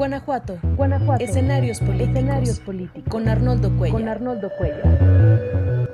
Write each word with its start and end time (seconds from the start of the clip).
Guanajuato. 0.00 0.58
Guanajuato. 0.78 1.22
Escenarios 1.22 1.78
políticos. 1.78 2.08
Escenarios 2.08 2.60
políticos. 2.60 3.04
Con 3.10 3.28
Arnoldo 3.28 3.76
Cuellar. 3.76 4.00
Con 4.00 4.08
Arnoldo 4.08 4.50
Cuellar. 4.56 5.88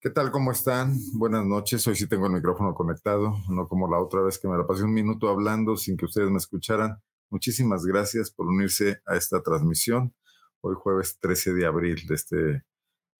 ¿Qué 0.00 0.10
tal? 0.10 0.30
¿Cómo 0.30 0.52
están? 0.52 0.94
Buenas 1.14 1.44
noches. 1.44 1.84
Hoy 1.88 1.96
sí 1.96 2.08
tengo 2.08 2.26
el 2.26 2.34
micrófono 2.34 2.74
conectado, 2.74 3.34
no 3.48 3.66
como 3.66 3.90
la 3.90 3.98
otra 3.98 4.20
vez 4.20 4.38
que 4.38 4.46
me 4.46 4.56
la 4.56 4.64
pasé 4.64 4.84
un 4.84 4.94
minuto 4.94 5.28
hablando 5.28 5.76
sin 5.76 5.96
que 5.96 6.04
ustedes 6.04 6.30
me 6.30 6.36
escucharan. 6.36 7.02
Muchísimas 7.30 7.84
gracias 7.84 8.30
por 8.30 8.46
unirse 8.46 9.00
a 9.06 9.16
esta 9.16 9.42
transmisión. 9.42 10.14
Hoy 10.60 10.76
jueves 10.78 11.18
13 11.18 11.54
de 11.54 11.66
abril 11.66 12.06
de 12.06 12.14
este 12.14 12.62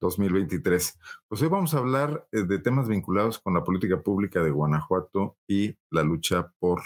2023. 0.00 1.00
Pues 1.26 1.42
hoy 1.42 1.48
vamos 1.48 1.74
a 1.74 1.78
hablar 1.78 2.28
eh, 2.30 2.44
de 2.44 2.60
temas 2.60 2.86
vinculados 2.86 3.40
con 3.40 3.54
la 3.54 3.64
política 3.64 4.00
pública 4.00 4.40
de 4.40 4.52
Guanajuato 4.52 5.36
y 5.48 5.76
la 5.90 6.04
lucha 6.04 6.52
por 6.60 6.80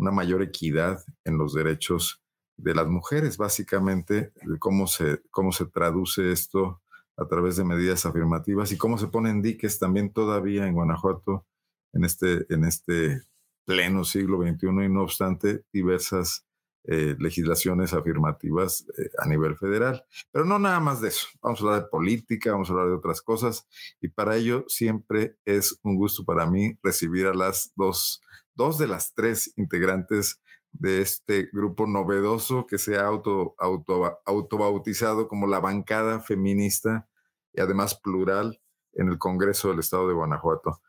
una 0.00 0.10
mayor 0.10 0.42
equidad 0.42 1.04
en 1.24 1.36
los 1.36 1.52
derechos 1.52 2.22
de 2.56 2.74
las 2.74 2.88
mujeres, 2.88 3.36
básicamente, 3.36 4.32
cómo 4.58 4.86
se, 4.86 5.20
cómo 5.30 5.52
se 5.52 5.66
traduce 5.66 6.32
esto 6.32 6.80
a 7.18 7.26
través 7.26 7.56
de 7.56 7.64
medidas 7.64 8.06
afirmativas 8.06 8.72
y 8.72 8.78
cómo 8.78 8.96
se 8.96 9.08
ponen 9.08 9.42
diques 9.42 9.78
también 9.78 10.10
todavía 10.10 10.66
en 10.66 10.72
Guanajuato 10.72 11.46
en 11.92 12.04
este, 12.04 12.46
en 12.48 12.64
este 12.64 13.20
pleno 13.66 14.04
siglo 14.04 14.40
XXI 14.42 14.66
y 14.68 14.88
no 14.88 15.02
obstante 15.02 15.64
diversas 15.70 16.46
eh, 16.84 17.14
legislaciones 17.18 17.92
afirmativas 17.92 18.86
eh, 18.96 19.10
a 19.18 19.28
nivel 19.28 19.56
federal. 19.56 20.04
Pero 20.32 20.44
no 20.44 20.58
nada 20.58 20.80
más 20.80 21.00
de 21.00 21.08
eso. 21.08 21.26
Vamos 21.42 21.60
a 21.60 21.64
hablar 21.64 21.82
de 21.82 21.88
política, 21.88 22.52
vamos 22.52 22.70
a 22.70 22.72
hablar 22.72 22.88
de 22.88 22.94
otras 22.94 23.20
cosas 23.20 23.68
y 24.00 24.08
para 24.08 24.36
ello 24.36 24.64
siempre 24.66 25.36
es 25.44 25.78
un 25.82 25.96
gusto 25.96 26.24
para 26.24 26.46
mí 26.46 26.78
recibir 26.82 27.26
a 27.26 27.34
las 27.34 27.72
dos, 27.76 28.22
dos 28.54 28.78
de 28.78 28.86
las 28.86 29.14
tres 29.14 29.52
integrantes 29.56 30.40
de 30.72 31.02
este 31.02 31.50
grupo 31.52 31.86
novedoso 31.86 32.66
que 32.66 32.78
se 32.78 32.96
ha 32.96 33.06
auto, 33.06 33.54
auto, 33.58 34.20
autobautizado 34.24 35.28
como 35.28 35.46
la 35.46 35.60
bancada 35.60 36.20
feminista 36.20 37.08
y 37.52 37.60
además 37.60 37.94
plural 37.94 38.60
en 38.94 39.08
el 39.08 39.18
Congreso 39.18 39.68
del 39.68 39.80
Estado 39.80 40.08
de 40.08 40.14
Guanajuato. 40.14 40.80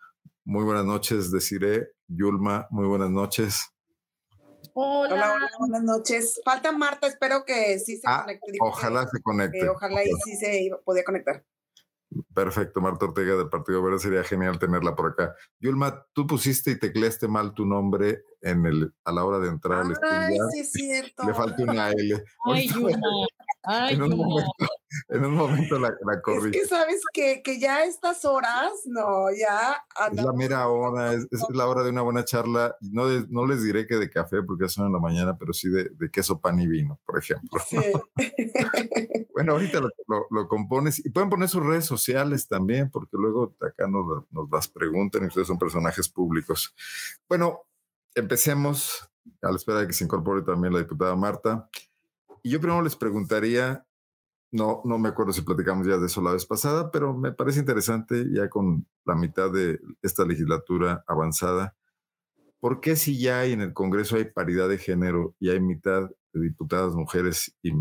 Muy 0.46 0.64
buenas 0.64 0.86
noches, 0.86 1.32
deciré. 1.32 1.90
Yulma, 2.08 2.68
muy 2.72 2.88
buenas 2.88 3.10
noches. 3.10 3.72
Hola. 4.74 5.34
hola, 5.34 5.50
buenas 5.60 5.84
noches. 5.84 6.42
Falta 6.44 6.72
Marta, 6.72 7.08
espero 7.08 7.44
que 7.46 7.80
sí 7.80 7.98
se 7.98 8.08
ah, 8.08 8.22
conecte. 8.22 8.58
Ojalá 8.62 9.08
se 9.08 9.22
conecte. 9.22 9.70
ojalá 9.70 10.04
y 10.04 10.12
sí 10.24 10.36
se 10.36 10.72
podía 10.86 11.04
conectar. 11.04 11.44
Perfecto, 12.34 12.82
Marta 12.82 13.06
Ortega 13.06 13.36
del 13.36 13.50
Partido 13.50 13.82
Verde, 13.82 14.00
sería 14.00 14.24
genial 14.24 14.60
tenerla 14.60 14.96
por 14.96 15.12
acá. 15.12 15.34
Yulma, 15.60 16.06
tú 16.14 16.28
pusiste 16.28 16.72
y 16.72 16.80
tecleaste 16.80 17.28
mal 17.28 17.54
tu 17.54 17.66
nombre 17.66 18.24
en 18.42 18.66
el, 18.66 18.94
a 19.06 19.12
la 19.14 19.24
hora 19.24 19.40
de 19.40 19.48
entrar 19.48 19.86
al 19.86 19.92
estudio. 19.94 20.12
Ay, 20.12 20.38
sí 20.52 20.60
es 20.60 20.72
cierto. 20.72 21.24
Le 21.26 21.34
falta 21.34 21.64
una 21.64 21.90
L. 21.92 22.24
Ay, 22.46 22.68
Yulma. 22.68 23.00
Ay, 23.64 23.96
Yulma. 23.96 24.44
En 25.10 25.26
un 25.26 25.34
momento 25.36 25.80
la, 25.80 25.90
la 26.06 26.22
corrí. 26.22 26.52
Es 26.56 26.62
que 26.62 26.68
sabes 26.68 27.02
que, 27.14 27.42
que 27.44 27.60
ya 27.60 27.78
a 27.78 27.86
estas 27.86 28.26
horas, 28.26 28.72
no, 28.86 29.26
ya 29.32 29.84
Es 30.12 30.24
la 30.24 30.34
mera 30.34 30.68
hora, 30.68 31.14
es, 31.14 31.28
es 31.32 31.44
la 31.50 31.68
hora 31.68 31.84
de 31.84 31.90
una 31.92 32.02
buena 32.02 32.26
charla. 32.26 32.76
No, 32.82 33.08
de- 33.08 33.26
no 33.30 33.46
les 33.46 33.64
diré 33.64 33.88
que 33.88 33.96
de 33.96 34.10
café, 34.10 34.42
porque 34.44 34.68
son 34.70 34.88
en 34.88 34.94
la 34.94 35.00
mañana, 35.00 35.38
pero 35.38 35.54
sí 35.54 35.70
de, 35.70 35.90
de 35.90 36.10
queso, 36.12 36.40
pan 36.40 36.60
y 36.60 36.68
vino, 36.68 37.00
por 37.06 37.20
ejemplo. 37.20 37.60
Sí. 37.68 37.78
Bueno, 39.34 39.54
ahorita 39.54 39.80
lo, 39.80 39.90
lo- 40.08 40.28
lo 40.30 40.48
compones 40.48 41.04
y 41.04 41.10
pueden 41.10 41.30
poner 41.30 41.48
sus 41.50 41.66
redes 41.66 41.86
sociales 41.86 42.48
también, 42.48 42.92
porque 42.92 43.12
luego 43.18 43.56
acá 43.62 43.88
nos, 43.88 44.26
nos 44.30 44.50
las 44.52 44.68
preguntan 44.68 45.24
y 45.24 45.28
ustedes 45.28 45.48
son 45.48 45.58
personajes 45.58 46.10
públicos. 46.10 46.76
Bueno, 47.28 47.62
empecemos 48.14 49.10
a 49.42 49.50
la 49.50 49.56
espera 49.56 49.80
de 49.80 49.88
que 49.88 49.94
se 49.94 50.04
incorpore 50.04 50.42
también 50.44 50.74
la 50.74 50.80
diputada 50.80 51.16
Marta. 51.16 51.70
Y 52.44 52.50
yo 52.52 52.60
primero 52.60 52.82
les 52.82 52.96
preguntaría, 52.96 53.86
no, 54.52 54.82
no 54.86 54.98
me 55.00 55.10
acuerdo 55.10 55.32
si 55.34 55.42
platicamos 55.42 55.88
ya 55.88 55.98
de 55.98 56.08
eso 56.08 56.22
la 56.22 56.34
vez 56.34 56.46
pasada, 56.46 56.92
pero 56.92 57.16
me 57.16 57.32
parece 57.32 57.60
interesante 57.60 58.26
ya 58.32 58.50
con 58.50 58.86
la 59.06 59.16
mitad 59.16 59.52
de 59.52 59.80
esta 60.02 60.26
legislatura 60.26 61.04
avanzada. 61.08 61.76
¿Por 62.60 62.80
qué 62.80 62.96
si 62.96 63.20
ya 63.20 63.40
hay 63.40 63.54
en 63.54 63.62
el 63.62 63.74
Congreso 63.74 64.18
hay 64.18 64.26
paridad 64.26 64.70
de 64.70 64.78
género 64.78 65.36
y 65.40 65.50
hay 65.50 65.60
mitad 65.60 66.10
de 66.34 66.42
diputadas 66.42 66.94
mujeres 66.96 67.56
y, 67.64 67.72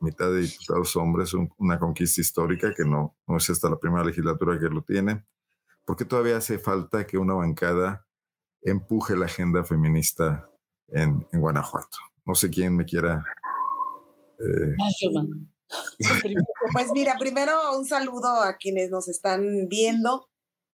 mitad 0.00 0.30
de 0.30 0.40
diputados 0.42 0.96
hombres, 0.96 1.34
un- 1.34 1.52
una 1.58 1.78
conquista 1.78 2.20
histórica 2.20 2.72
que 2.74 2.84
no, 2.84 3.14
no 3.26 3.36
es 3.36 3.48
esta 3.50 3.68
la 3.68 3.78
primera 3.78 4.04
legislatura 4.04 4.58
que 4.58 4.68
lo 4.68 4.82
tiene? 4.82 5.24
¿Por 5.84 5.96
qué 5.96 6.04
todavía 6.04 6.36
hace 6.36 6.58
falta 6.58 7.06
que 7.06 7.18
una 7.18 7.34
bancada 7.34 8.06
empuje 8.62 9.16
la 9.16 9.26
agenda 9.26 9.64
feminista 9.64 10.48
en, 10.88 11.26
Guanajuato? 11.32 11.98
No 12.24 12.34
sé 12.34 12.48
quién 12.50 12.76
me 12.76 12.84
quiera... 12.84 13.24
eh. 14.38 14.74
Pues 16.72 16.90
mira, 16.92 17.16
primero 17.18 17.76
un 17.76 17.86
saludo 17.86 18.28
a 18.42 18.56
quienes 18.56 18.90
nos 18.90 19.08
están 19.08 19.68
viendo. 19.68 20.28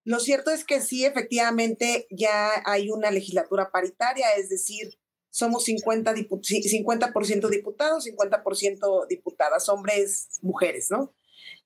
Lo 0.04 0.20
cierto 0.20 0.52
es 0.52 0.64
que 0.64 0.82
sí, 0.82 1.06
efectivamente, 1.06 2.08
ya 2.12 2.52
hay 2.66 2.90
una 2.90 3.12
legislatura 3.12 3.72
paritaria, 3.72 4.28
es 4.38 4.50
decir, 4.50 5.00
somos 5.30 5.66
50, 5.66 6.14
dipu- 6.16 6.40
sí, 6.44 6.62
50% 6.64 7.50
diputados, 7.50 8.06
50% 8.06 9.06
diputadas, 9.10 9.68
hombres, 9.70 10.30
mujeres, 10.42 10.88
¿no? 10.90 11.14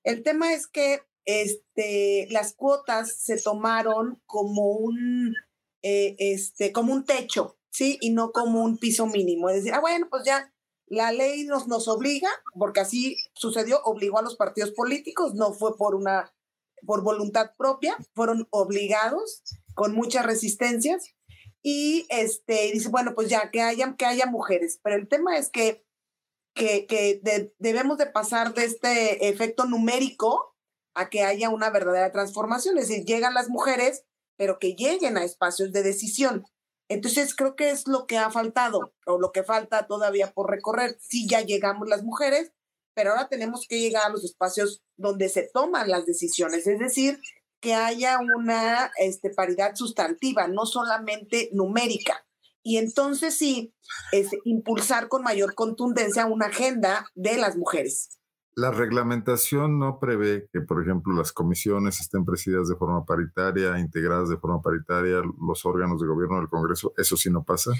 El 0.03 0.23
tema 0.23 0.53
es 0.53 0.67
que 0.67 1.01
este, 1.25 2.27
las 2.31 2.53
cuotas 2.55 3.15
se 3.15 3.37
tomaron 3.39 4.21
como 4.25 4.71
un, 4.71 5.35
eh, 5.83 6.15
este, 6.17 6.71
como 6.71 6.93
un 6.93 7.05
techo, 7.05 7.57
¿sí? 7.69 7.97
Y 8.01 8.11
no 8.11 8.31
como 8.31 8.63
un 8.63 8.77
piso 8.79 9.05
mínimo. 9.05 9.49
Es 9.49 9.57
decir, 9.57 9.73
ah, 9.73 9.79
bueno, 9.81 10.07
pues 10.09 10.23
ya 10.25 10.51
la 10.91 11.13
ley 11.13 11.45
nos, 11.45 11.87
obliga, 11.87 12.29
porque 12.53 12.81
así 12.81 13.15
sucedió, 13.33 13.81
obligó 13.83 14.19
a 14.19 14.23
los 14.23 14.35
partidos 14.35 14.71
políticos, 14.71 15.33
no 15.35 15.53
fue 15.53 15.77
por 15.77 15.95
una 15.95 16.33
por 16.85 17.01
voluntad 17.01 17.51
propia, 17.57 17.95
fueron 18.13 18.47
obligados 18.49 19.43
con 19.73 19.93
muchas 19.93 20.25
resistencias. 20.25 21.05
Y 21.63 22.07
este 22.09 22.71
dice, 22.73 22.89
bueno, 22.89 23.13
pues 23.15 23.29
ya 23.29 23.51
que 23.51 23.61
haya 23.61 23.95
que 23.95 24.05
haya 24.05 24.25
mujeres, 24.25 24.79
pero 24.83 24.97
el 24.97 25.07
tema 25.07 25.37
es 25.37 25.49
que 25.49 25.85
que, 26.53 26.85
que 26.87 27.21
de- 27.23 27.53
debemos 27.59 27.97
de 27.97 28.07
pasar 28.07 28.53
de 28.53 28.65
este 28.65 29.29
efecto 29.29 29.63
numérico 29.65 30.57
a 30.93 31.09
que 31.09 31.23
haya 31.23 31.49
una 31.49 31.69
verdadera 31.69 32.11
transformación, 32.11 32.77
es 32.77 32.89
decir, 32.89 33.05
llegan 33.05 33.33
las 33.33 33.47
mujeres, 33.47 34.03
pero 34.37 34.59
que 34.59 34.73
lleguen 34.73 35.17
a 35.17 35.23
espacios 35.23 35.71
de 35.71 35.83
decisión. 35.83 36.43
Entonces 36.91 37.33
creo 37.33 37.55
que 37.55 37.71
es 37.71 37.87
lo 37.87 38.05
que 38.05 38.17
ha 38.17 38.29
faltado 38.31 38.93
o 39.05 39.17
lo 39.17 39.31
que 39.31 39.43
falta 39.43 39.87
todavía 39.87 40.33
por 40.33 40.49
recorrer. 40.49 40.97
Sí, 40.99 41.25
ya 41.25 41.39
llegamos 41.39 41.87
las 41.87 42.03
mujeres, 42.03 42.51
pero 42.93 43.11
ahora 43.11 43.29
tenemos 43.29 43.65
que 43.65 43.79
llegar 43.79 44.03
a 44.05 44.09
los 44.09 44.25
espacios 44.25 44.83
donde 44.97 45.29
se 45.29 45.49
toman 45.53 45.89
las 45.89 46.05
decisiones, 46.05 46.67
es 46.67 46.79
decir, 46.79 47.19
que 47.61 47.75
haya 47.75 48.19
una 48.19 48.91
este, 48.97 49.29
paridad 49.29 49.73
sustantiva, 49.75 50.49
no 50.49 50.65
solamente 50.65 51.49
numérica. 51.53 52.25
Y 52.61 52.77
entonces 52.77 53.37
sí, 53.37 53.73
este, 54.11 54.39
impulsar 54.43 55.07
con 55.07 55.23
mayor 55.23 55.55
contundencia 55.55 56.25
una 56.25 56.47
agenda 56.47 57.09
de 57.15 57.37
las 57.37 57.55
mujeres. 57.55 58.20
La 58.55 58.71
reglamentación 58.71 59.79
no 59.79 59.99
prevé 59.99 60.49
que, 60.51 60.61
por 60.61 60.81
ejemplo, 60.81 61.13
las 61.13 61.31
comisiones 61.31 62.01
estén 62.01 62.25
presididas 62.25 62.67
de 62.67 62.75
forma 62.75 63.05
paritaria, 63.05 63.79
integradas 63.79 64.29
de 64.29 64.37
forma 64.37 64.61
paritaria, 64.61 65.21
los 65.39 65.65
órganos 65.65 66.01
de 66.01 66.07
gobierno 66.07 66.37
del 66.37 66.49
Congreso. 66.49 66.93
¿Eso 66.97 67.15
sí 67.15 67.29
no 67.29 67.43
pasa? 67.43 67.71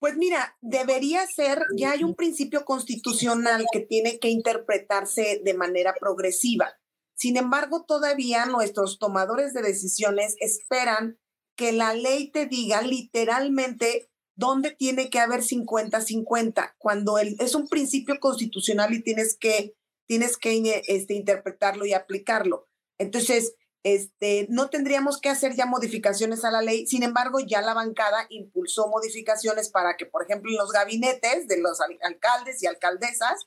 Pues 0.00 0.16
mira, 0.16 0.56
debería 0.60 1.26
ser, 1.26 1.60
ya 1.76 1.92
hay 1.92 2.04
un 2.04 2.14
principio 2.14 2.64
constitucional 2.64 3.64
que 3.72 3.80
tiene 3.80 4.18
que 4.18 4.28
interpretarse 4.28 5.40
de 5.44 5.54
manera 5.54 5.94
progresiva. 5.98 6.72
Sin 7.16 7.36
embargo, 7.36 7.84
todavía 7.84 8.46
nuestros 8.46 8.98
tomadores 8.98 9.52
de 9.52 9.62
decisiones 9.62 10.36
esperan 10.38 11.18
que 11.56 11.72
la 11.72 11.94
ley 11.94 12.30
te 12.30 12.46
diga 12.46 12.82
literalmente 12.82 14.08
dónde 14.36 14.70
tiene 14.70 15.10
que 15.10 15.18
haber 15.18 15.40
50-50, 15.40 16.74
cuando 16.78 17.18
el, 17.18 17.34
es 17.40 17.56
un 17.56 17.66
principio 17.66 18.20
constitucional 18.20 18.94
y 18.94 19.02
tienes 19.02 19.36
que, 19.36 19.74
tienes 20.08 20.36
que 20.36 20.82
este, 20.88 21.14
interpretarlo 21.14 21.86
y 21.86 21.92
aplicarlo. 21.92 22.66
Entonces, 22.98 23.54
este, 23.84 24.46
no 24.50 24.70
tendríamos 24.70 25.20
que 25.20 25.28
hacer 25.28 25.54
ya 25.54 25.66
modificaciones 25.66 26.44
a 26.44 26.50
la 26.50 26.62
ley, 26.62 26.86
sin 26.86 27.02
embargo, 27.04 27.38
ya 27.40 27.62
la 27.62 27.74
bancada 27.74 28.26
impulsó 28.28 28.88
modificaciones 28.88 29.68
para 29.70 29.96
que, 29.96 30.06
por 30.06 30.24
ejemplo, 30.24 30.50
en 30.50 30.56
los 30.58 30.72
gabinetes 30.72 31.46
de 31.46 31.58
los 31.60 31.80
al- 31.80 31.98
alcaldes 32.02 32.62
y 32.62 32.66
alcaldesas, 32.66 33.46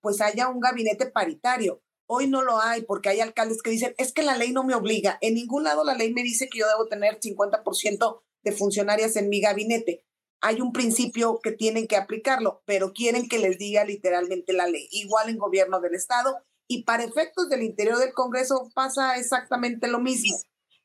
pues 0.00 0.20
haya 0.20 0.48
un 0.48 0.60
gabinete 0.60 1.06
paritario. 1.06 1.82
Hoy 2.06 2.28
no 2.28 2.42
lo 2.42 2.60
hay 2.60 2.82
porque 2.82 3.08
hay 3.08 3.20
alcaldes 3.20 3.62
que 3.62 3.70
dicen, 3.70 3.94
es 3.96 4.12
que 4.12 4.22
la 4.22 4.36
ley 4.36 4.52
no 4.52 4.64
me 4.64 4.74
obliga. 4.74 5.18
En 5.20 5.34
ningún 5.34 5.64
lado 5.64 5.82
la 5.84 5.94
ley 5.94 6.12
me 6.12 6.22
dice 6.22 6.48
que 6.48 6.58
yo 6.58 6.68
debo 6.68 6.86
tener 6.86 7.18
50% 7.20 8.22
de 8.44 8.52
funcionarias 8.52 9.16
en 9.16 9.28
mi 9.28 9.40
gabinete. 9.40 10.04
Hay 10.42 10.60
un 10.60 10.72
principio 10.72 11.38
que 11.42 11.52
tienen 11.52 11.86
que 11.86 11.96
aplicarlo, 11.96 12.62
pero 12.66 12.92
quieren 12.92 13.28
que 13.28 13.38
les 13.38 13.58
diga 13.58 13.84
literalmente 13.84 14.52
la 14.52 14.66
ley. 14.66 14.88
Igual 14.90 15.28
en 15.28 15.38
gobierno 15.38 15.80
del 15.80 15.94
Estado 15.94 16.36
y 16.66 16.82
para 16.82 17.04
efectos 17.04 17.48
del 17.48 17.62
interior 17.62 17.98
del 17.98 18.12
Congreso 18.12 18.70
pasa 18.74 19.16
exactamente 19.16 19.88
lo 19.88 20.00
mismo. 20.00 20.36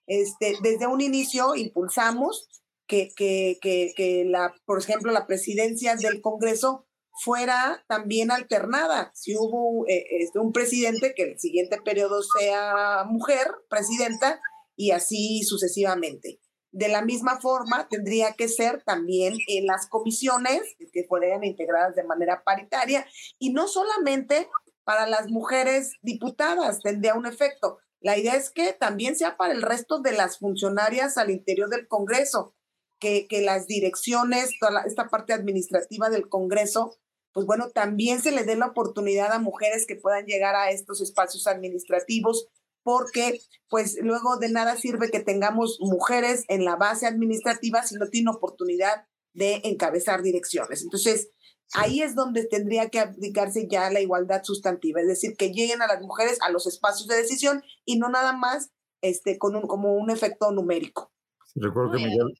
Este, 0.06 0.56
desde 0.62 0.88
un 0.88 1.02
inicio 1.02 1.56
impulsamos 1.56 2.48
que, 2.88 3.10
que, 3.16 3.58
que, 3.62 3.92
que 3.96 4.26
la, 4.26 4.54
por 4.66 4.80
ejemplo, 4.80 5.12
la 5.12 5.28
presidencia 5.28 5.96
del 5.96 6.22
Congreso 6.22 6.86
fuera 7.24 7.84
también 7.88 8.32
alternada. 8.32 9.12
Si 9.16 9.36
hubo 9.36 9.86
eh, 9.88 10.06
este, 10.20 10.40
un 10.40 10.54
presidente, 10.54 11.14
que 11.16 11.24
el 11.24 11.40
siguiente 11.40 11.82
periodo 11.82 12.22
sea 12.22 13.04
mujer 13.06 13.48
presidenta 13.70 14.40
y 14.76 14.92
así 14.92 15.44
sucesivamente. 15.44 16.40
De 16.78 16.90
la 16.90 17.02
misma 17.02 17.42
forma, 17.42 17.88
tendría 17.90 18.34
que 18.34 18.48
ser 18.48 18.84
también 18.84 19.34
en 19.48 19.66
las 19.66 19.88
comisiones 19.90 20.62
que 20.94 21.06
fueran 21.06 21.44
integradas 21.44 21.96
de 21.96 22.04
manera 22.04 22.44
paritaria 22.44 23.04
y 23.40 23.52
no 23.52 23.68
solamente 23.68 24.48
para 24.84 25.08
las 25.08 25.28
mujeres 25.28 25.94
diputadas, 26.04 26.84
tendría 26.84 27.16
un 27.16 27.26
efecto. 27.26 27.80
La 28.00 28.16
idea 28.16 28.36
es 28.36 28.52
que 28.52 28.74
también 28.74 29.16
sea 29.16 29.38
para 29.38 29.54
el 29.54 29.64
resto 29.64 30.02
de 30.02 30.12
las 30.12 30.38
funcionarias 30.38 31.18
al 31.18 31.32
interior 31.32 31.68
del 31.68 31.88
Congreso, 31.88 32.54
que, 33.00 33.26
que 33.28 33.42
las 33.42 33.66
direcciones, 33.66 34.52
toda 34.60 34.84
esta 34.84 35.08
parte 35.08 35.34
administrativa 35.34 36.12
del 36.12 36.30
Congreso, 36.30 36.96
pues 37.34 37.48
bueno, 37.48 37.72
también 37.72 38.22
se 38.22 38.30
le 38.30 38.44
dé 38.44 38.56
la 38.56 38.68
oportunidad 38.68 39.32
a 39.32 39.40
mujeres 39.40 39.88
que 39.88 39.96
puedan 39.96 40.28
llegar 40.28 40.54
a 40.54 40.70
estos 40.70 41.02
espacios 41.02 41.48
administrativos 41.48 42.48
porque 42.88 43.42
pues 43.68 43.98
luego 44.02 44.38
de 44.38 44.48
nada 44.48 44.78
sirve 44.78 45.12
que 45.12 45.20
tengamos 45.20 45.78
mujeres 45.82 46.46
en 46.48 46.64
la 46.64 46.78
base 46.78 47.06
administrativa 47.06 47.84
si 47.84 47.96
no 47.96 48.08
tienen 48.08 48.30
oportunidad 48.30 49.06
de 49.34 49.60
encabezar 49.66 50.22
direcciones. 50.22 50.84
Entonces, 50.84 51.32
ahí 51.74 52.02
es 52.02 52.16
donde 52.16 52.46
tendría 52.46 52.88
que 52.88 53.02
aplicarse 53.02 53.68
ya 53.70 53.90
la 53.90 54.00
igualdad 54.00 54.42
sustantiva, 54.46 55.02
es 55.02 55.08
decir, 55.08 55.36
que 55.36 55.52
lleguen 55.52 55.82
a 55.82 55.88
las 55.88 56.00
mujeres 56.00 56.38
a 56.40 56.50
los 56.50 56.66
espacios 56.66 57.10
de 57.10 57.18
decisión 57.18 57.62
y 57.84 58.00
no 58.00 58.08
nada 58.08 58.32
más 58.32 58.72
este, 59.02 59.38
con 59.38 59.58
un, 59.58 59.64
como 59.64 59.96
un 59.96 60.10
efecto 60.10 60.54
numérico. 60.54 61.12
recuerdo 61.56 61.92
que 61.92 61.98
Miguel, 61.98 62.40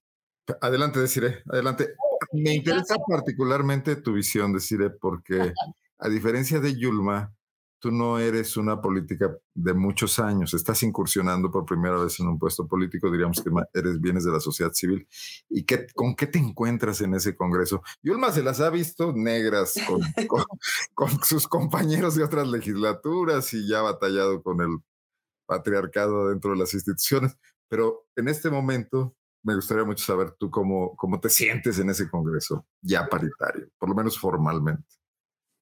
adelante, 0.62 1.02
deciré, 1.02 1.44
adelante. 1.52 1.90
Me 2.32 2.54
interesa 2.54 2.96
particularmente 3.06 3.98
tu 3.98 4.14
visión, 4.14 4.54
deciré, 4.54 4.92
porque 4.92 5.52
a 5.98 6.08
diferencia 6.08 6.62
de 6.62 6.80
Yulma, 6.80 7.37
tú 7.80 7.92
no 7.92 8.20
eres 8.20 8.58
una 8.58 8.82
política 8.82 9.36
de 9.54 9.74
muchos 9.74 10.20
años, 10.20 10.54
estás 10.54 10.82
incursionando 10.84 11.52
por 11.52 11.66
primera 11.66 11.98
vez 11.98 12.20
en 12.20 12.28
un 12.28 12.40
puesto 12.40 12.68
político, 12.68 13.12
diríamos 13.12 13.42
que 13.42 13.52
eres 13.74 14.00
bienes 14.02 14.26
de 14.26 14.32
la 14.32 14.40
sociedad 14.40 14.74
civil. 14.74 15.08
¿Y 15.50 15.64
qué, 15.66 15.88
con 15.94 16.16
qué 16.16 16.28
te 16.28 16.40
encuentras 16.40 17.02
en 17.02 17.14
ese 17.14 17.36
Congreso? 17.36 17.82
Yulma 18.02 18.32
se 18.32 18.44
las 18.44 18.60
ha 18.62 18.70
visto 18.70 19.14
negras 19.14 19.76
con, 20.28 20.44
con, 20.94 21.24
sus 21.24 21.48
compañeros 21.48 22.16
de 22.16 22.24
otras 22.24 22.48
legislaturas 22.48 23.54
y 23.54 23.68
ya 23.68 23.80
ha 23.80 23.84
batallado 23.84 24.42
con 24.42 24.62
el 24.62 24.78
patriarcado 25.46 26.30
dentro 26.30 26.52
de 26.52 26.58
las 26.58 26.74
instituciones, 26.74 27.38
pero 27.70 28.08
en 28.16 28.28
este 28.28 28.50
momento 28.50 29.16
me 29.44 29.56
gustaría 29.56 29.86
mucho 29.86 30.04
saber 30.04 30.32
tú 30.38 30.50
cómo, 30.50 30.96
cómo 30.98 31.20
te 31.20 31.30
sientes 31.30 31.80
en 31.80 31.90
ese 31.90 32.10
Congreso 32.10 32.66
ya 32.82 33.08
paritario, 33.08 33.70
por 33.78 33.88
lo 33.88 33.96
menos 33.96 34.20
formalmente. 34.20 34.97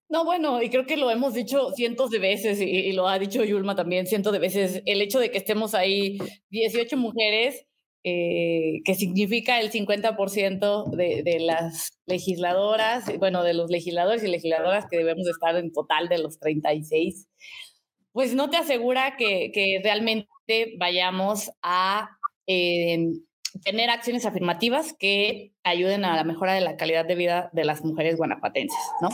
No, 0.07 0.23
bueno, 0.23 0.61
y 0.61 0.69
creo 0.69 0.85
que 0.85 0.97
lo 0.97 1.09
hemos 1.09 1.33
dicho 1.33 1.71
cientos 1.71 2.11
de 2.11 2.19
veces 2.19 2.61
y, 2.61 2.91
lo 2.91 3.07
ha 3.07 3.17
dicho 3.17 3.43
Yulma 3.43 3.75
también 3.75 4.05
cientos 4.05 4.33
de 4.33 4.39
veces, 4.39 4.83
el 4.85 5.01
hecho 5.01 5.19
de 5.19 5.31
que 5.31 5.39
estemos 5.39 5.73
ahí 5.73 6.19
18 6.51 6.95
mujeres, 6.97 7.65
eh, 8.03 8.81
que 8.85 8.93
significa 8.93 9.59
el 9.59 9.71
50% 9.71 10.91
de, 10.91 11.23
de 11.23 11.39
las 11.39 11.99
legisladoras, 12.05 13.17
bueno, 13.17 13.43
de 13.43 13.55
los 13.55 13.71
legisladores 13.71 14.23
y 14.23 14.27
legisladoras 14.27 14.85
que 14.89 14.97
debemos 14.97 15.27
estar 15.27 15.55
en 15.55 15.71
total 15.71 16.07
de 16.07 16.19
los 16.19 16.37
36, 16.37 17.27
pues 18.11 18.35
no 18.35 18.49
te 18.49 18.57
asegura 18.57 19.17
que, 19.17 19.51
que 19.51 19.81
realmente 19.83 20.27
vayamos 20.77 21.51
a 21.63 22.11
eh, 22.47 23.07
tener 23.63 23.89
acciones 23.89 24.25
afirmativas 24.25 24.93
que 24.93 25.53
ayuden 25.63 26.05
a 26.05 26.15
la 26.15 26.23
mejora 26.23 26.53
de 26.53 26.61
la 26.61 26.77
calidad 26.77 27.05
de 27.05 27.15
vida 27.15 27.49
de 27.53 27.65
las 27.65 27.83
mujeres 27.83 28.17
guanajuatenses, 28.17 28.79
¿no? 29.01 29.09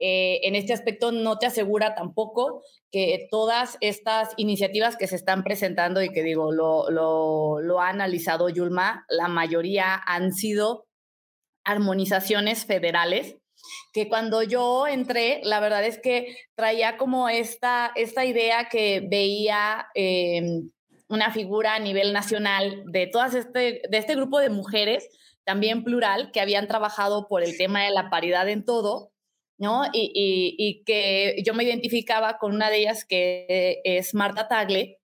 Eh, 0.00 0.40
en 0.44 0.54
este 0.54 0.72
aspecto 0.72 1.10
no 1.10 1.38
te 1.38 1.46
asegura 1.46 1.94
tampoco 1.94 2.62
que 2.90 3.26
todas 3.30 3.76
estas 3.80 4.30
iniciativas 4.36 4.96
que 4.96 5.08
se 5.08 5.16
están 5.16 5.42
presentando 5.42 6.02
y 6.02 6.10
que 6.10 6.22
digo, 6.22 6.52
lo, 6.52 6.88
lo, 6.90 7.80
ha 7.80 7.88
analizado 7.88 8.48
Yulma, 8.48 9.04
la 9.08 9.28
mayoría 9.28 10.00
han 10.06 10.32
sido 10.32 10.86
armonizaciones 11.64 12.64
federales 12.64 13.36
que 13.92 14.08
cuando 14.08 14.42
yo 14.42 14.86
entré, 14.86 15.40
la 15.42 15.60
verdad 15.60 15.84
es 15.84 15.98
que 15.98 16.36
traía 16.54 16.96
como 16.96 17.28
esta, 17.28 17.90
esta 17.96 18.24
idea 18.24 18.68
que 18.68 19.02
veía 19.06 19.88
em, 19.94 20.70
una 21.08 21.32
figura 21.32 21.74
a 21.74 21.78
nivel 21.80 22.12
nacional 22.12 22.84
de 22.86 23.08
todas 23.08 23.34
este, 23.34 23.82
de 23.90 23.98
este 23.98 24.14
grupo 24.14 24.38
de 24.38 24.50
mujeres, 24.50 25.08
también 25.44 25.82
plural, 25.82 26.30
que 26.32 26.40
habían 26.40 26.68
trabajado 26.68 27.26
por 27.26 27.42
el 27.42 27.56
tema 27.56 27.84
de 27.84 27.90
la 27.90 28.10
paridad 28.10 28.48
en 28.48 28.64
todo, 28.64 29.10
¿no? 29.58 29.84
Y, 29.92 30.54
y, 30.56 30.84
que 30.84 31.42
yo 31.44 31.54
me 31.54 31.64
identificaba 31.64 32.38
con 32.38 32.54
una 32.54 32.70
de 32.70 32.78
ellas 32.78 33.04
que 33.04 33.80
es 33.84 34.14
Marta 34.14 34.48
Tagle, 34.48 34.98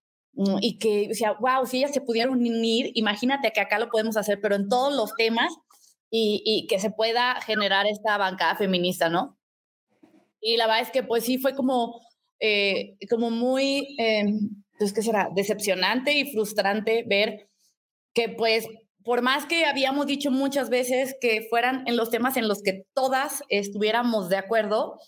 y 0.61 0.79
que 0.79 1.09
decía, 1.09 1.37
wow, 1.39 1.65
si 1.65 1.79
ellas 1.79 1.93
se 1.93 2.01
pudieron 2.01 2.35
unir, 2.39 2.91
imagínate 2.95 3.53
que 3.53 3.61
acá 3.61 3.79
lo 3.79 3.89
podemos 3.89 4.17
hacer, 4.17 4.41
pero 4.43 4.57
en 4.57 4.69
todos 4.69 4.93
los 4.95 5.15
temas 5.15 5.55
y, 6.11 6.43
y 6.45 6.67
que 6.67 6.81
se 6.81 6.91
pueda 6.91 7.41
generar 7.41 7.87
esta 7.87 8.19
bancada 8.19 8.57
feminista, 8.57 9.09
¿no? 9.09 9.39
Y 10.41 10.57
la 10.57 10.67
verdad 10.67 10.83
es 10.83 10.91
que 10.91 11.03
pues 11.03 11.25
sí 11.25 11.39
fue 11.39 11.55
como, 11.55 12.01
eh, 12.41 12.97
como 13.09 13.31
muy, 13.31 13.97
eh, 13.99 14.25
pues, 14.79 14.93
¿qué 14.93 15.03
será? 15.03 15.31
Decepcionante 15.35 16.13
y 16.13 16.33
frustrante 16.33 17.05
ver 17.07 17.49
que 18.13 18.29
pues 18.29 18.67
por 19.05 19.23
más 19.23 19.47
que 19.47 19.67
habíamos 19.67 20.07
dicho 20.07 20.31
muchas 20.31 20.71
veces 20.71 21.15
que 21.21 21.47
fueran 21.49 21.87
en 21.87 21.97
los 21.97 22.11
temas 22.11 22.37
en 22.37 22.49
los 22.49 22.63
que 22.63 22.85
todas 22.95 23.43
estuviéramos 23.49 24.29
de 24.29 24.37
acuerdo, 24.37 24.99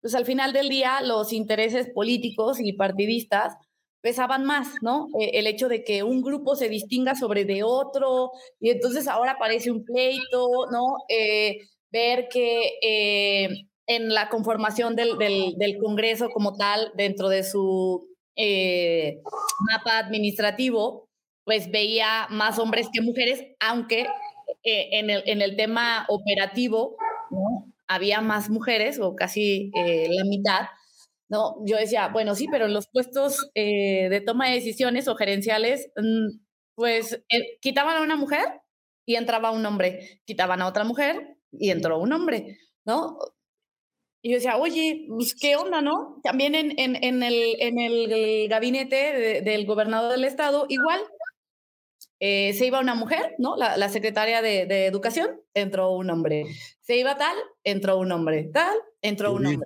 pues 0.00 0.14
al 0.14 0.26
final 0.26 0.52
del 0.52 0.68
día 0.68 1.00
los 1.00 1.32
intereses 1.32 1.88
políticos 1.94 2.58
y 2.60 2.72
partidistas 2.74 3.54
pesaban 4.00 4.44
más, 4.44 4.68
¿no? 4.82 5.06
E, 5.18 5.38
el 5.38 5.46
hecho 5.46 5.68
de 5.68 5.82
que 5.82 6.02
un 6.02 6.20
grupo 6.20 6.56
se 6.56 6.68
distinga 6.68 7.14
sobre 7.14 7.46
de 7.46 7.62
otro 7.62 8.32
y 8.60 8.70
entonces 8.70 9.08
ahora 9.08 9.38
parece 9.38 9.70
un 9.70 9.84
pleito, 9.84 10.66
¿no? 10.70 10.96
Eh, 11.08 11.60
ver 11.90 12.28
que 12.28 12.78
eh, 12.82 13.48
en 13.86 14.12
la 14.12 14.28
conformación 14.28 14.96
del, 14.96 15.16
del, 15.16 15.78
Congreso 15.78 16.28
como 16.30 16.56
tal, 16.56 16.92
dentro 16.96 17.28
de 17.28 17.44
su 17.44 18.08
eh, 18.36 19.22
mapa 19.70 19.98
administrativo, 19.98 21.08
pues 21.44 21.70
veía 21.70 22.26
más 22.30 22.58
hombres 22.58 22.88
que 22.92 23.02
mujeres, 23.02 23.44
aunque 23.60 24.06
eh, 24.62 24.88
en, 24.92 25.10
el, 25.10 25.22
en, 25.26 25.42
el, 25.42 25.56
tema 25.56 26.06
operativo 26.08 26.96
¿no? 27.30 27.72
había 27.86 28.20
más 28.20 28.48
mujeres 28.48 28.98
o 28.98 29.14
casi 29.14 29.70
eh, 29.74 30.08
la 30.10 30.24
mitad. 30.24 30.68
¿no? 31.28 31.56
Yo 31.66 31.76
decía, 31.76 32.08
bueno, 32.08 32.34
sí, 32.34 32.46
pero 32.50 32.66
en 32.66 32.74
los 32.74 32.88
puestos 32.88 33.50
eh, 33.54 34.08
de 34.08 34.20
toma 34.20 34.48
de 34.48 34.54
decisiones 34.54 35.08
o 35.08 35.16
gerenciales, 35.16 35.90
mm, 35.96 36.38
pues 36.74 37.22
quitaban 37.60 37.96
a 37.96 38.02
una 38.02 38.16
mujer 38.16 38.62
y 39.06 39.16
entraba 39.16 39.50
un 39.50 39.64
hombre, 39.66 40.22
quitaban 40.24 40.62
a 40.62 40.66
otra 40.66 40.84
mujer 40.84 41.36
y 41.52 41.70
entró 41.70 41.98
un 41.98 42.12
hombre, 42.12 42.58
¿no? 42.84 43.18
Y 44.22 44.30
yo 44.30 44.36
decía, 44.36 44.56
oye, 44.56 45.04
pues, 45.08 45.34
¿qué 45.34 45.54
onda, 45.54 45.82
no? 45.82 46.18
También 46.22 46.54
en, 46.54 46.72
en, 46.78 46.96
en, 47.04 47.22
el, 47.22 47.56
en 47.60 47.78
el 47.78 48.48
gabinete 48.48 49.42
del 49.42 49.66
gobernador 49.66 50.12
del 50.12 50.24
estado, 50.24 50.64
igual, 50.70 51.02
eh, 52.20 52.52
se 52.54 52.66
iba 52.66 52.80
una 52.80 52.94
mujer, 52.94 53.34
¿no? 53.38 53.56
La, 53.56 53.88
secretaria 53.88 54.42
de, 54.42 54.86
Educación, 54.86 55.40
entró 55.52 55.92
un 55.92 56.10
hombre. 56.10 56.44
Se 56.80 56.96
iba 56.96 57.16
tal, 57.16 57.36
entró 57.64 57.98
un 57.98 58.12
hombre. 58.12 58.50
Tal, 58.52 58.76
entró 59.02 59.32
un 59.32 59.46
hombre. 59.46 59.64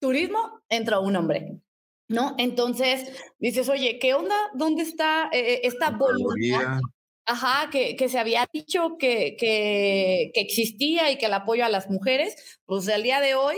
Turismo, 0.00 0.62
entró 0.68 1.02
un 1.02 1.16
hombre. 1.16 1.60
¿No? 2.06 2.34
Entonces 2.38 3.12
dices, 3.38 3.68
oye, 3.68 3.98
¿qué 3.98 4.12
onda? 4.14 4.36
¿Dónde 4.54 4.82
está 4.82 5.30
eh, 5.32 5.62
esta 5.64 5.90
voluntad? 5.90 6.80
Ajá, 7.26 7.70
que, 7.70 7.96
que, 7.96 8.10
se 8.10 8.18
había 8.18 8.46
dicho 8.52 8.98
que, 8.98 9.36
que, 9.38 10.30
que, 10.34 10.40
existía 10.42 11.10
y 11.10 11.16
que 11.16 11.24
el 11.26 11.32
apoyo 11.32 11.64
a 11.64 11.70
las 11.70 11.88
mujeres, 11.88 12.60
pues 12.66 12.86
al 12.90 13.02
día 13.02 13.20
de 13.20 13.34
hoy, 13.34 13.56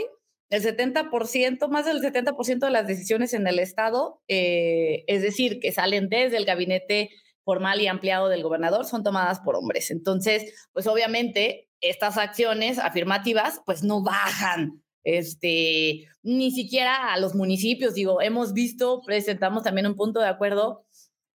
el 0.49 0.63
70%, 0.63 1.67
más 1.67 1.85
del 1.85 2.01
70% 2.01 2.59
de 2.59 2.71
las 2.71 2.87
decisiones 2.87 3.33
en 3.33 3.45
el 3.47 3.59
Estado, 3.59 4.21
eh, 4.29 5.03
es 5.07 5.21
decir, 5.21 5.59
que 5.59 5.73
salen 5.73 6.07
desde 6.07 6.37
el 6.37 6.45
gabinete 6.45 7.09
formal 7.47 7.79
y 7.79 7.87
ampliado 7.87 8.27
del 8.27 8.43
gobernador 8.43 8.83
son 8.83 9.05
tomadas 9.05 9.39
por 9.39 9.55
hombres. 9.55 9.89
Entonces, 9.89 10.67
pues 10.73 10.85
obviamente 10.85 11.69
estas 11.79 12.17
acciones 12.17 12.77
afirmativas 12.77 13.61
pues 13.65 13.83
no 13.83 14.03
bajan 14.03 14.83
este, 15.05 16.09
ni 16.23 16.51
siquiera 16.51 17.13
a 17.13 17.19
los 17.21 17.35
municipios. 17.35 17.93
Digo, 17.93 18.21
hemos 18.21 18.51
visto, 18.51 19.01
presentamos 19.05 19.63
también 19.63 19.87
un 19.87 19.95
punto 19.95 20.19
de 20.19 20.27
acuerdo 20.27 20.83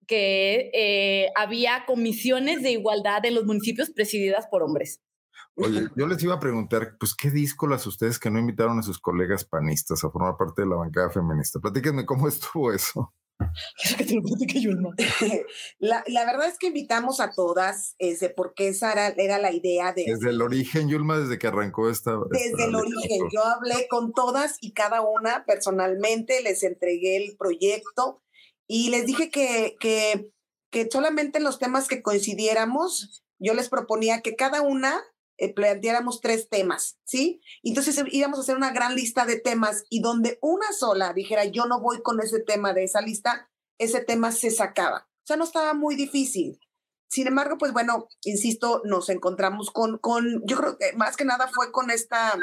que 0.05 0.69
eh, 0.73 1.29
había 1.37 1.85
comisiones 1.87 2.61
de 2.61 2.71
igualdad 2.71 3.25
en 3.25 3.35
los 3.35 3.45
municipios 3.45 3.89
presididas 3.89 4.47
por 4.47 4.63
hombres. 4.63 5.01
Oye, 5.55 5.87
yo 5.95 6.07
les 6.07 6.21
iba 6.21 6.33
a 6.33 6.41
preguntar, 6.41 6.97
pues, 6.99 7.15
¿qué 7.15 7.31
díscolas 7.31 7.87
ustedes 7.87 8.19
que 8.19 8.29
no 8.29 8.37
invitaron 8.37 8.79
a 8.79 8.83
sus 8.83 8.99
colegas 8.99 9.45
panistas 9.45 10.03
a 10.03 10.09
formar 10.09 10.35
parte 10.35 10.63
de 10.63 10.67
la 10.67 10.75
bancada 10.75 11.09
feminista? 11.09 11.61
Platíquenme 11.61 12.05
cómo 12.05 12.27
estuvo 12.27 12.73
eso. 12.73 13.13
que 13.97 14.05
te 14.05 14.15
lo 14.15 14.21
Yulma. 14.23 14.91
la, 15.79 16.03
la, 16.07 16.25
verdad 16.25 16.47
es 16.47 16.57
que 16.57 16.67
invitamos 16.67 17.19
a 17.19 17.31
todas, 17.31 17.95
ese, 17.99 18.29
porque 18.29 18.69
esa 18.69 18.91
era, 18.91 19.07
era 19.09 19.39
la 19.39 19.51
idea 19.51 19.93
de... 19.93 20.05
Desde 20.07 20.29
el 20.29 20.41
origen, 20.41 20.89
Yulma, 20.89 21.19
desde 21.19 21.39
que 21.39 21.47
arrancó 21.47 21.89
esta... 21.89 22.17
Desde 22.29 22.65
el 22.65 22.75
origen, 22.75 23.27
yo 23.31 23.43
hablé 23.43 23.87
con 23.89 24.13
todas 24.13 24.57
y 24.61 24.73
cada 24.73 25.01
una 25.01 25.45
personalmente, 25.45 26.41
les 26.41 26.63
entregué 26.63 27.17
el 27.17 27.35
proyecto 27.37 28.21
y 28.67 28.89
les 28.89 29.05
dije 29.05 29.29
que, 29.29 29.75
que, 29.79 30.31
que 30.69 30.87
solamente 30.91 31.39
en 31.39 31.43
los 31.43 31.59
temas 31.59 31.87
que 31.87 32.01
coincidiéramos, 32.01 33.23
yo 33.39 33.53
les 33.53 33.69
proponía 33.69 34.21
que 34.21 34.35
cada 34.35 34.61
una 34.61 35.01
eh, 35.37 35.53
planteáramos 35.53 36.21
tres 36.21 36.49
temas, 36.49 36.99
¿sí? 37.03 37.41
Entonces 37.63 37.97
eh, 37.97 38.03
íbamos 38.11 38.37
a 38.37 38.41
hacer 38.43 38.55
una 38.55 38.71
gran 38.71 38.95
lista 38.95 39.25
de 39.25 39.39
temas 39.39 39.85
y 39.89 40.01
donde 40.01 40.37
una 40.41 40.71
sola 40.71 41.13
dijera, 41.13 41.45
yo 41.45 41.65
no 41.65 41.79
voy 41.79 42.01
con 42.01 42.19
ese 42.21 42.41
tema 42.41 42.73
de 42.73 42.83
esa 42.83 43.01
lista, 43.01 43.49
ese 43.79 44.01
tema 44.01 44.31
se 44.31 44.51
sacaba. 44.51 45.09
O 45.09 45.25
sea, 45.25 45.37
no 45.37 45.43
estaba 45.43 45.73
muy 45.73 45.95
difícil. 45.95 46.59
Sin 47.09 47.27
embargo, 47.27 47.57
pues 47.57 47.73
bueno, 47.73 48.07
insisto, 48.23 48.81
nos 48.85 49.09
encontramos 49.09 49.71
con, 49.71 49.97
con 49.97 50.43
yo 50.45 50.57
creo 50.57 50.77
que 50.77 50.93
más 50.93 51.17
que 51.17 51.25
nada 51.25 51.49
fue 51.53 51.71
con 51.71 51.89
esta, 51.91 52.37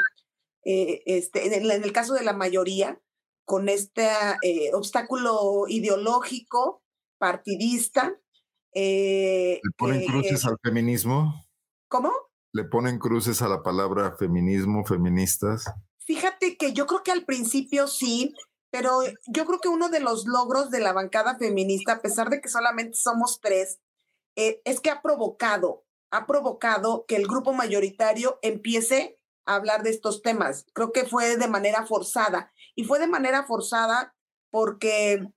eh, 0.65 1.01
este, 1.05 1.55
en 1.55 1.71
el, 1.71 1.91
caso 1.93 2.13
de 2.13 2.23
la 2.23 2.33
mayoría, 2.33 3.01
con 3.45 3.69
este 3.69 4.09
obstáculo 4.73 5.65
ideológico, 5.67 6.83
partidista. 7.17 8.19
¿Le 8.73 9.61
ponen 9.77 10.05
cruces 10.05 10.45
al 10.45 10.57
feminismo? 10.61 11.45
¿Cómo? 11.87 12.28
Le 12.59 12.65
ponen 12.65 12.99
cruces 12.99 13.41
a 13.41 13.47
la 13.47 13.63
palabra 13.63 14.17
feminismo, 14.17 14.83
feministas? 14.83 15.63
Fíjate 15.99 16.57
que 16.57 16.73
yo 16.73 16.87
creo 16.87 17.03
que 17.03 17.11
al 17.13 17.23
principio 17.23 17.87
sí, 17.87 18.35
pero 18.69 18.99
yo 19.27 19.45
creo 19.45 19.59
que 19.59 19.69
uno 19.69 19.87
de 19.87 20.01
los 20.01 20.25
logros 20.27 20.69
de 20.69 20.81
la 20.81 20.91
bancada 20.91 21.37
feminista, 21.37 21.93
a 21.93 22.01
pesar 22.01 22.29
de 22.29 22.41
que 22.41 22.49
solamente 22.49 22.97
somos 22.97 23.39
tres, 23.39 23.79
eh, 24.35 24.61
es 24.65 24.81
que 24.81 24.89
ha 24.89 25.01
provocado, 25.01 25.85
ha 26.11 26.27
provocado 26.27 27.05
que 27.07 27.15
el 27.15 27.27
grupo 27.27 27.53
mayoritario 27.53 28.39
empiece 28.41 29.17
a 29.45 29.55
hablar 29.55 29.83
de 29.83 29.91
estos 29.91 30.21
temas. 30.21 30.65
Creo 30.73 30.91
que 30.91 31.05
fue 31.05 31.37
de 31.37 31.47
manera 31.47 31.85
forzada 31.85 32.51
y 32.75 32.83
fue 32.83 32.99
de 32.99 33.07
manera 33.07 33.45
forzada 33.45 34.13
porque 34.51 35.31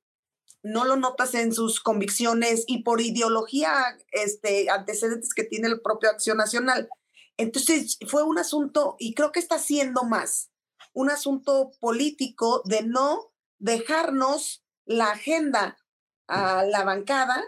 no 0.64 0.85
lo 0.87 0.97
notas 0.97 1.35
en 1.35 1.52
sus 1.52 1.81
convicciones 1.81 2.64
y 2.67 2.83
por 2.83 3.00
ideología, 3.00 3.97
este, 4.11 4.71
antecedentes 4.71 5.35
que 5.35 5.45
tiene 5.45 5.69
el 5.69 5.81
propio 5.81 6.11
Acción 6.11 6.38
Nacional. 6.38 6.88
Entonces 7.43 7.99
fue 8.07 8.23
un 8.23 8.39
asunto, 8.39 8.95
y 8.99 9.15
creo 9.15 9.33
que 9.33 9.41
está 9.41 9.59
siendo 9.59 10.05
más, 10.05 10.51
un 10.95 11.11
asunto 11.11 11.73
político 11.81 12.63
de 12.65 12.83
no 12.83 13.33
dejarnos 13.59 14.65
la 14.85 15.11
agenda 15.11 15.77
a 16.29 16.65
la 16.65 16.85
bancada, 16.85 17.43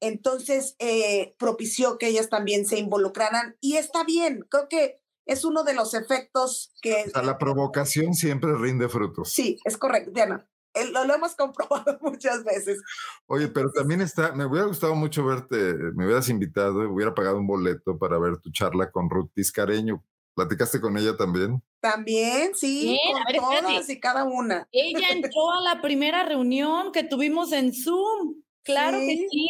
entonces 0.00 0.74
eh, 0.78 1.34
propició 1.38 1.98
que 1.98 2.08
ellas 2.08 2.30
también 2.30 2.66
se 2.66 2.78
involucraran 2.78 3.56
y 3.60 3.76
está 3.76 4.04
bien, 4.04 4.46
creo 4.48 4.68
que 4.68 5.00
es 5.26 5.44
uno 5.44 5.64
de 5.64 5.74
los 5.74 5.92
efectos 5.94 6.72
que... 6.80 7.04
la 7.14 7.36
provocación 7.36 8.14
siempre 8.14 8.56
rinde 8.56 8.88
frutos. 8.88 9.32
Sí, 9.32 9.58
es 9.64 9.76
correcto, 9.76 10.12
Diana 10.12 10.48
lo, 10.92 11.14
hemos 11.14 11.34
comprobado 11.34 11.98
muchas 12.02 12.44
veces. 12.44 12.80
Oye, 13.26 13.48
pero 13.48 13.70
también 13.72 14.00
está, 14.00 14.32
me 14.32 14.44
hubiera 14.44 14.66
gustado 14.66 14.94
mucho 14.94 15.24
verte, 15.24 15.74
me 15.94 16.06
hubieras 16.06 16.28
invitado, 16.28 16.90
hubiera 16.90 17.14
pagado 17.14 17.38
un 17.38 17.46
boleto 17.46 17.98
para 17.98 18.18
ver 18.18 18.38
tu 18.38 18.50
charla 18.50 18.90
con 18.90 19.10
Ruth 19.10 19.30
Tiscareño. 19.34 20.04
¿Platicaste 20.34 20.82
con 20.82 20.98
ella 20.98 21.16
también? 21.16 21.62
También, 21.80 22.54
sí, 22.54 22.98
con 23.14 23.36
todas 23.36 23.88
y 23.88 23.98
cada 23.98 24.24
una. 24.24 24.68
Ella 24.70 25.08
entró 25.12 25.50
a 25.50 25.62
la 25.62 25.80
primera 25.80 26.24
reunión 26.24 26.92
que 26.92 27.04
tuvimos 27.04 27.52
en 27.52 27.72
Zoom. 27.72 28.42
Claro 28.62 28.98
que 28.98 29.26
sí. 29.30 29.48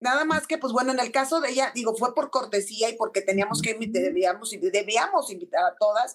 Nada 0.00 0.24
más 0.24 0.46
que, 0.46 0.58
pues 0.58 0.72
bueno, 0.72 0.92
en 0.92 1.00
el 1.00 1.10
caso 1.10 1.40
de 1.40 1.50
ella, 1.50 1.72
digo, 1.74 1.94
fue 1.96 2.14
por 2.14 2.30
cortesía 2.30 2.88
y 2.88 2.96
porque 2.96 3.20
teníamos 3.20 3.60
que 3.60 3.74
debíamos, 3.74 4.50
debíamos 4.50 5.30
invitar 5.30 5.64
a 5.64 5.76
todas, 5.76 6.14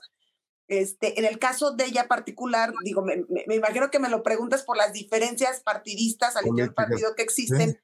este, 0.68 1.20
en 1.20 1.26
el 1.26 1.40
caso 1.40 1.72
de 1.72 1.86
ella 1.86 2.08
particular, 2.08 2.74
digo, 2.84 3.04
me, 3.04 3.26
imagino 3.54 3.90
que 3.92 4.00
me 4.00 4.10
lo 4.10 4.24
preguntas 4.24 4.64
por 4.64 4.78
las 4.78 4.94
diferencias 4.94 5.62
partidistas 5.62 6.36
al 6.36 6.48
interior 6.48 6.70
del 6.70 6.76
partido 6.76 7.16
que 7.16 7.24
existen. 7.24 7.80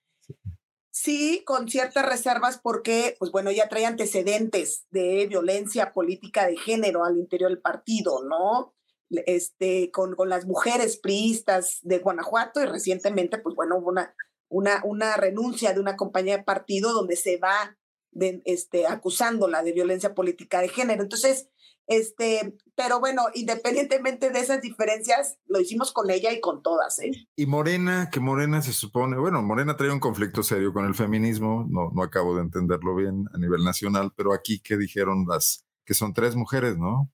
Sí. 0.92 1.44
con 1.46 1.70
ciertas 1.70 2.06
reservas 2.06 2.60
porque, 2.62 3.16
pues 3.20 3.32
bueno, 3.32 3.50
ella 3.52 3.70
trae 3.70 3.86
antecedentes 3.86 4.86
de 4.92 5.28
violencia 5.28 5.94
política 5.94 6.48
de 6.48 6.58
género 6.58 7.06
al 7.06 7.18
interior 7.18 7.50
del 7.50 7.62
partido, 7.62 8.24
¿no? 8.24 8.74
Este, 9.10 9.92
con, 9.92 10.16
con 10.16 10.30
las 10.30 10.46
mujeres 10.46 10.98
priistas 10.98 11.80
de 11.82 12.00
Guanajuato 12.00 12.62
y 12.62 12.66
recientemente, 12.66 13.40
pues 13.40 13.56
bueno, 13.56 13.78
hubo 13.78 13.90
una, 13.90 14.14
una, 14.50 14.82
una 14.84 15.16
renuncia 15.16 15.74
de 15.74 15.80
una 15.80 15.96
compañía 15.96 16.38
de 16.38 16.44
partido 16.44 16.92
donde 16.92 17.16
se 17.16 17.38
va 17.38 17.78
de, 18.12 18.42
este, 18.46 18.88
acusándola 18.88 19.64
de 19.64 19.72
violencia 19.72 20.14
política 20.14 20.62
de 20.62 20.70
género. 20.70 21.04
Entonces, 21.04 21.50
este, 21.90 22.56
pero 22.76 23.00
bueno, 23.00 23.24
independientemente 23.34 24.30
de 24.30 24.40
esas 24.40 24.62
diferencias, 24.62 25.40
lo 25.48 25.60
hicimos 25.60 25.92
con 25.92 26.12
ella 26.12 26.32
y 26.32 26.40
con 26.40 26.62
todas. 26.62 27.00
¿eh? 27.00 27.10
Y 27.36 27.48
Morena, 27.48 28.12
que 28.12 28.20
Morena 28.20 28.62
se 28.62 28.74
supone, 28.74 29.18
bueno, 29.18 29.42
Morena 29.42 29.76
trae 29.76 29.92
un 29.92 30.00
conflicto 30.00 30.44
serio 30.44 30.72
con 30.72 30.86
el 30.86 30.94
feminismo, 30.94 31.66
no, 31.68 31.90
no 31.92 32.04
acabo 32.04 32.36
de 32.36 32.44
entenderlo 32.44 32.96
bien 32.96 33.26
a 33.34 33.40
nivel 33.40 33.64
nacional, 33.64 34.14
pero 34.16 34.34
aquí, 34.34 34.62
¿qué 34.62 34.78
dijeron 34.78 35.26
las, 35.28 35.66
que 35.84 35.96
son 35.96 36.14
tres 36.14 36.36
mujeres, 36.36 36.78
no? 36.78 37.12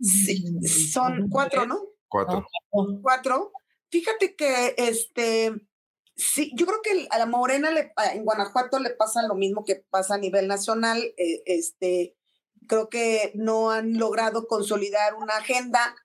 Sí, 0.00 0.42
son 0.66 1.28
cuatro, 1.30 1.64
¿no? 1.64 1.78
Cuatro. 2.08 2.44
Cuatro. 3.02 3.52
Fíjate 3.88 4.34
que 4.34 4.74
este, 4.78 5.54
sí, 6.16 6.50
yo 6.56 6.66
creo 6.66 6.80
que 6.82 7.06
a 7.08 7.18
la 7.18 7.26
Morena 7.26 7.70
le, 7.70 7.92
en 8.14 8.24
Guanajuato 8.24 8.80
le 8.80 8.90
pasa 8.90 9.26
lo 9.28 9.36
mismo 9.36 9.64
que 9.64 9.76
pasa 9.90 10.16
a 10.16 10.18
nivel 10.18 10.48
nacional. 10.48 11.00
Eh, 11.16 11.42
este, 11.46 12.16
creo 12.70 12.88
que 12.88 13.32
no 13.34 13.72
han 13.72 13.98
logrado 13.98 14.46
consolidar 14.46 15.16
una 15.16 15.38
agenda 15.38 15.96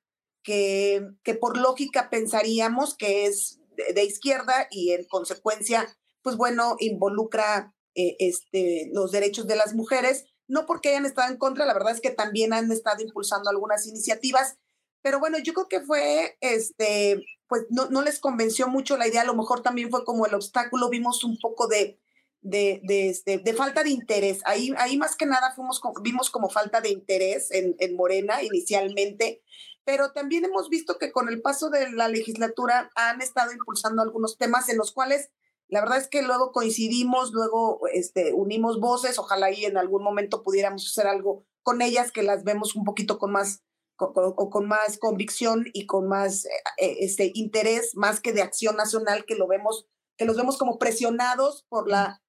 que, 0.44 1.08
que 1.22 1.36
por 1.36 1.58
lógica 1.58 2.10
pensaríamos 2.10 2.98
que 2.98 3.28
es 3.28 3.60
de, 3.94 4.04
izquierda 4.04 4.68
y 4.72 4.92
en 4.94 5.06
consecuencia, 5.06 5.96
pues 6.24 6.38
bueno, 6.38 6.76
involucra 6.80 7.76
eh, 7.94 8.16
este, 8.18 8.90
los 8.94 9.12
derechos 9.12 9.46
de 9.46 9.56
las 9.56 9.76
mujeres, 9.76 10.26
no 10.48 10.66
porque 10.66 10.90
hayan 10.90 11.06
estado 11.06 11.32
en 11.32 11.38
contra, 11.38 11.68
la 11.68 11.74
verdad 11.76 11.94
es 11.94 12.02
que 12.02 12.10
también 12.10 12.52
han 12.52 12.72
estado 12.72 13.04
impulsando 13.04 13.52
algunas 13.52 13.86
iniciativas, 13.86 14.58
pero 15.04 15.20
bueno, 15.20 15.38
yo 15.38 15.54
creo 15.54 15.68
que 15.68 15.82
fue, 15.82 16.36
este, 16.42 17.24
pues 17.48 17.66
no, 17.70 17.92
no 17.92 18.02
les 18.02 18.20
convenció 18.20 18.68
mucho 18.68 18.98
la 18.98 19.08
idea, 19.08 19.22
a 19.22 19.26
lo 19.26 19.36
mejor 19.36 19.62
también 19.62 19.92
fue 19.92 20.04
como 20.04 20.26
el 20.26 20.34
obstáculo, 20.34 20.90
vimos 20.90 21.24
un 21.24 21.38
poco 21.40 21.68
de, 21.68 22.00
de, 22.46 22.80
de, 22.84 23.10
este, 23.10 23.40
de, 23.40 23.54
falta 23.54 23.84
de 23.84 23.90
interés. 23.90 24.40
Ahí, 24.46 24.72
ahí 24.78 24.98
más 24.98 25.16
que 25.16 25.26
nada 25.26 25.52
fuimos, 25.56 25.82
vimos 26.04 26.30
como 26.30 26.50
falta 26.50 26.80
de 26.80 26.90
interés 26.90 27.50
en, 27.50 27.76
en 27.80 27.96
Morena 27.96 28.44
inicialmente, 28.44 29.42
pero 29.84 30.12
también 30.12 30.46
hemos 30.46 30.70
visto 30.70 31.00
que 31.00 31.12
con 31.12 31.28
el 31.28 31.42
paso 31.42 31.72
de 31.72 31.92
la 31.92 32.08
legislatura 32.08 32.92
han 32.96 33.22
estado 33.22 33.52
impulsando 33.52 34.04
algunos 34.04 34.38
temas 34.38 34.70
en 34.70 34.78
los 34.78 34.92
cuales 34.92 35.32
la 35.68 35.82
verdad 35.82 35.98
es 35.98 36.08
que 36.08 36.22
luego 36.22 36.52
coincidimos, 36.52 37.32
luego 37.34 37.82
este, 37.92 38.32
unimos 38.34 38.80
voces, 38.80 39.18
ojalá 39.18 39.52
y 39.52 39.66
en 39.66 39.78
algún 39.78 40.04
momento 40.04 40.44
pudiéramos 40.44 40.86
hacer 40.86 41.08
algo 41.08 41.48
con 41.64 41.82
ellas 41.82 42.12
que 42.12 42.22
las 42.22 42.44
vemos 42.44 42.76
un 42.76 42.84
poquito 42.84 43.18
con 43.18 43.32
más 43.32 43.64
con, 43.96 44.14
con, 44.34 44.68
más 44.68 45.00
convicción 45.00 45.66
y 45.74 45.86
con 45.86 46.10
más 46.10 46.46
eh, 46.78 46.98
este 47.00 47.32
interés 47.34 47.96
más 47.96 48.20
que 48.20 48.34
de 48.34 48.42
acción 48.42 48.76
nacional 48.76 49.26
que 49.26 49.36
lo 49.36 49.48
vemos 49.48 49.88
que 50.18 50.26
los 50.26 50.36
vemos 50.36 50.58
como 50.58 50.78
presionados 50.78 51.66
por 51.70 51.90
la 51.90 52.22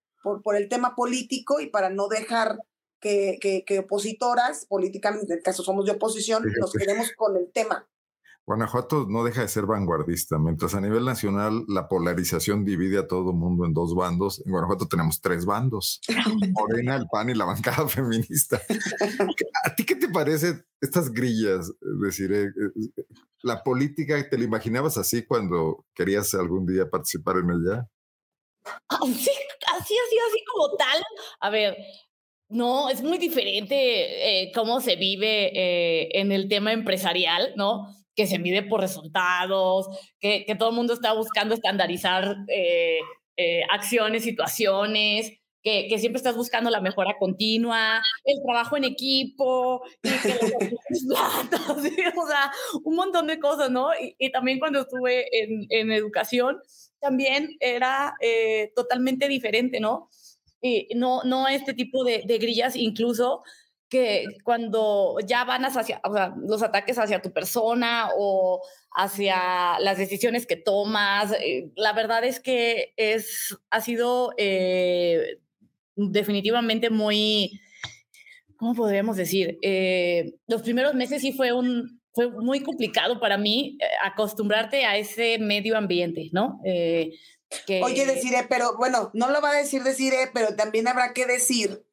por, 0.43 0.57
el 0.57 0.69
tema 0.69 0.95
político 0.95 1.61
y 1.61 1.67
para 1.69 1.91
no 1.91 2.09
dejar 2.09 2.59
que, 3.01 3.39
que, 3.67 3.79
opositoras, 3.79 4.67
políticamente, 4.67 5.33
en 5.33 5.39
el 5.39 5.45
caso 5.45 5.63
somos 5.63 5.85
de 5.85 5.93
oposición, 5.93 6.45
nos 6.59 6.73
quedemos 6.73 7.13
con 7.17 7.37
el 7.37 7.51
tema. 7.53 7.87
Guanajuato 8.47 9.07
no 9.09 9.25
deja 9.25 9.41
de 9.43 9.49
ser 9.49 9.67
vanguardista. 9.67 10.39
Mientras 10.39 10.75
a 10.75 10.81
nivel 10.81 11.05
nacional 11.05 11.65
la 11.67 11.89
polarización 11.89 12.65
divide 12.65 12.99
a 12.99 13.09
todo 13.09 13.31
el 13.31 13.37
mundo 13.37 13.67
en 13.67 13.75
dos 13.75 13.95
bandos, 13.95 14.41
en 14.45 14.53
Guanajuato 14.53 14.87
tenemos 14.87 15.21
tres 15.21 15.45
bandos: 15.45 16.01
Morena, 16.53 16.95
el 16.95 17.07
PAN 17.11 17.31
y 17.31 17.35
la 17.35 17.45
bancada 17.45 17.89
feminista. 17.89 18.61
¿A 19.65 19.75
ti 19.75 19.85
qué 19.85 19.97
te 19.97 20.09
parece 20.09 20.65
estas 20.81 21.11
grillas? 21.13 21.69
Es 21.69 22.01
decir, 22.01 22.33
eh, 22.33 22.45
eh, 22.45 23.05
la 23.43 23.65
política, 23.65 24.15
¿te 24.29 24.39
la 24.39 24.45
imaginabas 24.45 24.97
así 24.97 25.25
cuando 25.25 25.85
querías 25.93 26.33
algún 26.35 26.67
día 26.67 26.89
participar 26.89 27.39
en 27.39 27.51
ella? 27.51 27.89
Sí, 29.07 29.31
así, 29.75 29.95
así, 29.95 30.17
así 30.29 30.45
como 30.53 30.77
tal. 30.77 31.03
A 31.41 31.51
ver, 31.51 31.77
no, 32.49 32.89
es 32.91 33.03
muy 33.03 33.19
diferente 33.19 34.43
eh, 34.43 34.53
cómo 34.55 34.81
se 34.81 34.97
vive 34.97 35.51
eh, 35.55 36.09
en 36.21 36.33
el 36.33 36.49
tema 36.49 36.73
empresarial, 36.73 37.53
¿no? 37.57 37.89
Que 38.15 38.27
se 38.27 38.39
mide 38.39 38.63
por 38.63 38.81
resultados, 38.81 39.89
que, 40.21 40.45
que 40.45 40.55
todo 40.55 40.71
el 40.71 40.77
mundo 40.77 40.95
está 40.95 41.13
buscando 41.13 41.55
estandarizar 41.55 42.37
eh, 42.49 43.01
acciones, 43.71 44.23
situaciones, 44.23 45.33
que, 45.63 45.89
que, 45.89 45.99
siempre 45.99 46.19
estás 46.19 46.37
buscando 46.37 46.71
la 46.71 46.81
mejora 46.81 47.17
continua, 47.19 48.01
el 48.25 48.41
trabajo 48.45 48.77
en 48.77 48.85
equipo, 48.85 49.83
y 50.03 50.11
que 50.11 50.29
o 52.17 52.27
sea, 52.29 52.53
un 52.85 52.95
montón 52.95 53.27
de 53.27 53.41
cosas, 53.41 53.71
¿no? 53.71 53.89
Y, 54.19 54.31
también 54.31 54.61
cuando 54.61 54.83
estuve 54.83 55.27
en, 55.33 55.67
en 55.71 55.91
educación, 55.91 56.59
también 57.01 57.57
era 57.61 58.15
eh, 58.21 58.73
totalmente 58.75 59.29
diferente, 59.29 59.81
¿no? 59.81 60.09
Y 60.61 60.89
no, 60.97 61.23
no 61.25 61.49
este 61.49 61.75
tipo 61.75 62.05
de, 62.05 62.23
grillas, 62.39 62.77
incluso 62.77 63.43
que 63.89 64.25
cuando 64.43 65.17
ya 65.25 65.45
van 65.45 65.65
hacia 65.65 66.01
o 66.03 66.13
sea, 66.13 66.35
los 66.37 66.63
ataques 66.63 66.99
hacia 66.99 67.23
tu 67.23 67.33
persona 67.33 68.09
o 68.19 68.61
hacia 68.91 69.79
las 69.79 69.99
decisiones 69.99 70.47
que 70.47 70.57
tomas, 70.57 71.33
eh, 71.41 71.71
la 71.77 71.93
verdad 71.93 72.25
es 72.25 72.41
que 72.41 72.95
es, 72.97 73.57
ha 73.71 73.81
sido 73.81 74.33
eh, 74.39 75.39
definitivamente 75.95 76.91
muy, 76.91 77.61
¿cómo 78.57 78.75
podríamos 78.75 79.17
decir? 79.17 79.59
Los 80.49 80.63
primeros 80.63 80.95
meses 80.95 81.23
sí 81.23 81.33
fue 81.33 81.53
un, 81.53 82.01
fue 82.17 82.31
muy 82.31 82.63
complicado 82.63 83.21
para 83.21 83.37
mí 83.37 83.77
acostumbrarte 84.03 84.87
a 84.87 84.97
ese 84.97 85.39
medio 85.39 85.77
ambiente, 85.77 86.31
¿no? 86.33 86.59
que... 86.65 87.83
Oye, 87.85 88.07
deciré, 88.07 88.47
pero 88.49 88.75
bueno, 88.79 89.11
no 89.13 89.31
lo 89.31 89.43
va 89.43 89.51
a 89.51 89.59
decir 89.59 89.83
deciré, 89.83 90.31
pero 90.33 90.57
también 90.57 90.89
habrá 90.89 91.13
que 91.13 91.27
decir 91.27 91.85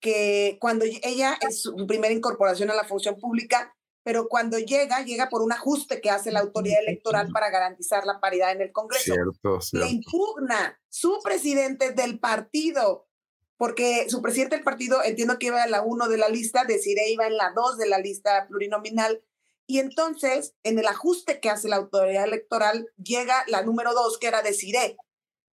que 0.00 0.58
cuando 0.60 0.84
ella 0.84 1.38
es 1.40 1.62
su 1.62 1.86
primera 1.86 2.12
incorporación 2.12 2.70
a 2.70 2.74
la 2.74 2.84
función 2.84 3.16
pública, 3.16 3.74
pero 4.02 4.28
cuando 4.28 4.58
llega, 4.58 5.02
llega 5.02 5.30
por 5.30 5.40
un 5.40 5.50
ajuste 5.50 6.02
que 6.02 6.10
hace 6.10 6.30
la 6.30 6.40
autoridad 6.40 6.82
electoral 6.82 7.30
para 7.32 7.48
garantizar 7.48 8.04
la 8.04 8.20
paridad 8.20 8.52
en 8.52 8.60
el 8.60 8.70
Congreso. 8.70 9.14
Cierto, 9.14 9.60
Le 9.72 9.88
impugna 9.88 10.78
su 10.90 11.20
presidente 11.24 11.92
del 11.92 12.20
partido, 12.20 13.08
porque 13.56 14.10
su 14.10 14.20
presidente 14.20 14.56
del 14.56 14.64
partido, 14.64 15.02
entiendo 15.02 15.38
que 15.38 15.46
iba 15.46 15.64
en 15.64 15.70
la 15.70 15.80
1 15.80 16.08
de 16.08 16.18
la 16.18 16.28
lista, 16.28 16.64
deciré 16.66 17.08
iba 17.08 17.26
en 17.26 17.38
la 17.38 17.52
2 17.56 17.78
de 17.78 17.88
la 17.88 17.98
lista 17.98 18.46
plurinominal, 18.46 19.22
y 19.66 19.78
entonces, 19.78 20.54
en 20.62 20.78
el 20.78 20.86
ajuste 20.86 21.40
que 21.40 21.50
hace 21.50 21.68
la 21.68 21.76
autoridad 21.76 22.24
electoral, 22.24 22.88
llega 22.96 23.44
la 23.48 23.62
número 23.62 23.94
2, 23.94 24.18
que 24.18 24.26
era 24.28 24.42
Desiree 24.42 24.96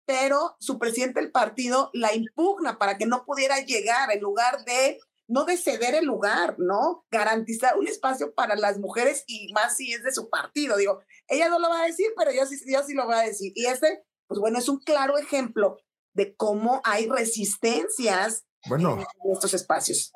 pero 0.10 0.56
su 0.60 0.80
presidente 0.80 1.22
del 1.22 1.32
partido 1.32 1.92
la 1.94 2.16
impugna 2.16 2.80
para 2.80 2.98
que 2.98 3.06
no 3.06 3.25
pudiera 3.25 3.60
llegar 3.60 4.12
en 4.12 4.22
lugar 4.22 4.66
de 4.66 5.00
no 5.28 5.46
de 5.46 5.56
ceder 5.56 5.94
el 5.94 6.06
lugar, 6.06 6.56
¿no? 6.58 7.06
Garantizar 7.12 7.78
un 7.78 7.88
espacio 7.88 8.34
para 8.34 8.56
las 8.56 8.80
mujeres 8.80 9.24
y 9.28 9.54
más 9.54 9.78
si 9.78 9.94
es 9.94 10.01
de 10.01 10.12
su 10.12 10.28
partido. 10.28 10.78
Digo, 10.78 11.04
ella 11.28 11.48
no 11.48 11.60
lo 11.60 11.70
va 11.70 11.84
a 11.84 11.86
decir, 11.86 12.08
pero 12.18 12.32
yo 12.32 12.48
sí, 12.48 12.60
yo 12.66 12.82
sí 12.82 12.96
lo 12.96 13.06
voy 13.06 13.18
a 13.18 13.20
decir. 13.20 13.51
Y 13.54 13.68
ese, 13.68 14.04
pues 14.25 14.39
bueno, 14.39 14.58
es 14.58 14.68
un 14.68 14.80
claro 14.80 15.16
ejemplo 15.20 15.78
de 16.16 16.36
cómo 16.36 16.82
hay 16.84 17.08
resistencias 17.08 18.48
bueno, 18.68 18.98
en 19.24 19.32
estos 19.32 19.54
espacios. 19.54 20.12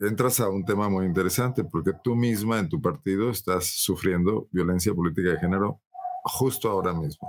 Entras 0.00 0.38
a 0.38 0.48
un 0.48 0.64
tema 0.64 0.88
muy 0.88 1.06
interesante 1.06 1.64
porque 1.64 1.92
tú 2.04 2.14
misma 2.14 2.60
en 2.60 2.68
tu 2.68 2.80
partido 2.80 3.30
estás 3.30 3.66
sufriendo 3.66 4.48
violencia 4.52 4.94
política 4.94 5.30
de 5.30 5.40
género 5.40 5.80
justo 6.22 6.70
ahora 6.70 6.92
mismo. 6.92 7.26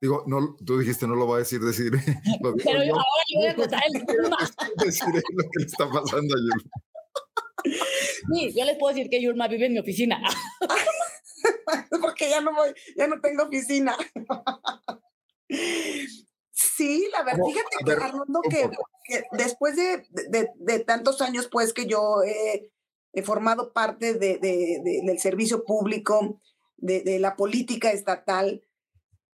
Digo, 0.00 0.24
no, 0.26 0.54
tú 0.64 0.78
dijiste 0.78 1.06
no 1.06 1.14
lo 1.14 1.26
va 1.26 1.36
a 1.36 1.38
decir, 1.40 1.60
decir. 1.60 1.92
Lo 2.42 2.54
Pero 2.56 2.84
yo, 2.84 2.94
ahora 2.94 3.24
yo 3.28 3.38
voy 3.38 3.48
a 3.48 3.54
contar 3.54 3.82
el 3.92 4.06
tema. 4.06 4.36
Decir 4.84 5.08
lo 5.08 5.42
que 5.42 5.58
le 5.58 5.66
está 5.66 5.88
pasando 5.88 6.34
a 6.34 6.38
Yulma. 6.38 6.70
Sí, 8.32 8.52
yo 8.56 8.64
les 8.64 8.76
puedo 8.76 8.94
decir 8.94 9.10
que 9.10 9.22
Yulma 9.22 9.48
vive 9.48 9.66
en 9.66 9.72
mi 9.72 9.78
oficina. 9.78 10.20
Porque 12.00 12.28
ya 12.30 12.40
no 12.40 12.54
voy, 12.54 12.72
ya 12.96 13.06
no 13.06 13.20
tengo 13.20 13.44
oficina. 13.44 13.96
Sí, 16.76 17.08
la 17.12 17.22
verdad, 17.22 17.44
fíjate 17.46 17.76
que, 17.84 17.92
Armando, 17.92 18.40
que, 18.48 18.70
que, 19.04 19.24
después 19.32 19.76
de, 19.76 20.06
de, 20.10 20.48
de, 20.54 20.78
tantos 20.80 21.20
años, 21.20 21.48
pues, 21.50 21.72
que 21.72 21.86
yo 21.86 22.22
he, 22.24 22.70
he 23.12 23.22
formado 23.22 23.72
parte 23.72 24.14
de, 24.14 24.38
del 24.38 25.18
servicio 25.18 25.64
público, 25.64 26.40
de, 26.76 27.18
la 27.18 27.36
política 27.36 27.92
estatal, 27.92 28.62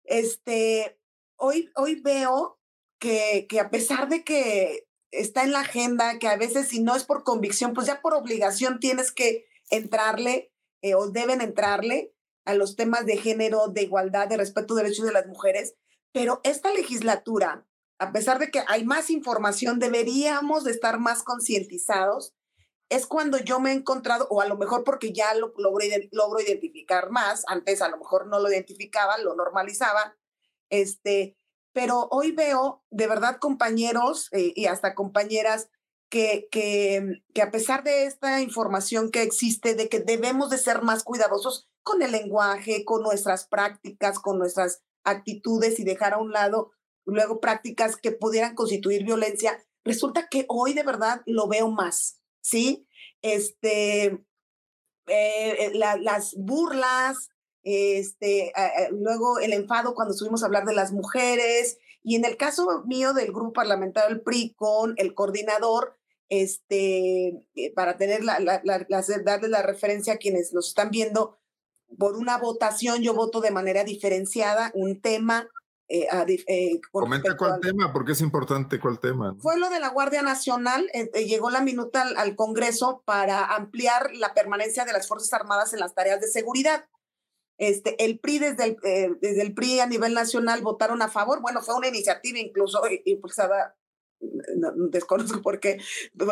este, 0.04 1.00
hoy, 1.38 1.72
hoy 1.76 2.02
veo 2.02 2.60
que, 3.00 3.48
que 3.50 3.60
a 3.60 3.70
pesar 3.70 4.08
de 4.08 4.24
que 4.24 4.88
está 5.12 5.44
en 5.44 5.52
la 5.52 5.62
agenda, 5.62 6.20
que 6.20 6.28
a 6.28 6.38
veces 6.38 6.70
si 6.70 6.82
no 6.82 6.96
es 6.96 7.04
por 7.04 7.24
convicción, 7.24 7.74
pues 7.74 7.88
ya 7.88 8.02
por 8.02 8.14
obligación 8.14 8.80
tienes 8.80 9.12
que 9.12 9.46
entrarle 9.70 10.52
eh, 10.82 10.96
o 10.96 11.10
deben 11.10 11.42
entrarle 11.42 12.14
a 12.46 12.54
los 12.54 12.76
temas 12.76 13.06
de 13.06 13.18
género, 13.18 13.68
de 13.68 13.84
igualdad, 13.84 14.28
de 14.28 14.38
respeto 14.38 14.76
de 14.76 14.84
derechos 14.84 15.06
de 15.06 15.14
las 15.14 15.26
mujeres. 15.26 15.76
Pero 16.16 16.40
esta 16.46 16.72
legislatura, 16.72 17.68
a 18.00 18.14
pesar 18.14 18.40
de 18.40 18.50
que 18.50 18.64
hay 18.70 18.86
más 18.86 19.10
información, 19.10 19.80
deberíamos 19.80 20.64
de 20.64 20.72
estar 20.72 20.98
más 20.98 21.24
concientizados. 21.24 22.34
Es 22.88 23.06
cuando 23.06 23.38
yo 23.38 23.60
me 23.60 23.72
he 23.72 23.74
encontrado, 23.74 24.26
o 24.30 24.40
a 24.40 24.48
lo 24.48 24.56
mejor 24.56 24.86
porque 24.86 25.12
ya 25.12 25.34
lo 25.34 25.54
logro, 25.58 26.40
identificar 26.40 27.10
más, 27.10 27.44
antes 27.48 27.82
a 27.82 27.90
lo 27.90 27.98
mejor 27.98 28.28
no 28.28 28.40
lo 28.40 28.50
identificaba, 28.50 29.18
lo 29.18 29.36
normalizaba, 29.36 30.16
este, 30.70 31.36
pero 31.74 32.08
hoy 32.12 32.32
veo 32.32 32.82
de 32.92 33.08
verdad 33.08 33.40
compañeros 33.42 34.30
eh, 34.32 34.54
y 34.56 34.68
hasta 34.68 34.96
compañeras 34.96 35.68
que, 36.10 36.48
que, 36.50 37.24
que, 37.34 37.42
a 37.42 37.52
pesar 37.52 37.84
de 37.84 38.06
esta 38.06 38.40
información 38.40 39.12
que 39.12 39.22
existe, 39.22 39.76
de 39.76 39.90
que 39.90 40.00
debemos 40.00 40.50
de 40.50 40.60
ser 40.60 40.82
más 40.82 41.04
cuidadosos 41.04 41.68
con 41.84 42.02
el 42.02 42.14
lenguaje, 42.14 42.86
con 42.86 43.04
nuestras 43.04 43.48
prácticas, 43.48 44.18
con 44.20 44.40
nuestras 44.40 44.85
actitudes 45.06 45.80
y 45.80 45.84
dejar 45.84 46.14
a 46.14 46.18
un 46.18 46.32
lado 46.32 46.72
luego 47.06 47.40
prácticas 47.40 47.96
que 47.96 48.12
pudieran 48.12 48.56
constituir 48.56 49.04
violencia, 49.04 49.64
resulta 49.84 50.28
que 50.30 50.46
hoy 50.50 50.74
de 50.74 50.84
verdad 50.84 51.22
lo 51.26 51.48
veo 51.48 51.70
más, 51.70 52.20
¿sí? 52.42 52.88
Este, 53.22 54.06
eh, 54.06 54.26
eh 55.08 55.72
las 55.74 56.36
burlas, 56.38 57.30
este, 57.64 58.52
luego 58.92 59.40
el 59.40 59.54
enfado 59.54 59.96
cuando 59.96 60.14
subimos 60.14 60.44
a 60.44 60.48
hablar 60.48 60.66
de 60.66 60.74
las 60.74 60.92
mujeres, 60.92 61.78
y 62.04 62.16
en 62.16 62.26
el 62.26 62.38
caso 62.38 62.84
mío 62.86 63.14
del 63.14 63.32
grupo 63.32 63.54
parlamentario 63.54 64.10
del 64.10 64.24
PRI 64.24 64.54
con 64.56 64.94
el 64.98 65.16
coordinador, 65.16 65.98
este, 66.30 67.48
eh, 67.56 67.74
para 67.76 67.98
tener 67.98 68.24
la, 68.24 68.40
la, 68.40 68.62
la, 68.64 68.86
la 68.88 69.62
referencia 69.64 70.14
a 70.14 70.18
quienes 70.18 70.54
nos 70.54 70.68
están 70.70 70.92
viendo, 70.92 71.38
por 71.98 72.16
una 72.16 72.38
votación 72.38 73.02
yo 73.02 73.14
voto 73.14 73.42
de 73.42 73.52
manera 73.52 73.84
diferenciada 73.84 74.72
un 74.74 75.02
tema. 75.02 75.48
Eh, 75.88 76.08
eh, 76.48 76.82
Comenta 76.92 77.38
cuál 77.38 77.60
tema, 77.60 77.94
porque 77.94 78.14
es 78.14 78.22
importante 78.22 78.80
cuál 78.80 79.00
tema. 79.00 79.36
Fue 79.40 79.60
lo 79.60 79.70
de 79.70 79.80
la 79.80 79.90
Guardia 79.90 80.24
Nacional, 80.24 80.90
llegó 81.14 81.52
la 81.52 81.62
minuta 81.62 82.02
al, 82.02 82.18
al 82.18 82.36
Congreso 82.36 83.04
para 83.06 83.56
ampliar 83.56 84.10
la 84.16 84.34
permanencia 84.34 84.84
de 84.86 84.94
las 84.94 85.08
Fuerzas 85.08 85.32
Armadas 85.34 85.74
en 85.74 85.80
las 85.80 85.94
tareas 85.94 86.20
de 86.22 86.28
seguridad. 86.28 86.86
Este, 87.58 88.04
el 88.04 88.20
PRI 88.20 88.40
desde 88.40 88.64
el, 88.66 88.78
eh, 88.84 89.12
desde 89.22 89.42
el 89.42 89.54
PRI 89.54 89.80
a 89.80 89.88
nivel 89.88 90.14
nacional 90.14 90.62
votaron 90.62 91.02
a 91.02 91.08
favor. 91.08 91.42
Bueno, 91.42 91.62
fue 91.62 91.76
una 91.76 91.88
iniciativa 91.88 92.38
incluso 92.38 92.82
impulsada, 93.06 93.76
desconozco 94.90 95.42
por 95.42 95.60
qué, 95.60 95.80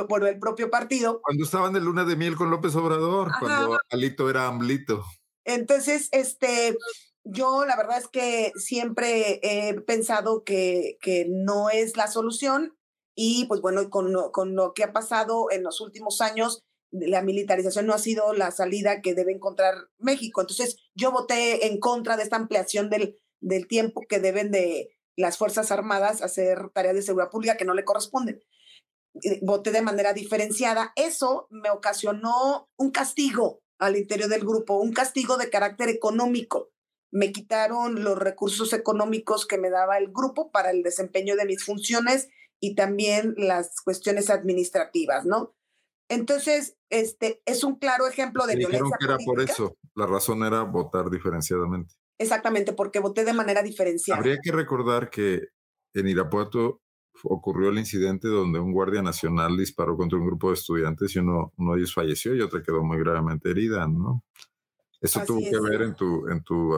por 0.09 0.27
el 0.27 0.39
propio 0.39 0.69
partido. 0.69 1.21
Cuando 1.21 1.45
estaban 1.45 1.73
de 1.73 1.79
luna 1.79 2.03
de 2.03 2.15
miel 2.15 2.35
con 2.35 2.49
López 2.49 2.75
Obrador, 2.75 3.31
cuando 3.39 3.79
Alito 3.89 4.29
era 4.29 4.47
Amlito. 4.47 5.03
Entonces, 5.45 6.09
este, 6.11 6.77
yo 7.23 7.65
la 7.65 7.75
verdad 7.75 7.97
es 7.97 8.07
que 8.07 8.51
siempre 8.55 9.39
he 9.43 9.73
pensado 9.81 10.43
que, 10.43 10.97
que 11.01 11.25
no 11.29 11.69
es 11.69 11.97
la 11.97 12.07
solución 12.07 12.75
y 13.15 13.45
pues 13.45 13.61
bueno, 13.61 13.89
con, 13.89 14.13
con 14.31 14.55
lo 14.55 14.73
que 14.73 14.83
ha 14.83 14.93
pasado 14.93 15.51
en 15.51 15.63
los 15.63 15.81
últimos 15.81 16.21
años, 16.21 16.63
la 16.91 17.21
militarización 17.21 17.87
no 17.87 17.93
ha 17.93 17.99
sido 17.99 18.33
la 18.33 18.51
salida 18.51 19.01
que 19.01 19.15
debe 19.15 19.31
encontrar 19.31 19.75
México. 19.97 20.41
Entonces, 20.41 20.77
yo 20.95 21.11
voté 21.11 21.67
en 21.67 21.79
contra 21.79 22.17
de 22.17 22.23
esta 22.23 22.35
ampliación 22.35 22.89
del, 22.89 23.19
del 23.41 23.67
tiempo 23.67 24.01
que 24.07 24.19
deben 24.19 24.51
de 24.51 24.95
las 25.15 25.37
Fuerzas 25.37 25.71
Armadas 25.71 26.21
hacer 26.21 26.69
tareas 26.73 26.95
de 26.95 27.01
seguridad 27.01 27.31
pública 27.31 27.57
que 27.57 27.65
no 27.65 27.73
le 27.73 27.83
corresponden. 27.83 28.43
Voté 29.41 29.71
de 29.71 29.81
manera 29.81 30.13
diferenciada. 30.13 30.91
Eso 30.95 31.47
me 31.49 31.69
ocasionó 31.69 32.69
un 32.77 32.91
castigo 32.91 33.62
al 33.83 33.97
interior 33.97 34.29
del 34.29 34.41
grupo, 34.41 34.79
un 34.79 34.93
castigo 34.93 35.37
de 35.37 35.49
carácter 35.49 35.89
económico. 35.89 36.71
Me 37.11 37.31
quitaron 37.31 38.03
los 38.03 38.17
recursos 38.17 38.73
económicos 38.73 39.45
que 39.45 39.57
me 39.57 39.69
daba 39.69 39.97
el 39.97 40.11
grupo 40.11 40.51
para 40.51 40.71
el 40.71 40.83
desempeño 40.83 41.35
de 41.35 41.45
mis 41.45 41.63
funciones 41.63 42.29
y 42.61 42.75
también 42.75 43.35
las 43.37 43.81
cuestiones 43.81 44.29
administrativas, 44.29 45.25
¿no? 45.25 45.53
Entonces, 46.09 46.77
este 46.89 47.41
es 47.45 47.63
un 47.63 47.75
claro 47.75 48.07
ejemplo 48.07 48.45
de 48.45 48.55
violencia. 48.55 48.83
Dijeron 48.83 48.99
que 48.99 49.05
era 49.05 49.17
por 49.17 49.41
eso. 49.41 49.77
La 49.95 50.05
razón 50.05 50.43
era 50.43 50.63
votar 50.63 51.09
diferenciadamente. 51.09 51.93
Exactamente, 52.19 52.73
porque 52.73 52.99
voté 52.99 53.25
de 53.25 53.33
manera 53.33 53.63
diferenciada. 53.63 54.19
Habría 54.19 54.37
que 54.41 54.51
recordar 54.51 55.09
que 55.09 55.49
en 55.93 56.07
Irapuato 56.07 56.82
ocurrió 57.23 57.69
el 57.69 57.79
incidente 57.79 58.27
donde 58.27 58.59
un 58.59 58.73
guardia 58.73 59.01
nacional 59.01 59.57
disparó 59.57 59.95
contra 59.97 60.17
un 60.17 60.25
grupo 60.25 60.49
de 60.49 60.55
estudiantes 60.55 61.15
y 61.15 61.19
uno, 61.19 61.53
uno 61.57 61.73
de 61.73 61.79
ellos 61.79 61.93
falleció 61.93 62.35
y 62.35 62.41
otra 62.41 62.61
quedó 62.61 62.83
muy 62.83 62.99
gravemente 62.99 63.49
herida, 63.49 63.87
¿no? 63.87 64.23
¿Eso 65.01 65.21
tuvo 65.25 65.39
que 65.39 65.59
ver 65.59 65.81
en 65.81 65.95
tu, 65.95 66.27
en, 66.29 66.43
tu, 66.43 66.75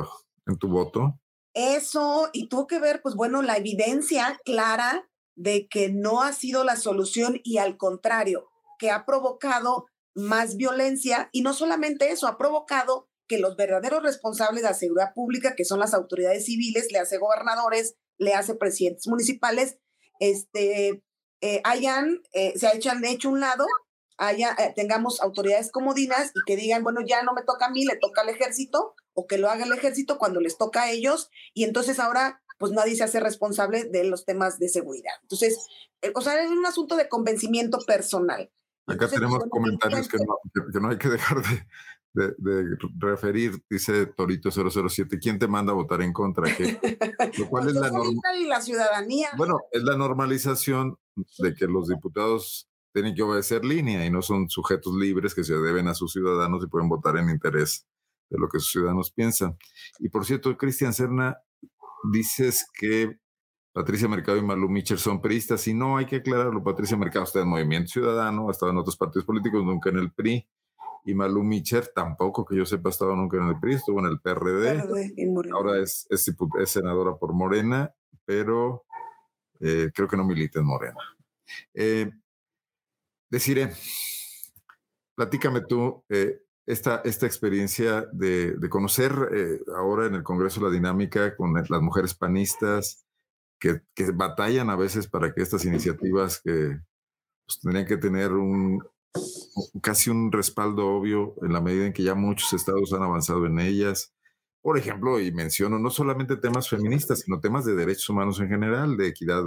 en 0.48 0.58
tu 0.58 0.68
voto? 0.68 1.20
Eso, 1.54 2.30
y 2.34 2.48
tuvo 2.48 2.68
que 2.68 2.80
ver, 2.80 3.02
pues 3.02 3.16
bueno, 3.16 3.42
la 3.42 3.58
evidencia 3.58 4.40
clara 4.44 5.08
de 5.36 5.68
que 5.68 5.90
no 5.92 6.22
ha 6.22 6.34
sido 6.34 6.64
la 6.64 6.76
solución 6.76 7.40
y 7.44 7.58
al 7.58 7.78
contrario, 7.78 8.48
que 8.80 8.90
ha 8.90 9.06
provocado 9.06 9.86
más 10.16 10.58
violencia 10.58 11.30
y 11.32 11.42
no 11.42 11.54
solamente 11.54 12.12
eso, 12.12 12.28
ha 12.28 12.38
provocado 12.38 13.10
que 13.28 13.40
los 13.40 13.56
verdaderos 13.56 14.04
responsables 14.04 14.64
de 14.64 14.70
la 14.70 14.76
seguridad 14.76 15.14
pública, 15.14 15.56
que 15.56 15.66
son 15.66 15.80
las 15.80 15.94
autoridades 15.94 16.46
civiles, 16.46 16.92
le 16.92 17.00
hace 17.00 17.18
gobernadores, 17.18 17.96
le 18.18 18.34
hace 18.34 18.56
presidentes 18.56 19.08
municipales, 19.08 19.78
este, 20.20 21.04
eh, 21.42 21.62
hayan, 21.64 22.22
eh, 22.34 22.58
se 22.58 22.68
hayan 22.68 23.04
hecho 23.06 23.30
un 23.30 23.40
lado, 23.40 23.66
haya, 24.18 24.56
eh, 24.58 24.74
tengamos 24.76 25.22
autoridades 25.22 25.72
comodinas 25.72 26.32
y 26.34 26.40
que 26.46 26.56
digan, 26.56 26.84
bueno, 26.84 27.02
ya 27.06 27.24
no 27.24 27.34
me 27.34 27.44
toca 27.44 27.68
a 27.68 27.70
mí, 27.70 27.86
le 27.86 27.98
toca 27.98 28.22
al 28.22 28.30
ejército, 28.30 28.96
o 29.14 29.28
que 29.28 29.38
lo 29.38 29.50
haga 29.50 29.66
el 29.66 29.74
ejército 29.74 30.18
cuando 30.18 30.40
les 30.40 30.58
toca 30.58 30.84
a 30.84 30.92
ellos, 30.92 31.30
y 31.54 31.64
entonces 31.64 32.00
ahora 32.00 32.42
pues 32.58 32.72
nadie 32.72 32.96
se 32.96 33.04
hace 33.04 33.20
responsable 33.20 33.84
de 33.84 34.06
los 34.06 34.24
temas 34.26 34.60
de 34.60 34.70
seguridad. 34.70 35.12
Entonces, 35.24 35.68
o 36.14 36.22
sea, 36.22 36.42
es 36.42 36.50
un 36.50 36.66
asunto 36.66 36.96
de 36.96 37.10
convencimiento 37.10 37.80
personal. 37.86 38.50
Acá 38.88 39.08
tenemos 39.08 39.44
comentarios 39.50 40.08
que 40.08 40.18
no, 40.18 40.38
que 40.72 40.80
no, 40.80 40.90
hay 40.90 40.98
que 40.98 41.10
dejar 41.10 41.42
de, 41.42 41.68
de, 42.16 42.78
referir, 42.98 43.62
dice 43.70 44.06
Torito 44.08 44.50
007, 44.50 45.20
¿quién 45.20 45.38
te 45.38 45.48
manda 45.48 45.74
a 45.74 45.76
votar 45.76 46.02
en 46.02 46.14
contra? 46.14 46.54
¿Qué? 46.56 46.80
Lo 47.38 47.50
cual 47.50 47.66
pues 47.66 47.76
es 47.76 47.82
la, 47.82 47.92
la 48.48 48.62
ciudadanía. 48.62 49.30
Bueno, 49.38 49.60
es 49.72 49.84
la 49.84 49.98
normalización 49.98 50.98
de 51.40 51.54
que 51.54 51.68
los 51.68 51.90
diputados 51.90 52.70
tienen 52.94 53.14
que 53.14 53.24
obedecer 53.24 53.66
línea 53.66 54.06
y 54.06 54.10
no 54.10 54.22
son 54.22 54.50
sujetos 54.50 54.96
libres 54.96 55.36
que 55.36 55.44
se 55.44 55.56
deben 55.56 55.90
a 55.90 55.94
sus 55.94 56.14
ciudadanos 56.14 56.64
y 56.64 56.68
pueden 56.68 56.88
votar 56.88 57.18
en 57.18 57.30
interés 57.30 57.86
de 58.30 58.40
lo 58.40 58.48
que 58.48 58.60
sus 58.60 58.72
ciudadanos 58.72 59.12
piensan. 59.12 59.58
Y 60.00 60.08
por 60.08 60.26
cierto, 60.26 60.56
Cristian 60.58 60.94
Serna, 60.94 61.38
dices 62.12 62.66
que 62.74 63.20
Patricia 63.74 64.08
Mercado 64.08 64.38
y 64.38 64.42
Malu 64.42 64.70
Mitchell 64.70 64.98
son 64.98 65.22
peristas 65.22 65.68
y 65.68 65.74
no, 65.74 65.98
hay 65.98 66.06
que 66.06 66.18
aclararlo. 66.18 66.64
Patricia 66.64 66.96
Mercado 66.96 67.26
está 67.26 67.42
en 67.42 67.50
Movimiento 67.50 67.90
Ciudadano, 67.90 68.48
ha 68.48 68.52
estado 68.52 68.72
en 68.72 68.78
otros 68.78 68.96
partidos 68.96 69.26
políticos, 69.26 69.66
nunca 69.66 69.90
en 69.90 69.98
el 69.98 70.14
PRI 70.14 70.48
y 71.06 71.14
Malú 71.14 71.44
Micher 71.44 71.92
tampoco, 71.94 72.44
que 72.44 72.56
yo 72.56 72.66
sepa, 72.66 72.90
ha 72.90 72.92
estado 72.92 73.16
nunca 73.16 73.38
en 73.38 73.48
el 73.48 73.60
PRI, 73.60 73.76
estuvo 73.76 74.00
en 74.00 74.08
el 74.08 74.20
PRD. 74.20 74.82
Ahora 75.54 75.80
es, 75.80 76.08
es, 76.10 76.36
senadora 76.66 77.16
por 77.16 77.32
Morena, 77.32 77.94
pero 78.26 78.86
eh, 79.60 79.92
creo 79.94 80.08
que 80.08 80.18
no 80.18 80.26
milita 80.26 80.60
en 80.60 80.66
Morena. 80.66 81.00
Eh, 81.76 82.10
deciré, 83.30 83.72
platícame 85.14 85.62
tú 85.62 86.04
eh, 86.10 86.42
esta, 86.66 87.02
esta 87.06 87.28
experiencia 87.28 88.08
de, 88.12 88.58
conocer 88.68 89.14
ahora 89.76 90.08
en 90.08 90.16
el 90.16 90.24
Congreso 90.24 90.60
la 90.60 90.72
dinámica 90.72 91.36
con 91.36 91.54
las 91.54 91.82
mujeres 91.82 92.16
panistas 92.16 93.06
que, 93.60 93.82
que 93.94 94.10
batallan 94.12 94.72
a 94.72 94.76
veces 94.76 95.08
para 95.08 95.32
que 95.32 95.44
estas 95.44 95.66
iniciativas 95.66 96.42
que 96.42 96.80
pues, 97.46 97.60
tendrían 97.62 97.86
que 97.86 97.98
tener 97.98 98.34
un, 98.34 98.84
casi 99.82 100.10
un 100.10 100.32
respaldo 100.32 100.88
obvio 100.88 101.36
en 101.42 101.54
la 101.54 101.62
medida 101.62 101.86
en 101.86 101.94
que 101.94 102.04
ya 102.04 102.16
muchos 102.16 102.54
estados 102.54 102.94
han 102.94 103.04
avanzado 103.04 103.46
en 103.46 103.60
ellas. 103.60 104.14
Por 104.62 104.78
ejemplo, 104.78 105.20
y 105.20 105.32
menciono 105.32 105.80
no 105.80 105.90
solamente 105.90 106.38
temas 106.38 106.70
feministas, 106.70 107.22
sino 107.22 107.40
temas 107.40 107.66
de 107.66 107.76
derechos 107.76 108.10
humanos 108.10 108.40
en 108.40 108.50
general, 108.50 108.98
de 108.98 109.08
equidad 109.08 109.44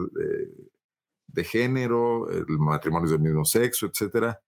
de, 1.26 1.44
género, 1.44 2.30
el 2.30 2.46
matrimonio 2.58 3.10
del 3.10 3.20
mismo 3.20 3.44
sexo, 3.44 3.86
etcétera. 3.86 4.40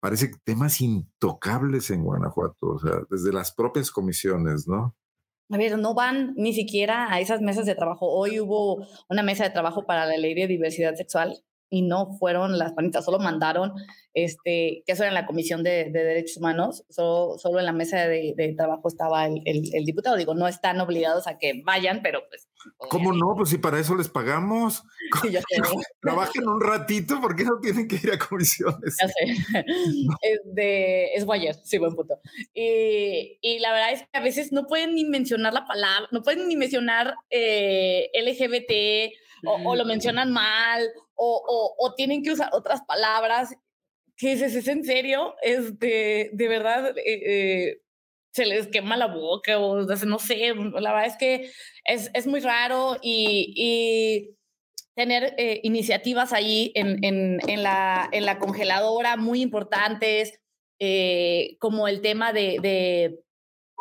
Parece 0.00 0.32
temas 0.44 0.80
intocables 0.80 1.90
en 1.90 2.04
Guanajuato, 2.04 2.66
o 2.66 2.78
sea, 2.78 3.02
desde 3.10 3.32
las 3.32 3.52
propias 3.52 3.90
comisiones, 3.90 4.66
¿no? 4.66 4.96
A 5.52 5.58
ver, 5.58 5.78
no 5.78 5.94
van 5.94 6.34
ni 6.36 6.52
siquiera 6.52 7.12
a 7.12 7.20
esas 7.20 7.40
mesas 7.40 7.66
de 7.66 7.74
trabajo. 7.74 8.06
Hoy 8.06 8.40
hubo 8.40 8.86
una 9.08 9.22
mesa 9.22 9.44
de 9.44 9.50
trabajo 9.50 9.84
para 9.84 10.06
la 10.06 10.16
ley 10.16 10.34
de 10.34 10.46
diversidad 10.46 10.94
sexual 10.94 11.42
y 11.70 11.82
no 11.82 12.16
fueron 12.18 12.58
las 12.58 12.72
panitas, 12.72 13.04
solo 13.04 13.20
mandaron, 13.20 13.72
este, 14.12 14.82
que 14.84 14.92
eso 14.92 15.04
era 15.04 15.10
en 15.10 15.14
la 15.14 15.26
Comisión 15.26 15.62
de, 15.62 15.88
Derechos 15.90 16.36
Humanos, 16.38 16.84
solo, 16.90 17.38
solo, 17.38 17.60
en 17.60 17.66
la 17.66 17.72
mesa 17.72 18.08
de, 18.08 18.54
trabajo 18.56 18.88
estaba 18.88 19.26
el, 19.26 19.40
el, 19.44 19.84
diputado. 19.84 20.16
Digo, 20.16 20.34
no 20.34 20.48
están 20.48 20.80
obligados 20.80 21.28
a 21.28 21.38
que 21.38 21.62
vayan, 21.64 22.00
pero 22.02 22.22
pues... 22.28 22.48
¿Cómo 22.76 23.12
no? 23.12 23.34
Pues 23.36 23.50
si 23.50 23.58
para 23.58 23.78
eso 23.78 23.94
les 23.94 24.08
pagamos. 24.08 24.82
Sí, 25.22 25.30
ya 25.30 25.40
sé. 25.40 25.46
Trabajen 26.00 26.46
un 26.46 26.60
ratito, 26.60 27.20
¿por 27.20 27.36
qué 27.36 27.44
no 27.44 27.58
tienen 27.60 27.88
que 27.88 27.96
ir 27.96 28.12
a 28.12 28.18
comisiones? 28.18 28.96
Ya 29.00 29.08
sé. 29.08 29.62
Es, 30.22 30.40
de, 30.44 31.14
es 31.14 31.24
Guayer, 31.24 31.54
sí, 31.62 31.78
buen 31.78 31.94
punto. 31.94 32.18
Y, 32.52 33.38
y, 33.40 33.58
la 33.60 33.72
verdad 33.72 33.92
es 33.92 34.02
que 34.02 34.18
a 34.18 34.20
veces 34.20 34.52
no 34.52 34.66
pueden 34.66 34.94
ni 34.94 35.04
mencionar 35.04 35.52
la 35.52 35.66
palabra, 35.66 36.08
no 36.10 36.22
pueden 36.22 36.48
ni 36.48 36.56
mencionar 36.56 37.14
eh, 37.30 38.10
LGBT, 38.14 39.14
o, 39.44 39.76
lo 39.76 39.84
mencionan 39.84 40.32
mal, 40.32 40.88
o, 41.14 41.74
o, 41.78 41.94
tienen 41.94 42.22
que 42.22 42.32
usar 42.32 42.50
otras 42.52 42.82
palabras. 42.82 43.54
¿Qué 44.16 44.32
es, 44.32 44.42
es 44.42 44.68
en 44.68 44.84
serio? 44.84 45.34
Este, 45.42 46.30
de 46.32 46.48
verdad, 46.48 46.96
eh, 46.98 47.02
eh, 47.04 47.80
se 48.32 48.46
les 48.46 48.68
quema 48.68 48.96
la 48.96 49.06
boca 49.06 49.58
o 49.58 49.82
no 49.82 50.18
sé, 50.18 50.54
la 50.54 50.92
verdad 50.92 51.06
es 51.06 51.16
que 51.16 51.50
es, 51.84 52.10
es 52.14 52.26
muy 52.26 52.40
raro 52.40 52.96
y, 53.02 53.52
y 53.56 54.36
tener 54.94 55.34
eh, 55.38 55.60
iniciativas 55.62 56.32
ahí 56.32 56.70
en, 56.74 57.02
en, 57.04 57.40
en, 57.48 57.62
la, 57.62 58.08
en 58.12 58.24
la 58.26 58.38
congeladora 58.38 59.16
muy 59.16 59.40
importantes, 59.40 60.38
como 61.58 61.88
el 61.88 62.00
tema 62.00 62.32
de, 62.32 62.56
de 62.62 63.20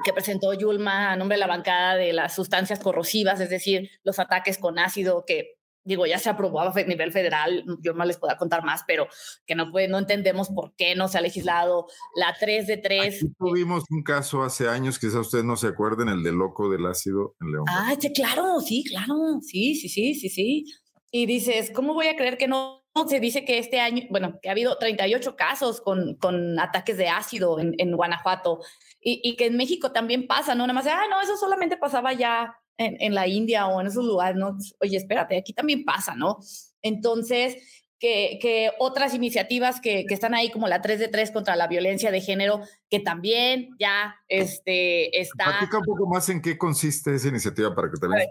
que 0.04 0.14
presentó 0.14 0.54
Yulma 0.54 1.12
a 1.12 1.16
nombre 1.16 1.36
de 1.36 1.42
la 1.42 1.48
bancada 1.48 1.96
de 1.96 2.14
las 2.14 2.36
sustancias 2.36 2.80
corrosivas, 2.80 3.40
es 3.40 3.50
decir, 3.50 3.90
los 4.04 4.20
ataques 4.20 4.58
con 4.58 4.80
ácido 4.80 5.26
que 5.26 5.60
digo, 5.90 6.06
ya 6.06 6.20
se 6.20 6.30
aprobó 6.30 6.62
a 6.62 6.74
nivel 6.84 7.12
federal, 7.12 7.66
yo 7.82 7.94
no 7.94 8.06
les 8.06 8.18
puedo 8.18 8.36
contar 8.38 8.64
más, 8.64 8.84
pero 8.86 9.08
que 9.46 9.56
no, 9.56 9.72
puede, 9.72 9.88
no 9.88 9.98
entendemos 9.98 10.50
por 10.50 10.76
qué 10.76 10.96
no 10.96 11.08
se 11.08 11.18
ha 11.18 11.22
legislado 11.22 11.88
la 12.16 12.36
3 12.40 12.68
de 12.68 12.78
3. 12.78 13.26
tuvimos 13.38 13.86
un 13.90 14.04
caso 14.04 14.44
hace 14.44 14.70
años, 14.70 15.00
quizás 15.00 15.16
ustedes 15.16 15.46
no 15.46 15.58
se 15.58 15.68
acuerden, 15.68 16.10
el 16.10 16.22
de 16.22 16.32
loco 16.32 16.70
del 16.70 16.86
ácido 16.86 17.36
en 17.42 17.52
León. 17.52 17.66
Ah, 17.68 17.96
sí, 18.00 18.14
claro, 18.14 18.60
sí, 18.62 18.84
claro, 18.84 19.16
sí, 19.42 19.76
sí, 19.76 19.90
sí, 19.90 20.14
sí, 20.14 20.30
sí. 20.30 20.66
Y 21.12 21.26
dices, 21.26 21.72
¿cómo 21.74 21.96
voy 21.96 22.08
a 22.08 22.16
creer 22.16 22.38
que 22.38 22.48
no? 22.48 22.84
Se 23.08 23.20
dice 23.20 23.46
que 23.46 23.58
este 23.58 23.80
año, 23.80 24.04
bueno, 24.10 24.40
que 24.42 24.50
ha 24.50 24.52
habido 24.52 24.78
38 24.78 25.36
casos 25.36 25.82
con, 25.82 26.16
con 26.16 26.60
ataques 26.60 26.98
de 26.98 27.08
ácido 27.08 27.60
en, 27.60 27.74
en 27.78 27.96
Guanajuato 27.96 28.60
y, 29.02 29.22
y, 29.24 29.36
que 29.36 29.46
en 29.46 29.58
México 29.58 29.92
también 29.92 30.28
pasa, 30.28 30.56
¿no? 30.56 30.68
Nada 30.68 30.74
más, 30.74 30.88
ah, 30.88 31.04
no, 31.10 31.22
eso 31.22 31.38
solamente 31.38 31.78
pasaba 31.78 32.14
ya 32.14 32.56
en, 32.80 33.14
la 33.14 33.28
India 33.28 33.68
o 33.68 33.82
en 33.82 33.88
esos 33.88 34.06
lugares, 34.06 34.38
¿no? 34.38 34.58
Oye, 34.80 34.98
espérate, 34.98 35.38
aquí 35.38 35.54
también 35.54 35.84
pasa, 35.84 36.16
¿no? 36.16 36.40
Entonces, 36.82 37.58
que, 38.00 38.40
que, 38.42 38.72
otras 38.80 39.14
iniciativas 39.14 39.82
que, 39.82 40.06
que, 40.06 40.14
están 40.14 40.34
ahí, 40.34 40.50
como 40.50 40.68
la 40.68 40.82
3 40.82 41.00
de 41.00 41.08
3 41.10 41.32
contra 41.32 41.58
la 41.58 41.68
violencia 41.68 42.12
de 42.12 42.22
género, 42.22 42.62
que 42.90 43.00
también 43.00 43.70
ya 43.80 44.16
este, 44.30 45.20
está... 45.20 45.46
Platica 45.46 45.80
un 45.80 45.86
poco 45.86 46.08
más 46.08 46.30
en 46.30 46.42
qué 46.42 46.58
consiste 46.58 47.14
esa 47.16 47.28
iniciativa 47.28 47.76
para 47.76 47.90
que 47.92 47.98
también 47.98 48.30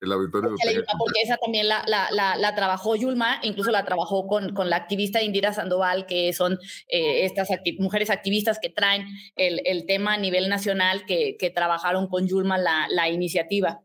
el 0.00 0.12
auditorio... 0.12 0.50
Porque, 0.50 0.82
porque 0.98 1.20
esa 1.22 1.36
también 1.36 1.68
la, 1.68 1.84
la, 1.86 2.36
la, 2.36 2.54
trabajó 2.54 2.96
Yulma, 2.96 3.40
incluso 3.42 3.70
la 3.70 3.84
trabajó 3.84 4.26
con, 4.26 4.54
con 4.54 4.70
la 4.70 4.76
activista 4.76 5.22
Indira 5.22 5.52
Sandoval, 5.52 6.06
que 6.06 6.32
son 6.32 6.58
eh, 6.88 7.24
estas 7.24 7.48
mujeres 7.78 8.10
activistas 8.10 8.58
que 8.60 8.70
traen 8.70 9.06
el, 9.36 9.60
el, 9.64 9.86
tema 9.86 10.14
a 10.14 10.18
nivel 10.18 10.48
nacional, 10.48 11.04
que, 11.06 11.36
que 11.38 11.50
trabajaron 11.50 12.08
con 12.08 12.26
Yulma 12.26 12.58
la, 12.58 12.86
la 12.90 13.08
iniciativa. 13.08 13.82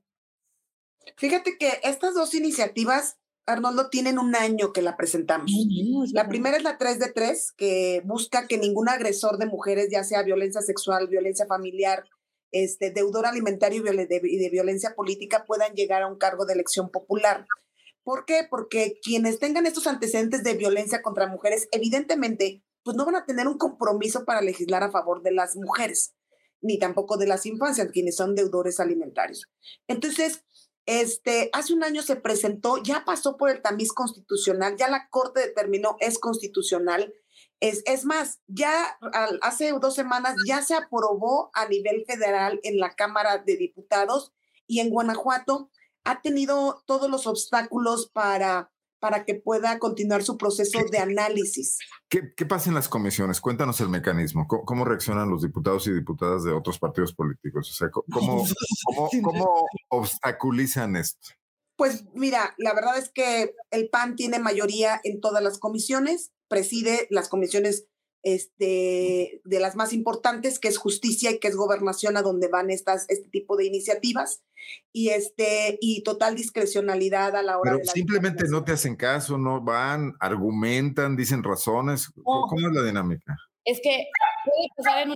Fíjate 1.17 1.57
que 1.57 1.79
estas 1.83 2.13
dos 2.13 2.33
iniciativas 2.33 3.17
Arnoldo, 3.47 3.89
tienen 3.89 4.17
un 4.17 4.35
año 4.35 4.73
que 4.73 4.81
la 4.81 4.97
presentamos. 4.97 5.51
La 6.13 6.27
primera 6.27 6.57
es 6.57 6.63
la 6.63 6.77
3 6.77 6.99
de 6.99 7.11
3, 7.11 7.53
que 7.55 8.01
busca 8.03 8.47
que 8.47 8.57
ningún 8.57 8.89
agresor 8.89 9.37
de 9.37 9.45
mujeres, 9.45 9.89
ya 9.91 10.03
sea 10.03 10.23
violencia 10.23 10.61
sexual, 10.61 11.07
violencia 11.07 11.45
familiar, 11.45 12.05
este, 12.55 12.89
deudor 12.89 13.25
alimentario 13.25 13.83
y 13.85 14.37
de, 14.37 14.49
violencia 14.49 14.95
política, 14.95 15.43
puedan 15.45 15.73
llegar 15.73 16.01
a 16.01 16.07
un 16.07 16.17
cargo 16.17 16.45
de 16.45 16.53
elección 16.53 16.89
popular. 16.89 17.45
¿Por 18.01 18.23
qué? 18.23 18.47
Porque 18.49 18.97
quienes 19.03 19.39
tengan 19.39 19.65
estos 19.65 19.87
antecedentes 19.87 20.41
de 20.41 20.53
violencia 20.53 21.01
contra 21.01 21.27
mujeres, 21.27 21.67
evidentemente, 21.73 22.63
pues 22.81 22.95
no 22.95 23.03
van 23.03 23.15
a 23.15 23.25
tener 23.25 23.49
un 23.49 23.57
compromiso 23.57 24.23
para 24.23 24.41
legislar 24.41 24.83
a 24.83 24.91
favor 24.91 25.21
de 25.21 25.33
las 25.33 25.57
mujeres, 25.57 26.15
ni 26.61 26.79
tampoco 26.79 27.17
de 27.17 27.27
las 27.27 27.45
infancias, 27.45 27.91
quienes 27.91 28.15
son 28.15 28.35
deudores 28.35 28.79
alimentarios. 28.79 29.51
Entonces, 29.89 30.45
este, 30.85 31.49
hace 31.51 31.73
un 31.73 31.83
año 31.83 32.03
se 32.03 32.15
presentó, 32.15 32.81
ya 32.81 33.03
pasó 33.03 33.35
por 33.35 33.49
el 33.49 33.61
tamiz 33.61 33.91
constitucional, 33.91 34.77
ya 34.77 34.87
la 34.87 35.09
Corte 35.09 35.41
determinó 35.41 35.97
es 35.99 36.19
constitucional. 36.19 37.13
Es, 37.59 37.83
es 37.85 38.05
más, 38.05 38.41
ya 38.47 38.97
hace 39.41 39.71
dos 39.71 39.95
semanas 39.95 40.35
ya 40.47 40.61
se 40.61 40.75
aprobó 40.75 41.51
a 41.53 41.67
nivel 41.67 42.03
federal 42.05 42.59
en 42.63 42.77
la 42.79 42.95
Cámara 42.95 43.37
de 43.37 43.55
Diputados 43.57 44.33
y 44.67 44.81
en 44.81 44.89
Guanajuato 44.89 45.69
ha 46.03 46.21
tenido 46.21 46.83
todos 46.85 47.09
los 47.09 47.27
obstáculos 47.27 48.11
para 48.13 48.71
para 49.05 49.23
que 49.23 49.35
pueda 49.35 49.77
continuar 49.77 50.23
su 50.23 50.35
proceso 50.35 50.79
de 50.91 50.97
análisis. 50.97 51.77
¿Qué, 52.09 52.33
¿Qué, 52.35 52.45
pasa 52.47 52.69
en 52.69 52.75
las 52.75 52.89
comisiones? 52.89 53.39
Cuéntanos 53.39 53.79
el 53.81 53.89
mecanismo. 53.89 54.47
¿Cómo, 54.47 54.83
reaccionan 54.83 55.29
los 55.29 55.43
diputados 55.43 55.85
y 55.85 55.93
diputadas 55.93 56.43
de 56.43 56.51
otros 56.51 56.79
partidos 56.79 57.13
políticos? 57.13 57.69
O 57.69 57.73
sea, 57.73 57.89
¿cómo, 57.91 58.47
cómo, 58.81 59.09
cómo 59.21 59.67
obstaculizan 59.89 60.95
esto? 60.95 61.29
Pues 61.75 62.05
mira, 62.15 62.55
la 62.57 62.73
verdad 62.73 62.97
es 62.97 63.11
que 63.13 63.53
el 63.69 63.89
PAN 63.89 64.15
tiene 64.15 64.39
mayoría 64.39 64.99
en 65.03 65.21
todas 65.21 65.43
las 65.43 65.59
comisiones, 65.59 66.31
preside 66.47 67.07
las 67.09 67.29
comisiones 67.29 67.87
este, 68.25 69.39
de 69.43 69.59
las 69.59 69.75
más 69.75 69.93
importantes, 69.93 70.57
que 70.57 70.67
es 70.67 70.79
justicia 70.79 71.29
y 71.29 71.39
que 71.39 71.47
es 71.47 71.55
gobernación, 71.55 72.17
a 72.17 72.23
donde 72.23 72.47
van 72.47 72.71
estas, 72.71 73.05
este 73.07 73.29
tipo 73.29 73.55
de 73.55 73.65
iniciativas, 73.65 74.41
y, 74.91 75.09
este, 75.09 75.77
y 75.79 76.01
total 76.01 76.35
discrecionalidad 76.35 77.35
a 77.35 77.43
la 77.43 77.59
hora 77.59 77.73
Pero 77.73 77.77
de 77.77 77.85
simplemente 77.85 78.45
no 78.49 78.63
te 78.63 78.71
hacen 78.71 78.95
caso, 78.95 79.37
no 79.37 79.61
van, 79.61 80.15
argumentan, 80.19 81.15
dicen 81.15 81.43
razones. 81.43 82.11
¿Cómo, 82.23 82.67
es 82.67 82.73
la 82.73 82.83
dinámica? 82.83 83.37
Es 83.63 83.79
que 83.83 84.05
puede 84.43 84.67
pasar 84.75 85.03
en 85.03 85.13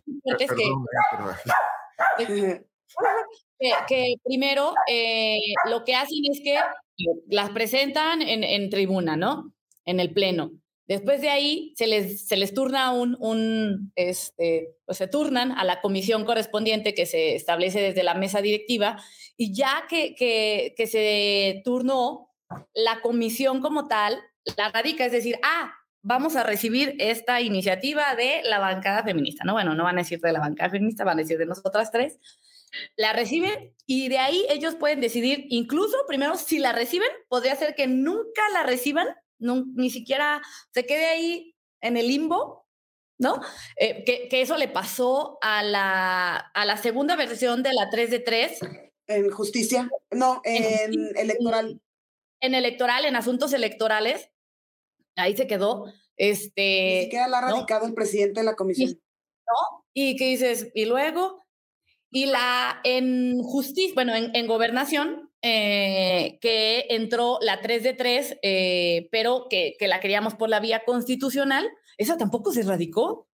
que, 3.58 3.72
que, 3.88 4.16
primero 4.24 4.74
eh, 4.88 5.40
lo 5.68 5.84
que 5.84 5.96
hacen 5.96 6.20
es 6.32 6.42
que 6.44 6.60
las 7.28 7.50
presentan 7.50 8.22
en, 8.22 8.44
en 8.44 8.70
tribuna, 8.70 9.18
¿no? 9.18 9.52
En 9.86 10.00
el 10.00 10.14
pleno 10.14 10.52
Después 10.90 11.22
de 11.22 11.30
ahí 11.30 11.72
se 11.78 11.86
les, 11.86 12.28
se 12.28 12.36
les 12.36 12.52
turna 12.56 12.92
un, 12.92 13.16
un 13.20 13.94
este, 13.96 14.76
pues 14.88 14.98
se 14.98 15.08
turnan 15.08 15.52
a 15.52 15.64
la 15.64 15.82
comisión 15.82 16.26
correspondiente 16.26 16.96
que 16.96 17.06
se 17.06 17.36
establece 17.36 17.80
desde 17.80 18.02
la 18.02 18.16
mesa 18.16 18.42
directiva 18.42 18.98
y 19.38 19.54
ya 19.54 19.86
que, 19.88 20.16
que, 20.16 20.74
que 20.76 20.88
se 20.88 21.62
turnó, 21.64 22.32
la 22.74 23.02
comisión 23.02 23.62
como 23.62 23.88
tal 23.88 24.20
la 24.58 24.72
radica, 24.72 25.06
es 25.06 25.12
decir, 25.12 25.38
ah, 25.44 25.72
vamos 26.02 26.36
a 26.36 26.42
recibir 26.42 26.96
esta 26.98 27.40
iniciativa 27.40 28.16
de 28.16 28.42
la 28.44 28.58
bancada 28.58 29.04
feminista, 29.04 29.44
¿no? 29.44 29.54
Bueno, 29.54 29.76
no 29.76 29.84
van 29.84 30.00
a 30.00 30.02
decir 30.02 30.20
de 30.20 30.34
la 30.34 30.40
bancada 30.40 30.72
feminista, 30.72 31.04
van 31.04 31.20
a 31.20 31.22
decir 31.22 31.38
de 31.38 31.46
nosotras 31.46 31.92
tres. 31.92 32.20
La 32.98 33.14
reciben 33.14 33.76
y 33.86 34.10
de 34.10 34.18
ahí 34.18 34.44
ellos 34.50 34.74
pueden 34.74 35.02
decidir, 35.02 35.46
incluso 35.50 35.98
primero, 36.08 36.36
si 36.36 36.58
la 36.58 36.72
reciben, 36.72 37.10
podría 37.28 37.56
ser 37.56 37.76
que 37.76 37.86
nunca 37.86 38.42
la 38.54 38.64
reciban 38.64 39.08
ni 39.40 39.90
siquiera 39.90 40.42
se 40.74 40.86
quede 40.86 41.06
ahí 41.06 41.56
en 41.82 41.98
el 41.98 42.08
limbo, 42.08 42.68
¿no? 43.18 43.42
Eh, 43.76 44.04
que, 44.06 44.28
que, 44.28 44.42
eso 44.42 44.58
le 44.58 44.68
pasó 44.68 45.38
a 45.42 45.64
la, 45.64 46.36
a 46.36 46.66
la 46.66 46.78
segunda 46.78 47.16
versión 47.16 47.64
de 47.64 47.74
la 47.74 47.90
3 47.90 48.12
de 48.12 48.20
3. 48.20 48.60
En 49.08 49.32
justicia, 49.32 49.90
no, 50.12 50.42
en, 50.44 51.18
electoral. 51.18 51.82
En 52.42 52.56
electoral, 52.56 53.06
en 53.06 53.16
asuntos 53.16 53.54
electorales, 53.54 54.30
ahí 55.16 55.36
se 55.36 55.48
quedó. 55.48 55.86
Este, 56.16 56.96
Ni 56.96 57.04
siquiera 57.04 57.28
la 57.28 57.40
ha 57.40 57.42
radicado 57.42 57.86
el 57.86 57.94
presidente 57.94 58.42
de 58.42 58.46
la 58.46 58.56
comisión. 58.56 58.92
¿No? 58.92 59.86
Y 59.94 60.16
qué 60.16 60.26
dices, 60.26 60.70
y 60.74 60.86
luego, 60.86 61.46
y 62.12 62.28
la 62.28 62.80
en 62.84 63.42
justicia, 63.42 63.94
bueno, 63.96 64.16
en, 64.16 64.34
en 64.36 64.48
gobernación, 64.48 65.29
eh, 65.42 66.38
que 66.42 66.86
entró 66.90 67.40
la 67.42 67.62
3 67.62 67.84
de 67.84 67.94
3, 67.94 68.38
eh, 68.42 69.10
pero 69.12 69.48
que, 69.50 69.76
que, 69.80 69.88
la 69.88 70.00
queríamos 70.00 70.36
por 70.36 70.50
la 70.50 70.60
vía 70.60 70.84
constitucional. 70.86 71.70
¿Esa 71.98 72.18
tampoco 72.18 72.52
se 72.52 72.64
radicó? 72.64 73.30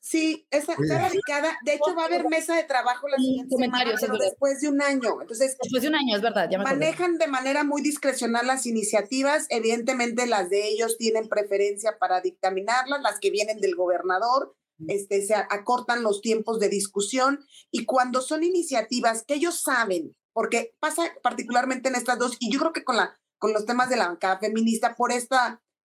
Sí, 0.00 0.46
esa 0.50 0.72
está 0.72 1.08
radicada. 1.08 1.58
De 1.64 1.74
hecho, 1.74 1.94
va 1.96 2.02
a 2.02 2.06
haber 2.06 2.28
mesa 2.28 2.56
de 2.56 2.64
trabajo 2.64 3.08
la 3.08 3.16
siguiente 3.16 3.56
semana, 3.56 3.94
pero 4.00 4.18
después 4.18 4.60
de 4.60 4.68
un 4.68 4.82
año. 4.82 5.20
Entonces, 5.20 5.56
después 5.60 5.82
de 5.82 5.88
un 5.88 5.94
año, 5.94 6.16
es 6.16 6.22
verdad. 6.22 6.50
manejan 6.58 7.18
de 7.18 7.26
manera 7.28 7.64
muy 7.64 7.82
discrecional 7.82 8.46
las 8.46 8.66
iniciativas. 8.66 9.46
Evidentemente, 9.48 10.26
las 10.26 10.50
de 10.50 10.68
ellos 10.68 10.98
tienen 10.98 11.28
preferencia 11.28 11.98
para 11.98 12.20
dictaminarlas, 12.20 13.00
las 13.02 13.18
que 13.20 13.30
vienen 13.30 13.60
del 13.60 13.74
gobernador. 13.74 14.54
Este, 14.88 15.24
se 15.24 15.34
acortan 15.34 16.02
los 16.02 16.20
tiempos 16.20 16.58
de 16.58 16.68
discusión 16.68 17.44
y 17.70 17.84
cuando 17.84 18.20
son 18.20 18.42
iniciativas 18.42 19.22
que 19.22 19.34
ellos 19.34 19.62
saben 19.62 20.16
porque 20.32 20.74
pasa 20.80 21.02
particularmente 21.22 21.88
en 21.88 21.94
estas 21.94 22.18
dos, 22.18 22.36
y 22.40 22.52
yo 22.52 22.58
creo 22.58 22.72
que 22.72 22.84
con, 22.84 22.96
la, 22.96 23.18
con 23.38 23.52
los 23.52 23.66
temas 23.66 23.88
de 23.88 23.96
la 23.96 24.08
bancada 24.08 24.38
feminista, 24.38 24.94
por 24.94 25.12
este 25.12 25.36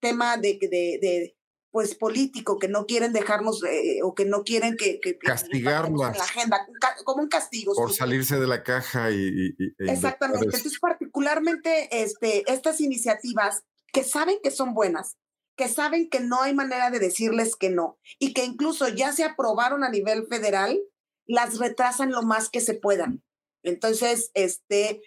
tema 0.00 0.36
de, 0.36 0.58
de, 0.60 0.98
de 1.00 1.36
pues 1.74 1.96
político, 1.96 2.60
que 2.60 2.68
no 2.68 2.86
quieren 2.86 3.12
dejarnos 3.12 3.64
eh, 3.64 3.98
o 4.04 4.14
que 4.14 4.24
no 4.24 4.44
quieren 4.44 4.76
que, 4.76 5.00
que, 5.00 5.18
castigarlas. 5.18 6.16
la 6.16 6.22
agenda, 6.22 6.64
como 7.04 7.22
un 7.22 7.28
castigo. 7.28 7.74
Por 7.74 7.92
salirse 7.92 8.38
de 8.38 8.46
la 8.46 8.62
caja 8.62 9.10
y... 9.10 9.56
e 9.58 9.90
Exactamente. 9.90 10.44
Entonces, 10.44 10.78
particularmente 10.78 11.88
este, 11.90 12.44
estas 12.46 12.80
iniciativas 12.80 13.64
que 13.92 14.04
saben 14.04 14.36
que 14.40 14.52
son 14.52 14.72
buenas, 14.72 15.16
que 15.56 15.66
saben 15.66 16.08
que 16.08 16.20
no 16.20 16.42
hay 16.42 16.54
manera 16.54 16.90
de 16.92 17.00
decirles 17.00 17.56
que 17.56 17.70
no 17.70 17.98
y 18.20 18.34
que 18.34 18.44
incluso 18.44 18.86
ya 18.86 19.12
se 19.12 19.24
aprobaron 19.24 19.82
a 19.82 19.90
nivel 19.90 20.28
federal, 20.28 20.78
las 21.26 21.58
retrasan 21.58 22.12
lo 22.12 22.22
más 22.22 22.50
que 22.50 22.60
se 22.60 22.74
puedan. 22.74 23.24
Entonces, 23.64 24.30
este, 24.34 25.02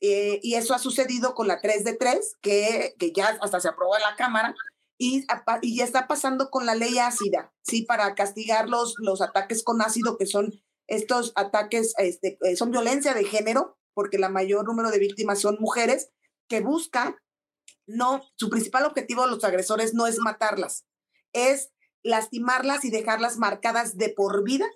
eh, 0.00 0.40
y 0.42 0.54
eso 0.54 0.74
ha 0.74 0.78
sucedido 0.78 1.34
con 1.34 1.48
la 1.48 1.60
3 1.60 1.84
de 1.84 1.94
3, 1.94 2.36
que, 2.40 2.94
que 2.98 3.12
ya 3.12 3.38
hasta 3.40 3.60
se 3.60 3.68
aprobó 3.68 3.96
en 3.96 4.02
la 4.02 4.16
Cámara, 4.16 4.54
y, 4.98 5.24
y 5.62 5.76
ya 5.76 5.84
está 5.84 6.06
pasando 6.06 6.50
con 6.50 6.64
la 6.64 6.76
ley 6.76 6.98
ácida, 6.98 7.52
¿sí? 7.62 7.82
Para 7.82 8.14
castigar 8.14 8.68
los, 8.68 8.94
los 8.98 9.20
ataques 9.20 9.64
con 9.64 9.82
ácido, 9.82 10.16
que 10.16 10.26
son 10.26 10.52
estos 10.86 11.32
ataques, 11.34 11.94
este, 11.98 12.38
eh, 12.42 12.56
son 12.56 12.70
violencia 12.70 13.14
de 13.14 13.24
género, 13.24 13.78
porque 13.94 14.18
la 14.18 14.28
mayor 14.28 14.64
número 14.64 14.90
de 14.90 14.98
víctimas 14.98 15.40
son 15.40 15.56
mujeres, 15.58 16.10
que 16.48 16.60
busca, 16.60 17.16
no, 17.86 18.22
su 18.36 18.50
principal 18.50 18.84
objetivo 18.84 19.24
de 19.24 19.30
los 19.30 19.42
agresores 19.44 19.94
no 19.94 20.06
es 20.06 20.18
matarlas, 20.18 20.84
es 21.32 21.70
lastimarlas 22.04 22.84
y 22.84 22.90
dejarlas 22.90 23.38
marcadas 23.38 23.96
de 23.96 24.10
por 24.10 24.44
vida 24.44 24.66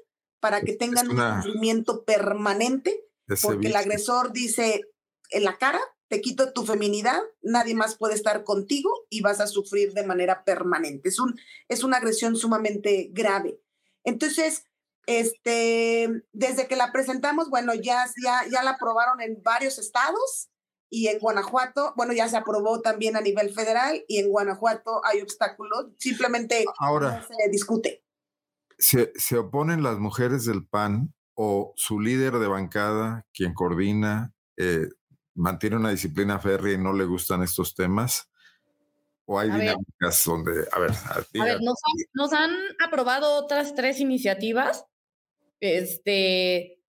para 0.40 0.60
que 0.60 0.72
tengan 0.74 1.10
un 1.10 1.42
sufrimiento 1.42 2.04
permanente 2.04 3.05
porque 3.42 3.68
el 3.68 3.76
agresor 3.76 4.32
dice 4.32 4.82
en 5.30 5.44
la 5.44 5.58
cara, 5.58 5.80
te 6.08 6.20
quito 6.20 6.52
tu 6.52 6.64
feminidad, 6.64 7.20
nadie 7.42 7.74
más 7.74 7.96
puede 7.96 8.14
estar 8.14 8.44
contigo 8.44 8.90
y 9.10 9.22
vas 9.22 9.40
a 9.40 9.46
sufrir 9.46 9.92
de 9.92 10.06
manera 10.06 10.44
permanente. 10.44 11.08
Es, 11.08 11.18
un, 11.18 11.38
es 11.68 11.82
una 11.82 11.96
agresión 11.96 12.36
sumamente 12.36 13.10
grave. 13.12 13.60
Entonces, 14.04 14.64
este, 15.06 16.24
desde 16.32 16.68
que 16.68 16.76
la 16.76 16.92
presentamos, 16.92 17.50
bueno, 17.50 17.74
ya, 17.74 18.06
ya, 18.22 18.42
ya 18.50 18.62
la 18.62 18.72
aprobaron 18.72 19.20
en 19.20 19.42
varios 19.42 19.78
estados 19.78 20.48
y 20.88 21.08
en 21.08 21.18
Guanajuato, 21.18 21.92
bueno, 21.96 22.12
ya 22.12 22.28
se 22.28 22.36
aprobó 22.36 22.80
también 22.80 23.16
a 23.16 23.20
nivel 23.20 23.52
federal 23.52 24.04
y 24.06 24.18
en 24.18 24.28
Guanajuato 24.28 25.04
hay 25.04 25.20
obstáculos, 25.20 25.86
simplemente 25.98 26.64
Ahora, 26.78 27.18
no 27.18 27.26
se 27.26 27.50
discute. 27.50 28.04
Se, 28.78 29.12
se 29.16 29.38
oponen 29.38 29.82
las 29.82 29.98
mujeres 29.98 30.44
del 30.44 30.66
PAN 30.66 31.15
o 31.36 31.72
su 31.76 32.00
líder 32.00 32.32
de 32.34 32.48
bancada, 32.48 33.26
quien 33.32 33.54
coordina, 33.54 34.32
eh, 34.56 34.88
mantiene 35.34 35.76
una 35.76 35.90
disciplina 35.90 36.38
férrea 36.40 36.74
y 36.74 36.78
no 36.78 36.92
le 36.92 37.04
gustan 37.04 37.42
estos 37.42 37.74
temas? 37.74 38.28
¿O 39.26 39.38
hay 39.38 39.50
dinámicas 39.50 40.22
donde, 40.24 40.66
a 40.72 40.78
ver, 40.78 40.92
a 40.92 41.44
ver 41.44 41.60
nos, 41.60 41.78
han, 41.84 41.94
nos, 42.14 42.32
han, 42.32 42.50
aprobado 42.84 43.34
otras 43.34 43.74
tres 43.74 43.98
iniciativas. 44.00 44.86
Este, 45.58 46.80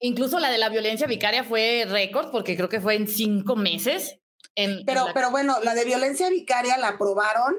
incluso 0.00 0.40
la 0.40 0.50
de 0.50 0.58
la 0.58 0.68
violencia 0.68 1.06
vicaria 1.06 1.44
fue 1.44 1.86
récord, 1.88 2.30
porque 2.32 2.56
creo 2.56 2.68
que 2.68 2.80
fue 2.80 2.96
en 2.96 3.06
cinco 3.06 3.54
meses. 3.54 4.18
En, 4.56 4.84
pero, 4.84 5.06
pero 5.14 5.30
bueno, 5.30 5.58
la 5.62 5.74
de 5.74 5.84
violencia 5.84 6.28
vicaria 6.28 6.76
la 6.78 6.88
aprobaron 6.88 7.54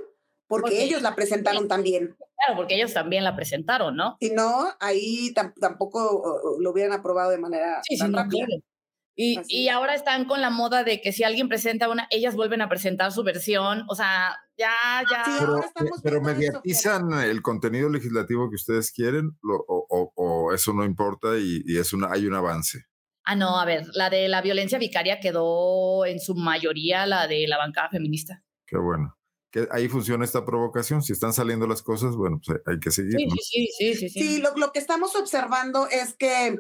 porque, 0.48 0.84
ellos 0.84 1.02
la 1.02 1.16
presentaron 1.16 1.68
también. 1.68 2.16
Claro, 2.36 2.58
porque 2.58 2.76
ellos 2.76 2.94
también 2.94 3.24
la 3.24 3.36
presentaron, 3.36 3.96
¿no? 3.96 4.18
Si 4.20 4.32
no, 4.32 4.68
ahí 4.80 5.34
tampoco 5.60 6.58
lo 6.60 6.72
hubieran 6.72 6.94
aprobado 6.94 7.32
de 7.32 7.38
manera 7.38 7.82
sí, 7.84 7.98
tan 7.98 8.14
rápida. 8.14 8.46
Y, 9.20 9.40
y, 9.48 9.70
ahora 9.70 9.96
están 9.96 10.26
con 10.26 10.42
la 10.42 10.52
moda 10.52 10.84
de 10.84 11.02
que 11.02 11.12
si 11.12 11.24
alguien 11.24 11.50
presenta 11.50 11.90
una, 11.90 12.08
ellas 12.12 12.36
vuelven 12.36 12.62
a 12.62 12.70
presentar 12.70 13.12
su 13.12 13.24
versión. 13.24 13.84
O 13.90 13.96
sea, 13.96 14.38
ya, 14.56 15.04
ya. 15.10 15.24
pero, 15.40 15.92
pero 16.04 16.22
mediatizan 16.22 17.12
el 17.14 17.42
contenido 17.42 17.90
legislativo 17.90 18.48
que 18.52 18.58
ustedes 18.58 18.92
quieren 18.92 19.32
o, 19.44 20.12
o, 20.16 20.54
eso 20.54 20.72
no 20.74 20.86
importa 20.86 21.30
y, 21.36 21.64
y, 21.66 21.80
es 21.80 21.94
una, 21.94 22.12
hay 22.12 22.28
un 22.28 22.36
avance. 22.36 22.84
Ah, 23.26 23.36
no, 23.36 23.60
a 23.60 23.66
ver, 23.66 23.88
la 23.94 24.12
de 24.12 24.28
la 24.28 24.44
violencia 24.44 24.78
vicaria 24.78 25.20
quedó 25.20 26.06
en 26.06 26.20
su 26.20 26.36
mayoría 26.36 27.08
la 27.08 27.28
de 27.28 27.48
la 27.48 27.58
bancada 27.58 27.90
feminista. 27.90 28.44
Qué 28.68 28.78
bueno 28.78 29.16
que 29.52 29.68
ahí 29.72 29.88
funciona 29.88 30.26
esta 30.26 30.46
provocación. 30.46 31.02
Si 31.02 31.14
están 31.14 31.34
saliendo 31.34 31.68
las 31.68 31.82
cosas, 31.82 32.16
bueno, 32.16 32.42
pues 32.46 32.60
hay 32.66 32.80
que 32.80 32.92
seguir. 32.92 33.16
Sí, 33.18 33.30
sí, 33.42 33.70
sí, 33.78 33.96
sí, 33.96 34.10
sí, 34.10 34.42
lo, 34.42 34.56
lo, 34.56 34.72
que 34.72 34.80
estamos 34.80 35.16
observando 35.16 35.88
es 35.88 36.14
que... 36.14 36.60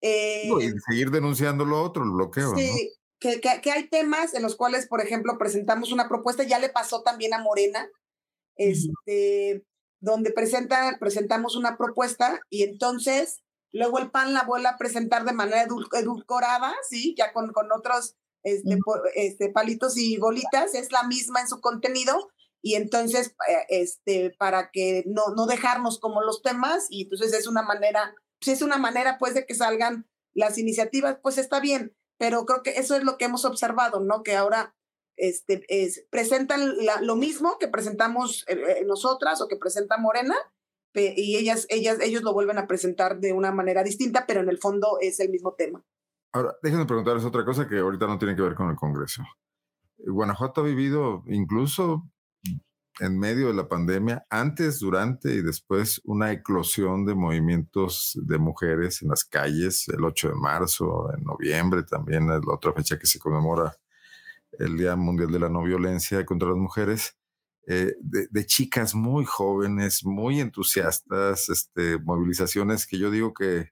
Eh, 0.00 0.48
y 0.48 0.70
seguir 0.88 1.10
denunciando 1.10 1.64
lo 1.64 1.82
otro, 1.82 2.04
el 2.04 2.10
bloqueo. 2.10 2.54
Sí, 2.56 2.92
que, 3.18 3.40
que, 3.40 3.60
que, 3.60 3.70
hay 3.70 3.88
temas 3.88 4.34
en 4.34 4.42
los 4.42 4.56
cuales, 4.56 4.86
por 4.86 5.00
ejemplo, 5.00 5.38
presentamos 5.38 5.92
una 5.92 6.08
propuesta, 6.08 6.42
ya 6.42 6.58
le 6.58 6.68
pasó 6.68 7.02
también 7.02 7.34
a 7.34 7.42
Morena, 7.42 7.88
este, 8.56 9.64
donde 10.00 10.32
presenta, 10.32 10.96
presentamos 10.98 11.56
una 11.56 11.76
propuesta 11.76 12.40
y 12.50 12.62
entonces 12.62 13.42
luego 13.72 13.98
el 13.98 14.10
PAN 14.10 14.32
la 14.32 14.44
vuelve 14.44 14.68
a 14.68 14.76
presentar 14.76 15.24
de 15.24 15.32
manera 15.32 15.62
edulcorada, 15.62 16.74
¿sí? 16.88 17.14
Ya 17.16 17.32
con, 17.32 17.52
con 17.52 17.70
otros 17.72 18.16
este, 18.42 18.78
este, 19.14 19.50
palitos 19.50 19.96
y 19.96 20.16
bolitas, 20.18 20.74
es 20.74 20.92
la 20.92 21.04
misma 21.04 21.40
en 21.40 21.48
su 21.48 21.60
contenido 21.60 22.28
y 22.62 22.74
entonces, 22.74 23.34
eh, 23.48 23.66
este, 23.68 24.30
para 24.38 24.70
que 24.70 25.04
no, 25.06 25.34
no 25.36 25.46
dejarnos 25.46 25.98
como 25.98 26.22
los 26.22 26.42
temas 26.42 26.86
y 26.90 27.04
entonces 27.04 27.32
es 27.32 27.46
una 27.46 27.62
manera, 27.62 28.14
si 28.40 28.50
es 28.50 28.62
una 28.62 28.78
manera 28.78 29.18
pues 29.18 29.34
de 29.34 29.46
que 29.46 29.54
salgan 29.54 30.08
las 30.34 30.58
iniciativas, 30.58 31.18
pues 31.22 31.38
está 31.38 31.60
bien, 31.60 31.96
pero 32.18 32.44
creo 32.44 32.62
que 32.62 32.70
eso 32.70 32.94
es 32.96 33.02
lo 33.02 33.16
que 33.16 33.24
hemos 33.24 33.44
observado, 33.44 34.00
¿no? 34.00 34.22
Que 34.22 34.36
ahora 34.36 34.74
este, 35.16 35.64
es, 35.68 36.06
presentan 36.10 36.74
lo 37.02 37.16
mismo 37.16 37.58
que 37.58 37.68
presentamos 37.68 38.44
eh, 38.48 38.54
eh, 38.54 38.84
nosotras 38.86 39.40
o 39.40 39.48
que 39.48 39.56
presenta 39.56 39.96
Morena, 39.96 40.36
y 40.92 41.36
ellas, 41.36 41.66
ellas, 41.68 41.98
ellos 42.00 42.22
lo 42.22 42.32
vuelven 42.32 42.58
a 42.58 42.66
presentar 42.66 43.20
de 43.20 43.32
una 43.32 43.52
manera 43.52 43.84
distinta, 43.84 44.24
pero 44.26 44.40
en 44.40 44.48
el 44.48 44.58
fondo 44.58 44.98
es 45.00 45.20
el 45.20 45.28
mismo 45.28 45.54
tema. 45.54 45.84
Ahora, 46.32 46.54
déjenme 46.62 46.86
preguntarles 46.86 47.24
otra 47.24 47.44
cosa 47.44 47.66
que 47.66 47.78
ahorita 47.78 48.06
no 48.06 48.18
tiene 48.18 48.36
que 48.36 48.42
ver 48.42 48.54
con 48.54 48.70
el 48.70 48.76
Congreso. 48.76 49.24
Guanajuato 49.98 50.60
ha 50.60 50.64
vivido 50.64 51.24
incluso 51.26 52.08
en 53.00 53.18
medio 53.18 53.48
de 53.48 53.54
la 53.54 53.66
pandemia, 53.66 54.26
antes, 54.28 54.78
durante 54.78 55.32
y 55.32 55.42
después, 55.42 56.00
una 56.04 56.32
eclosión 56.32 57.06
de 57.06 57.14
movimientos 57.14 58.18
de 58.22 58.38
mujeres 58.38 59.00
en 59.02 59.08
las 59.08 59.24
calles, 59.24 59.88
el 59.88 60.04
8 60.04 60.28
de 60.28 60.34
marzo, 60.34 61.10
en 61.16 61.24
noviembre 61.24 61.82
también 61.82 62.24
es 62.24 62.44
la 62.46 62.54
otra 62.54 62.72
fecha 62.74 62.98
que 62.98 63.06
se 63.06 63.18
conmemora 63.18 63.74
el 64.58 64.76
Día 64.76 64.96
Mundial 64.96 65.32
de 65.32 65.38
la 65.38 65.48
No 65.48 65.62
Violencia 65.62 66.26
contra 66.26 66.48
las 66.48 66.58
Mujeres, 66.58 67.16
eh, 67.66 67.94
de, 68.00 68.46
chicas 68.46 68.94
muy 68.94 69.24
jóvenes, 69.24 70.04
muy 70.04 70.40
entusiastas, 70.40 71.48
este, 71.48 71.98
movilizaciones 71.98 72.86
que 72.86 72.98
yo 72.98 73.10
digo 73.10 73.32
que 73.32 73.70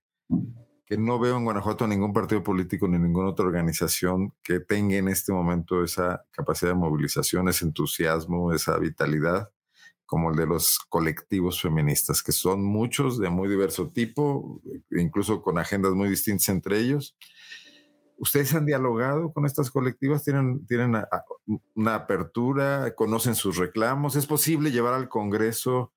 que 0.88 0.96
no 0.96 1.18
veo 1.18 1.36
en 1.36 1.44
Guanajuato 1.44 1.86
ningún 1.86 2.14
partido 2.14 2.42
político 2.42 2.88
ni 2.88 2.98
ninguna 2.98 3.28
otra 3.28 3.44
organización 3.44 4.32
que 4.42 4.58
tenga 4.58 4.96
en 4.96 5.08
este 5.08 5.32
momento 5.32 5.84
esa 5.84 6.24
capacidad 6.30 6.70
de 6.70 6.78
movilización, 6.78 7.46
ese 7.46 7.66
entusiasmo, 7.66 8.54
esa 8.54 8.78
vitalidad, 8.78 9.50
como 10.06 10.30
el 10.30 10.36
de 10.36 10.46
los 10.46 10.78
colectivos 10.88 11.60
feministas, 11.60 12.22
que 12.22 12.32
son 12.32 12.64
muchos 12.64 13.18
de 13.18 13.28
muy 13.28 13.50
diverso 13.50 13.90
tipo, 13.90 14.62
incluso 14.90 15.42
con 15.42 15.58
agendas 15.58 15.92
muy 15.92 16.08
distintas 16.08 16.48
entre 16.48 16.78
ellos. 16.78 17.18
¿Ustedes 18.16 18.54
han 18.54 18.64
dialogado 18.64 19.30
con 19.34 19.44
estas 19.44 19.70
colectivas? 19.70 20.24
¿Tienen, 20.24 20.64
tienen 20.66 20.96
una 21.74 21.94
apertura? 21.96 22.94
¿Conocen 22.94 23.34
sus 23.34 23.58
reclamos? 23.58 24.16
¿Es 24.16 24.26
posible 24.26 24.70
llevar 24.70 24.94
al 24.94 25.10
Congreso 25.10 25.92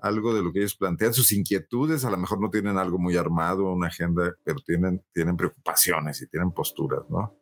algo 0.00 0.34
de 0.34 0.42
lo 0.42 0.52
que 0.52 0.60
ellos 0.60 0.76
plantean, 0.76 1.14
sus 1.14 1.32
inquietudes, 1.32 2.04
a 2.04 2.10
lo 2.10 2.16
mejor 2.16 2.40
no 2.40 2.50
tienen 2.50 2.78
algo 2.78 2.98
muy 2.98 3.16
armado, 3.16 3.72
una 3.72 3.88
agenda, 3.88 4.34
pero 4.44 4.58
tienen, 4.64 5.02
tienen 5.12 5.36
preocupaciones 5.36 6.22
y 6.22 6.28
tienen 6.28 6.52
posturas, 6.52 7.02
¿no? 7.08 7.34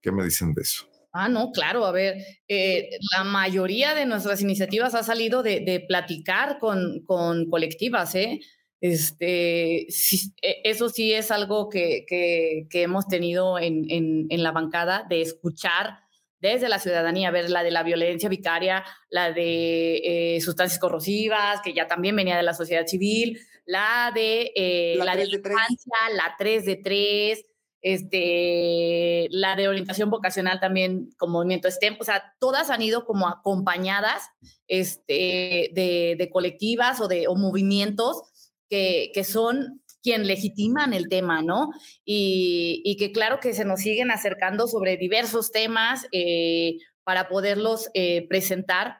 ¿Qué 0.00 0.12
me 0.12 0.24
dicen 0.24 0.54
de 0.54 0.62
eso? 0.62 0.88
Ah, 1.12 1.28
no, 1.28 1.50
claro, 1.50 1.86
a 1.86 1.92
ver, 1.92 2.18
eh, 2.46 2.90
la 3.16 3.24
mayoría 3.24 3.94
de 3.94 4.04
nuestras 4.04 4.42
iniciativas 4.42 4.94
ha 4.94 5.02
salido 5.02 5.42
de, 5.42 5.84
platicar 5.88 6.58
con, 6.58 7.00
con, 7.04 7.48
colectivas, 7.48 8.14
¿eh? 8.14 8.40
Este, 8.82 9.86
e, 9.86 10.60
eso 10.64 10.90
sí 10.90 11.14
es 11.14 11.30
algo 11.30 11.70
que, 11.70 12.04
que, 12.06 12.82
hemos 12.82 13.08
tenido 13.08 13.58
en, 13.58 13.90
en, 13.90 14.26
en, 14.28 14.42
la 14.42 14.52
bancada, 14.52 15.06
de 15.08 15.22
escuchar 15.22 16.05
desde 16.52 16.68
la 16.68 16.78
ciudadanía, 16.78 17.30
ver 17.30 17.50
la 17.50 17.62
de 17.62 17.70
la 17.70 17.82
violencia 17.82 18.28
vicaria, 18.28 18.84
la 19.10 19.32
de 19.32 20.36
eh, 20.36 20.40
sustancias 20.40 20.78
corrosivas, 20.78 21.60
que 21.62 21.72
ya 21.72 21.86
también 21.86 22.16
venía 22.16 22.36
de 22.36 22.42
la 22.42 22.54
sociedad 22.54 22.86
civil, 22.86 23.40
la 23.64 24.12
de 24.14 24.52
eh, 24.54 24.94
la, 24.98 25.04
la 25.04 25.16
de 25.16 25.24
infancia, 25.24 25.94
la 26.14 26.34
3 26.38 26.64
de 26.64 26.76
3, 26.76 27.44
este, 27.82 29.28
la 29.30 29.54
de 29.54 29.68
orientación 29.68 30.10
vocacional 30.10 30.58
también 30.60 31.10
con 31.18 31.30
movimiento 31.30 31.70
STEM, 31.70 31.96
o 32.00 32.04
sea, 32.04 32.34
todas 32.38 32.70
han 32.70 32.82
ido 32.82 33.04
como 33.04 33.28
acompañadas 33.28 34.22
este, 34.66 35.70
de, 35.72 36.16
de 36.18 36.30
colectivas 36.30 37.00
o 37.00 37.08
de 37.08 37.28
o 37.28 37.36
movimientos 37.36 38.22
que, 38.68 39.10
que 39.14 39.24
son 39.24 39.82
quien 40.06 40.28
legitiman 40.28 40.94
el 40.94 41.08
tema, 41.08 41.42
¿no? 41.42 41.70
Y, 42.04 42.96
que 42.96 43.10
claro 43.10 43.40
que 43.40 43.54
se 43.54 43.64
nos 43.64 43.80
siguen 43.80 44.12
acercando 44.12 44.68
sobre 44.68 44.96
diversos 44.96 45.50
temas 45.50 46.06
eh, 46.12 46.76
para 47.02 47.28
poderlos 47.28 47.90
eh, 47.92 48.24
presentar 48.28 48.98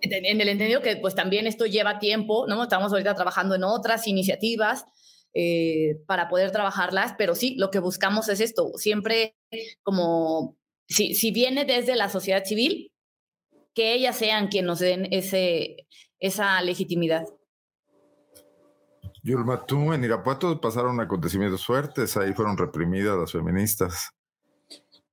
en 0.00 0.40
el 0.40 0.48
entendido 0.48 0.80
que 0.80 0.96
pues 0.96 1.14
también 1.14 1.46
esto 1.46 1.66
lleva 1.66 1.98
tiempo, 1.98 2.46
¿no? 2.48 2.62
Estamos 2.62 2.90
ahorita 2.92 3.14
trabajando 3.14 3.56
en 3.56 3.64
otras 3.64 4.06
iniciativas 4.06 4.86
eh, 5.34 5.96
para 6.06 6.30
poder 6.30 6.50
trabajarlas, 6.50 7.14
pero 7.18 7.34
sí, 7.34 7.54
lo 7.58 7.70
que 7.70 7.80
buscamos 7.80 8.30
es 8.30 8.40
esto, 8.40 8.72
siempre 8.76 9.36
como, 9.82 10.56
si, 10.88 11.14
si 11.14 11.30
viene 11.30 11.66
desde 11.66 11.94
la 11.94 12.08
sociedad 12.08 12.42
civil, 12.46 12.90
que 13.74 13.92
ellas 13.92 14.16
sean 14.16 14.48
quienes 14.48 14.66
nos 14.66 14.78
den 14.78 15.08
ese, 15.10 15.86
esa 16.20 16.62
legitimidad. 16.62 17.24
Yulma, 19.22 19.66
tú 19.66 19.92
en 19.92 20.04
Irapuato 20.04 20.60
pasaron 20.60 21.00
acontecimientos 21.00 21.66
fuertes, 21.66 22.16
ahí 22.16 22.32
fueron 22.32 22.56
reprimidas 22.56 23.18
las 23.18 23.32
feministas. 23.32 24.10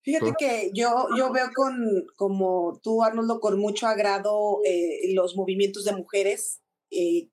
Fíjate 0.01 0.33
que 0.39 0.71
yo, 0.73 1.07
yo 1.17 1.33
veo 1.33 1.47
con, 1.53 1.75
como 2.15 2.79
tú, 2.81 3.03
Arnoldo, 3.03 3.41
con 3.41 3.59
mucho 3.59 3.87
agrado 3.87 4.59
eh, 4.65 5.13
los 5.13 5.35
movimientos 5.35 5.83
de 5.83 5.97
mujeres 5.97 6.61
eh, 6.91 7.29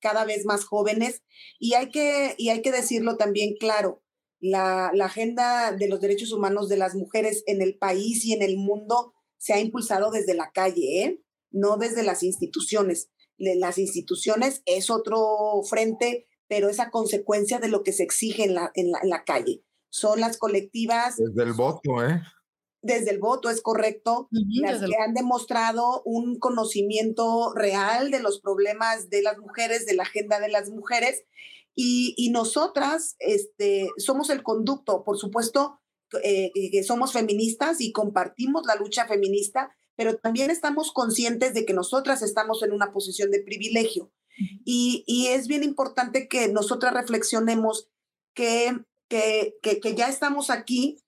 cada 0.00 0.24
vez 0.24 0.44
más 0.44 0.64
jóvenes 0.64 1.22
y 1.60 1.74
hay 1.74 1.90
que, 1.90 2.34
y 2.36 2.48
hay 2.48 2.62
que 2.62 2.72
decirlo 2.72 3.16
también 3.16 3.54
claro, 3.60 4.02
la, 4.40 4.90
la 4.92 5.04
agenda 5.04 5.70
de 5.70 5.88
los 5.88 6.00
derechos 6.00 6.32
humanos 6.32 6.68
de 6.68 6.76
las 6.76 6.96
mujeres 6.96 7.44
en 7.46 7.62
el 7.62 7.78
país 7.78 8.24
y 8.24 8.32
en 8.32 8.42
el 8.42 8.56
mundo 8.56 9.14
se 9.38 9.52
ha 9.52 9.60
impulsado 9.60 10.10
desde 10.10 10.34
la 10.34 10.50
calle, 10.50 11.04
¿eh? 11.04 11.22
no 11.52 11.76
desde 11.76 12.02
las 12.02 12.24
instituciones 12.24 13.10
las 13.38 13.78
instituciones 13.78 14.62
es 14.66 14.90
otro 14.90 15.62
frente, 15.68 16.26
pero 16.48 16.68
es 16.68 16.80
a 16.80 16.90
consecuencia 16.90 17.58
de 17.58 17.68
lo 17.68 17.82
que 17.82 17.92
se 17.92 18.02
exige 18.02 18.44
en 18.44 18.54
la, 18.54 18.70
en 18.74 18.90
la, 18.90 19.24
calle. 19.24 19.62
Son 19.90 20.20
las 20.20 20.38
colectivas. 20.38 21.16
Desde 21.16 21.42
el 21.42 21.52
voto, 21.52 22.02
¿eh? 22.02 22.22
Desde 22.82 23.10
el 23.10 23.18
voto, 23.18 23.50
es 23.50 23.60
correcto. 23.60 24.28
las 24.30 24.80
que 24.80 24.96
han 24.96 25.14
demostrado 25.14 26.02
un 26.04 26.38
conocimiento 26.38 27.52
real 27.54 28.10
de 28.10 28.20
los 28.20 28.40
problemas 28.40 29.10
de 29.10 29.22
las 29.22 29.38
mujeres, 29.38 29.86
de 29.86 29.94
la 29.94 30.04
agenda 30.04 30.38
de 30.38 30.48
las 30.48 30.70
mujeres. 30.70 31.24
Y, 31.74 32.14
y 32.16 32.30
nosotras 32.30 33.16
este, 33.18 33.90
somos 33.98 34.30
el 34.30 34.42
conducto, 34.42 35.02
por 35.04 35.18
supuesto, 35.18 35.80
eh, 36.22 36.52
que 36.70 36.84
somos 36.84 37.12
feministas 37.12 37.80
y 37.80 37.90
compartimos 37.90 38.64
la 38.64 38.76
lucha 38.76 39.06
feminista, 39.06 39.75
pero 39.96 40.18
también 40.18 40.50
estamos 40.50 40.92
conscientes 40.92 41.54
de 41.54 41.64
que 41.64 41.72
nosotras 41.72 42.22
estamos 42.22 42.62
en 42.62 42.72
una 42.72 42.92
posición 42.92 43.30
de 43.30 43.42
privilegio. 43.42 44.12
Y, 44.64 45.02
y 45.06 45.28
es 45.28 45.48
bien 45.48 45.64
importante 45.64 46.28
que 46.28 46.48
nosotras 46.48 46.92
reflexionemos 46.92 47.88
que, 48.34 48.84
que, 49.08 49.56
que, 49.62 49.94
ya 49.94 50.08
estamos 50.08 50.50
aquí, 50.50 51.02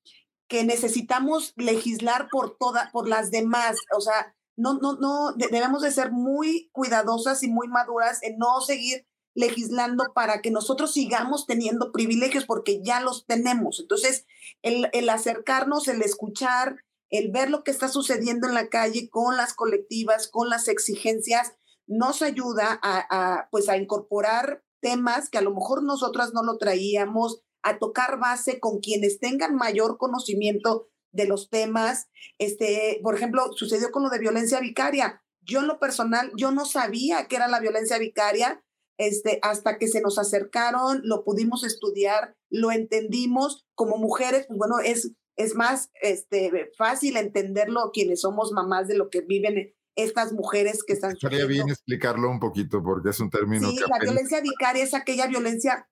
que 0.49 0.65
necesitamos 0.65 1.53
legislar 1.57 2.29
por, 2.31 2.57
toda, 2.57 2.91
por 2.91 3.07
las 3.07 3.31
demás. 3.31 3.77
O 3.95 4.01
sea, 4.01 4.35
no, 4.57 4.79
no, 4.79 4.95
no, 4.95 5.35
debemos 5.37 5.83
de 5.83 5.91
ser 5.91 6.11
muy 6.11 6.71
cuidadosas 6.73 7.43
y 7.43 7.49
muy 7.49 7.69
maduras 7.69 8.23
en 8.23 8.39
no 8.39 8.63
seguir 8.63 9.07
legislando 9.35 10.13
para 10.15 10.41
que 10.41 10.51
nosotros 10.51 10.93
sigamos 10.93 11.47
teniendo 11.47 11.93
privilegios 11.93 12.47
porque 12.47 12.83
ya 12.83 13.01
los 13.01 13.27
tenemos. 13.27 13.79
Entonces, 13.79 14.27
el, 14.63 14.89
el 14.93 15.09
acercarnos, 15.11 15.87
el 15.87 16.03
escuchar, 16.03 16.77
el 17.11 17.31
ver 17.31 17.51
lo 17.51 17.65
que 17.65 17.71
está 17.71 17.89
sucediendo 17.89 18.47
en 18.47 18.55
la 18.55 18.69
calle 18.69 19.09
con 19.09 19.37
las 19.37 19.55
colectivas, 19.55 20.29
con 20.29 20.49
las 20.49 20.69
exigencias, 20.69 21.53
nos 21.87 22.23
ayuda 22.23 22.79
a, 22.83 23.49
pues 23.51 23.69
a 23.69 23.77
incorporar 23.77 24.63
temas 24.81 25.31
que 25.31 25.39
a 25.39 25.43
lo 25.43 25.55
mejor 25.55 25.83
nosotras 25.83 26.33
no 26.35 26.43
lo 26.43 26.59
traíamos, 26.59 27.43
a 27.63 27.79
tocar 27.79 28.19
base 28.19 28.61
con 28.61 28.79
quienes 28.79 29.19
tengan 29.19 29.57
mayor 29.57 29.99
conocimiento 29.99 30.89
de 31.13 31.27
los 31.27 31.51
temas. 31.51 32.09
Este, 32.39 33.01
por 33.03 33.15
ejemplo, 33.15 33.53
sucedió 33.53 33.91
con 33.91 34.03
lo 34.03 34.11
de 34.11 34.19
violencia 34.19 34.61
vicaria. 34.61 35.23
Yo 35.41 35.61
en 35.61 35.67
lo 35.67 35.79
personal, 35.79 36.31
yo 36.37 36.51
no 36.53 36.67
sabía 36.67 37.27
qué 37.27 37.37
era 37.37 37.49
la 37.49 37.61
violencia 37.61 37.99
vicaria, 37.99 38.63
este, 38.99 39.39
hasta 39.43 39.79
que 39.79 39.89
se 39.89 40.01
nos 40.01 40.19
acercaron, 40.19 41.01
lo 41.05 41.25
pudimos 41.25 41.65
estudiar, 41.65 42.37
lo 42.51 42.71
entendimos 42.71 43.67
como 43.75 43.97
mujeres, 43.97 44.47
pues 44.47 44.59
bueno, 44.59 44.79
es 44.81 45.13
es 45.39 45.55
más 45.55 45.91
este, 46.03 46.71
fácil 46.77 47.17
entenderlo 47.17 47.93
quienes 47.93 48.21
somos 48.21 48.51
mamás 48.53 48.89
de 48.89 48.97
lo 48.97 49.09
que 49.09 49.21
viven 49.21 49.73
estas 49.95 50.33
mujeres 50.33 50.83
que 50.85 50.93
están 50.93 51.13
Estaría 51.13 51.47
bien 51.47 51.69
explicarlo 51.69 52.29
un 52.29 52.41
poquito 52.41 52.83
porque 52.83 53.11
es 53.11 53.21
un 53.21 53.31
término. 53.31 53.71
Sí, 53.71 53.79
la 53.89 53.99
violencia 54.01 54.41
vicaria 54.41 54.83
es 54.83 54.95
aquella 54.95 55.29
violencia 55.29 55.89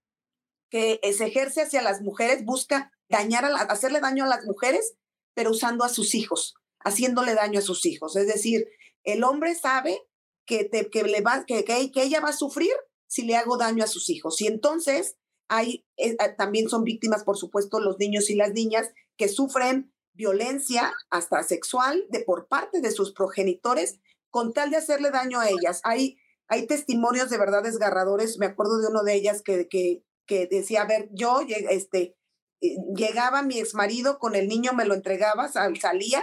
que 0.68 1.00
se 1.16 1.26
ejerce 1.26 1.62
hacia 1.62 1.80
las 1.80 2.02
mujeres, 2.02 2.44
busca 2.44 2.92
dañar 3.08 3.44
a 3.44 3.48
hacerle 3.48 4.00
daño 4.00 4.24
a 4.24 4.28
las 4.28 4.44
mujeres, 4.44 4.96
pero 5.32 5.52
usando 5.52 5.84
a 5.84 5.88
sus 5.88 6.16
hijos, 6.16 6.56
haciéndole 6.80 7.34
daño 7.34 7.60
a 7.60 7.62
sus 7.62 7.86
hijos. 7.86 8.16
Es 8.16 8.26
decir, 8.26 8.66
el 9.04 9.22
hombre 9.22 9.54
sabe 9.54 10.00
que, 10.44 10.64
te, 10.64 10.90
que, 10.90 11.04
le 11.04 11.20
va, 11.20 11.44
que, 11.46 11.64
que, 11.64 12.02
ella 12.02 12.20
va 12.20 12.30
a 12.30 12.36
sufrir 12.36 12.72
si 13.06 13.22
le 13.22 13.36
hago 13.36 13.56
daño 13.56 13.84
a 13.84 13.88
sus 13.88 14.10
hijos. 14.10 14.40
Y 14.40 14.48
entonces 14.48 15.16
hay, 15.48 15.84
eh, 15.96 16.16
también 16.36 16.68
son 16.68 16.82
víctimas, 16.82 17.22
por 17.22 17.36
supuesto, 17.36 17.78
los 17.78 17.98
niños 18.00 18.28
y 18.28 18.34
las 18.34 18.52
niñas 18.52 18.90
que 19.16 19.28
sufren 19.28 19.92
violencia 20.14 20.92
hasta 21.10 21.42
sexual 21.42 22.04
de 22.10 22.20
por 22.20 22.48
parte 22.48 22.80
de 22.80 22.90
sus 22.90 23.12
progenitores 23.12 24.00
con 24.30 24.52
tal 24.52 24.70
de 24.70 24.76
hacerle 24.76 25.10
daño 25.10 25.40
a 25.40 25.48
ellas. 25.48 25.80
Hay, 25.84 26.18
hay 26.48 26.66
testimonios 26.66 27.30
de 27.30 27.38
verdad 27.38 27.62
desgarradores. 27.62 28.38
Me 28.38 28.46
acuerdo 28.46 28.78
de 28.78 28.88
uno 28.88 29.02
de 29.02 29.14
ellas 29.14 29.42
que, 29.42 29.68
que, 29.68 30.02
que 30.26 30.46
decía, 30.46 30.82
a 30.82 30.86
ver, 30.86 31.08
yo 31.12 31.40
este, 31.48 32.16
eh, 32.60 32.76
llegaba 32.94 33.42
mi 33.42 33.58
exmarido 33.58 34.18
con 34.18 34.34
el 34.34 34.48
niño, 34.48 34.72
me 34.72 34.84
lo 34.84 34.94
entregaba, 34.94 35.48
salía, 35.48 36.22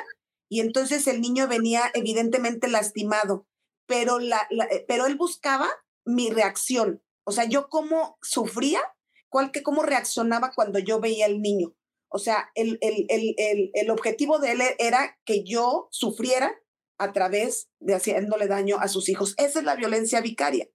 y 0.49 0.59
entonces 0.59 1.07
el 1.07 1.21
niño 1.21 1.47
venía 1.47 1.83
evidentemente 1.93 2.67
lastimado, 2.67 3.47
pero, 3.87 4.19
la, 4.19 4.47
eh, 4.51 4.85
pero 4.87 5.05
él 5.05 5.15
buscaba 5.15 5.67
mi 6.05 6.29
reacción, 6.29 7.01
o 7.23 7.31
sea, 7.31 7.45
yo 7.45 7.69
cómo 7.69 8.17
sufría, 8.21 8.81
cuál, 9.29 9.51
que, 9.51 9.63
cómo 9.63 9.83
reaccionaba 9.83 10.51
cuando 10.55 10.79
yo 10.79 10.99
veía 10.99 11.25
al 11.25 11.41
niño. 11.41 11.73
O 12.13 12.19
sea, 12.19 12.51
el, 12.53 12.77
el, 12.81 13.05
el, 13.09 13.71
el, 13.73 13.89
objetivo 13.89 14.37
de 14.37 14.51
él 14.51 14.61
era 14.77 15.17
que 15.25 15.43
yo 15.43 15.87
sufriera 15.89 16.53
a 16.99 17.11
través 17.11 17.69
de 17.79 17.95
haciéndole 17.95 18.47
daño 18.47 18.77
a 18.79 18.87
sus 18.87 19.09
hijos. 19.09 19.33
Esa 19.37 19.59
es 19.59 19.65
la 19.65 19.75
violencia 19.75 20.21
vicaria. 20.21 20.69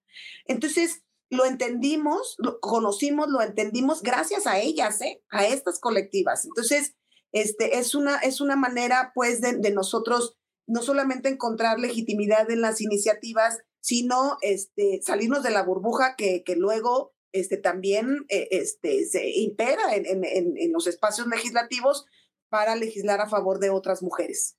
Entonces, 0.45 1.03
lo 1.29 1.45
entendimos, 1.45 2.35
lo 2.39 2.59
conocimos, 2.59 3.29
lo 3.29 3.41
entendimos 3.41 4.03
gracias 4.03 4.47
a 4.47 4.59
ellas, 4.59 4.99
¿eh? 4.99 5.23
a 5.29 5.45
estas 5.45 5.79
colectivas. 5.79 6.43
Entonces, 6.43 6.97
este, 7.31 7.77
es, 7.79 7.95
una, 7.95 8.17
es 8.17 8.41
una 8.41 8.57
manera, 8.57 9.13
pues, 9.15 9.39
de, 9.39 9.53
de 9.53 9.71
nosotros 9.71 10.37
no 10.67 10.81
solamente 10.81 11.29
encontrar 11.29 11.79
legitimidad 11.79 12.51
en 12.51 12.59
las 12.59 12.81
iniciativas, 12.81 13.59
sino 13.79 14.37
este, 14.41 14.99
salirnos 15.03 15.41
de 15.43 15.51
la 15.51 15.63
burbuja 15.63 16.15
que, 16.17 16.43
que 16.43 16.57
luego 16.57 17.13
este, 17.31 17.57
también 17.57 18.25
eh, 18.29 18.47
este, 18.51 19.05
se 19.05 19.29
impera 19.29 19.95
en, 19.95 20.05
en, 20.23 20.57
en, 20.57 20.71
los 20.71 20.87
espacios 20.87 21.27
legislativos 21.27 22.05
para 22.49 22.75
legislar 22.75 23.21
a 23.21 23.29
favor 23.29 23.59
de 23.59 23.69
otras 23.69 24.01
mujeres. 24.01 24.57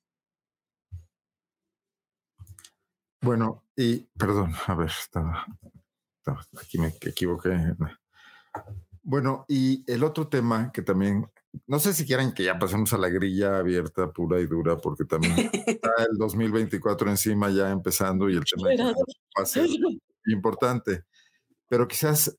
Bueno, 3.21 3.63
y 3.75 3.99
perdón, 4.17 4.53
a 4.65 4.73
ver, 4.73 4.89
estaba, 4.89 5.45
aquí 6.59 6.79
me 6.79 6.87
equivoqué. 6.87 7.55
Bueno, 9.03 9.45
y 9.47 9.83
el 9.91 10.03
otro 10.03 10.27
tema 10.27 10.71
que 10.71 10.81
también, 10.81 11.27
no 11.67 11.79
sé 11.79 11.93
si 11.93 12.05
quieren 12.05 12.33
que 12.33 12.43
ya 12.43 12.57
pasemos 12.57 12.93
a 12.93 12.97
la 12.97 13.09
grilla 13.09 13.57
abierta, 13.57 14.11
pura 14.11 14.39
y 14.39 14.47
dura, 14.47 14.77
porque 14.77 15.05
también 15.05 15.35
está 15.67 15.91
el 15.99 16.17
2024 16.17 17.09
encima 17.09 17.49
ya 17.51 17.69
empezando 17.69 18.29
y 18.29 18.37
el 18.37 18.43
tema 18.43 18.93
va 19.37 19.43
a 19.43 19.45
ser 19.45 19.67
importante. 20.25 21.03
Pero 21.67 21.87
quizás 21.87 22.37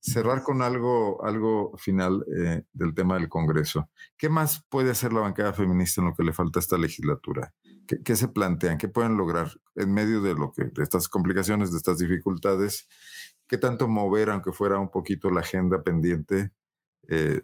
cerrar 0.00 0.42
con 0.42 0.62
algo, 0.62 1.22
algo 1.24 1.76
final 1.76 2.24
eh, 2.34 2.62
del 2.72 2.94
tema 2.94 3.16
del 3.16 3.28
Congreso. 3.28 3.90
¿Qué 4.16 4.28
más 4.28 4.64
puede 4.68 4.90
hacer 4.90 5.12
la 5.12 5.20
bancada 5.20 5.52
feminista 5.52 6.00
en 6.00 6.08
lo 6.08 6.14
que 6.14 6.24
le 6.24 6.32
falta 6.32 6.58
a 6.58 6.62
esta 6.62 6.78
legislatura? 6.78 7.54
¿Qué, 8.04 8.16
se 8.16 8.28
plantean? 8.28 8.78
¿Qué 8.78 8.88
pueden 8.88 9.16
lograr 9.16 9.50
en 9.74 9.92
medio 9.92 10.22
de 10.22 10.34
lo 10.34 10.52
que 10.52 10.64
de 10.64 10.82
estas 10.82 11.08
complicaciones, 11.08 11.70
de 11.70 11.76
estas 11.76 11.98
dificultades? 11.98 12.88
¿Qué 13.46 13.58
tanto 13.58 13.88
mover, 13.88 14.30
aunque 14.30 14.52
fuera 14.52 14.78
un 14.78 14.90
poquito 14.90 15.28
la 15.30 15.40
agenda 15.40 15.82
pendiente, 15.82 16.52
eh, 17.08 17.42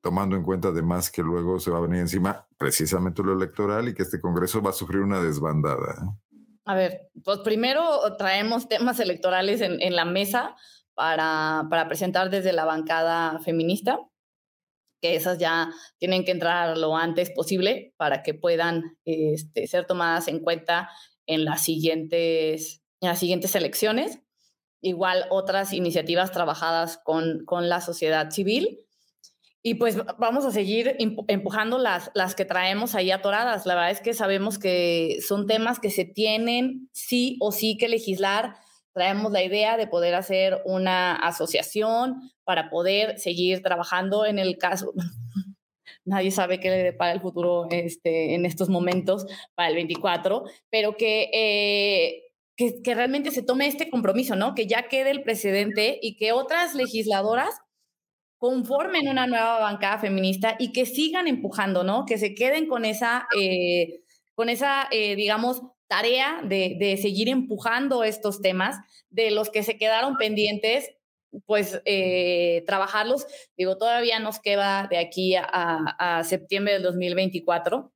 tomando 0.00 0.34
en 0.36 0.42
cuenta 0.42 0.68
además 0.68 1.10
que 1.10 1.22
luego 1.22 1.60
se 1.60 1.70
va 1.70 1.78
a 1.78 1.82
venir 1.82 2.00
encima 2.00 2.46
precisamente 2.56 3.22
lo 3.22 3.34
electoral 3.34 3.88
y 3.88 3.94
que 3.94 4.02
este 4.02 4.20
Congreso 4.20 4.62
va 4.62 4.70
a 4.70 4.74
sufrir 4.74 5.02
una 5.02 5.20
desbandada? 5.20 5.94
A 6.64 6.74
ver, 6.74 7.10
pues 7.22 7.40
primero 7.40 7.82
traemos 8.16 8.66
temas 8.68 8.98
electorales 8.98 9.60
en 9.60 9.94
la 9.94 10.06
mesa 10.06 10.56
para, 10.94 11.66
para 11.70 11.88
presentar 11.88 12.30
desde 12.30 12.52
la 12.52 12.64
bancada 12.64 13.38
feminista, 13.40 13.98
que 15.00 15.16
esas 15.16 15.38
ya 15.38 15.70
tienen 15.98 16.24
que 16.24 16.30
entrar 16.30 16.78
lo 16.78 16.96
antes 16.96 17.30
posible 17.30 17.92
para 17.98 18.22
que 18.22 18.32
puedan 18.32 18.96
este, 19.04 19.66
ser 19.66 19.86
tomadas 19.86 20.28
en 20.28 20.40
cuenta 20.40 20.88
en 21.26 21.44
las 21.44 21.62
siguientes, 21.62 22.82
en 23.00 23.10
las 23.10 23.18
siguientes 23.18 23.54
elecciones. 23.54 24.20
Igual 24.80 25.26
otras 25.30 25.72
iniciativas 25.72 26.32
trabajadas 26.32 26.98
con, 27.04 27.44
con 27.44 27.68
la 27.68 27.80
sociedad 27.80 28.30
civil. 28.30 28.78
Y 29.62 29.74
pues 29.74 29.96
vamos 30.18 30.44
a 30.44 30.52
seguir 30.52 30.96
empujando 30.98 31.78
las, 31.78 32.10
las 32.14 32.34
que 32.34 32.44
traemos 32.44 32.94
ahí 32.94 33.10
atoradas. 33.10 33.64
La 33.64 33.74
verdad 33.74 33.90
es 33.90 34.00
que 34.00 34.12
sabemos 34.12 34.58
que 34.58 35.18
son 35.26 35.46
temas 35.46 35.80
que 35.80 35.90
se 35.90 36.04
tienen 36.04 36.90
sí 36.92 37.38
o 37.40 37.50
sí 37.50 37.78
que 37.78 37.88
legislar 37.88 38.56
traemos 38.94 39.32
la 39.32 39.42
idea 39.42 39.76
de 39.76 39.86
poder 39.86 40.14
hacer 40.14 40.62
una 40.64 41.16
asociación 41.16 42.30
para 42.44 42.70
poder 42.70 43.18
seguir 43.18 43.62
trabajando 43.62 44.24
en 44.24 44.38
el 44.38 44.56
caso. 44.56 44.92
Nadie 46.06 46.30
sabe 46.30 46.60
qué 46.60 46.70
le 46.70 46.82
depara 46.82 47.12
el 47.12 47.20
futuro 47.20 47.66
este, 47.70 48.34
en 48.34 48.46
estos 48.46 48.68
momentos 48.68 49.26
para 49.54 49.68
el 49.68 49.74
24, 49.74 50.44
pero 50.70 50.96
que, 50.96 51.30
eh, 51.32 52.22
que, 52.56 52.82
que 52.82 52.94
realmente 52.94 53.30
se 53.30 53.42
tome 53.42 53.66
este 53.66 53.90
compromiso, 53.90 54.36
¿no? 54.36 54.54
Que 54.54 54.66
ya 54.66 54.88
quede 54.88 55.10
el 55.10 55.22
precedente 55.22 55.98
y 56.00 56.16
que 56.16 56.32
otras 56.32 56.74
legisladoras 56.74 57.54
conformen 58.38 59.08
una 59.08 59.26
nueva 59.26 59.58
bancada 59.60 59.98
feminista 59.98 60.56
y 60.58 60.72
que 60.72 60.84
sigan 60.84 61.26
empujando, 61.26 61.82
¿no? 61.82 62.04
Que 62.04 62.18
se 62.18 62.34
queden 62.34 62.66
con 62.68 62.84
esa, 62.84 63.26
eh, 63.38 64.02
con 64.34 64.50
esa 64.50 64.86
eh, 64.90 65.16
digamos, 65.16 65.62
tarea 65.88 66.40
de, 66.44 66.98
seguir 67.00 67.28
empujando 67.28 68.04
estos 68.04 68.40
temas, 68.40 68.76
de 69.10 69.30
los 69.30 69.50
que 69.50 69.62
se 69.62 69.76
quedaron 69.76 70.16
pendientes, 70.16 70.90
pues 71.46 71.80
eh, 71.84 72.64
trabajarlos. 72.66 73.26
Digo, 73.56 73.76
todavía 73.76 74.18
nos 74.20 74.38
queda 74.40 74.86
de 74.88 74.98
aquí 74.98 75.34
a, 75.36 76.22
septiembre 76.24 76.74
del 76.74 76.82
2024. 76.82 77.92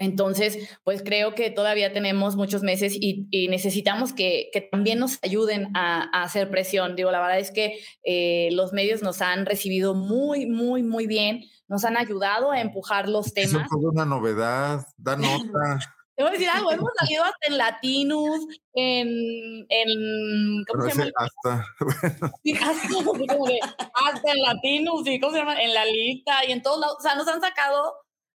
Entonces, 0.00 0.78
pues 0.84 1.02
creo 1.02 1.34
que 1.34 1.50
todavía 1.50 1.92
tenemos 1.92 2.36
muchos 2.36 2.62
meses 2.62 2.96
y, 3.00 3.48
necesitamos 3.48 4.12
que, 4.12 4.50
también 4.70 5.00
nos 5.00 5.18
ayuden 5.22 5.70
a, 5.74 6.22
hacer 6.22 6.50
presión. 6.50 6.94
Digo, 6.94 7.10
la 7.10 7.20
verdad 7.20 7.40
es 7.40 7.50
que 7.50 7.80
eh, 8.04 8.50
los 8.52 8.72
medios 8.72 9.02
nos 9.02 9.22
han 9.22 9.44
recibido 9.44 9.94
muy, 9.94 10.46
muy, 10.46 10.84
muy 10.84 11.06
bien, 11.06 11.42
nos 11.66 11.84
han 11.84 11.96
ayudado 11.96 12.52
a 12.52 12.60
empujar 12.60 13.08
los 13.08 13.34
temas. 13.34 13.54
Eso 13.54 13.64
fue 13.68 13.90
una 13.90 14.04
novedad, 14.04 14.86
da 14.96 15.16
nota. 15.16 15.97
Te 16.18 16.24
voy 16.24 16.30
a 16.30 16.32
decir 16.32 16.48
algo, 16.48 16.72
hemos 16.72 16.90
salido 16.98 17.22
hasta 17.22 17.46
en 17.46 17.58
Latinus, 17.58 18.60
en, 18.74 19.66
en 19.68 20.64
¿cómo 20.66 20.90
se 20.90 20.98
llama? 20.98 21.12
Hasta, 21.14 21.64
sí, 22.42 22.54
hasta, 22.54 23.86
hasta, 23.94 24.32
en 24.32 24.42
Latinus, 24.42 25.06
y 25.06 25.20
¿cómo 25.20 25.32
se 25.32 25.38
llama? 25.38 25.62
En 25.62 25.72
la 25.72 25.84
lista 25.84 26.44
y 26.44 26.50
en 26.50 26.60
todos 26.60 26.80
lados, 26.80 26.96
o 26.98 27.02
sea, 27.02 27.14
nos 27.14 27.28
han 27.28 27.40
sacado 27.40 27.94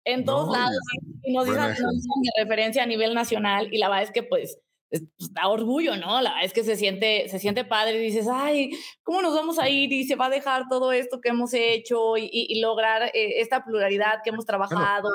en 0.04 0.24
todos 0.24 0.50
lados 0.50 0.76
y 1.22 1.32
nos 1.32 1.46
dicen, 1.46 1.72
de 1.72 2.42
referencia 2.42 2.82
a 2.82 2.86
nivel 2.86 3.14
nacional 3.14 3.72
y 3.72 3.78
la 3.78 3.88
verdad 3.88 4.02
es 4.02 4.10
que 4.10 4.24
pues, 4.24 4.58
pues 4.90 5.04
da 5.32 5.46
orgullo, 5.46 5.96
¿no? 5.96 6.20
La 6.20 6.30
verdad 6.30 6.46
es 6.46 6.52
que 6.52 6.64
se 6.64 6.74
siente, 6.74 7.28
se 7.28 7.38
siente 7.38 7.64
padre 7.64 7.98
y 7.98 8.06
dices, 8.06 8.26
ay, 8.28 8.72
¿cómo 9.04 9.22
nos 9.22 9.34
vamos 9.34 9.60
a 9.60 9.68
ir 9.68 9.92
y 9.92 10.02
se 10.02 10.16
va 10.16 10.26
a 10.26 10.30
dejar 10.30 10.64
todo 10.68 10.90
esto 10.90 11.20
que 11.20 11.28
hemos 11.28 11.54
hecho 11.54 12.16
y, 12.16 12.28
y, 12.32 12.60
lograr 12.60 13.02
eh, 13.14 13.40
esta 13.40 13.64
pluralidad 13.64 14.22
que 14.24 14.30
hemos 14.30 14.46
trabajado? 14.46 15.10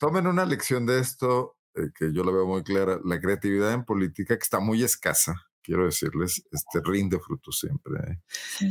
tomen 0.00 0.26
una 0.26 0.44
lección 0.44 0.84
de 0.84 0.98
esto 0.98 1.57
eh, 1.78 1.90
que 1.96 2.12
yo 2.12 2.24
la 2.24 2.32
veo 2.32 2.46
muy 2.46 2.62
clara, 2.62 3.00
la 3.04 3.20
creatividad 3.20 3.72
en 3.72 3.84
política, 3.84 4.36
que 4.36 4.42
está 4.42 4.60
muy 4.60 4.82
escasa, 4.82 5.34
quiero 5.62 5.84
decirles, 5.84 6.42
este, 6.50 6.80
rinde 6.84 7.18
frutos 7.18 7.58
siempre. 7.58 7.94
¿eh? 8.12 8.70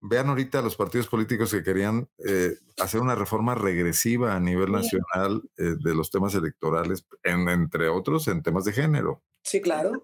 Vean 0.00 0.28
ahorita 0.28 0.60
los 0.62 0.76
partidos 0.76 1.08
políticos 1.08 1.50
que 1.50 1.62
querían 1.62 2.08
eh, 2.26 2.54
hacer 2.78 3.00
una 3.00 3.14
reforma 3.14 3.54
regresiva 3.54 4.34
a 4.34 4.40
nivel 4.40 4.72
nacional 4.72 5.42
de 5.56 5.94
los 5.94 6.10
temas 6.10 6.34
electorales, 6.34 7.06
en, 7.22 7.48
entre 7.48 7.88
otros 7.88 8.28
en 8.28 8.42
temas 8.42 8.64
de 8.64 8.72
género. 8.72 9.22
Sí, 9.42 9.60
claro. 9.60 10.02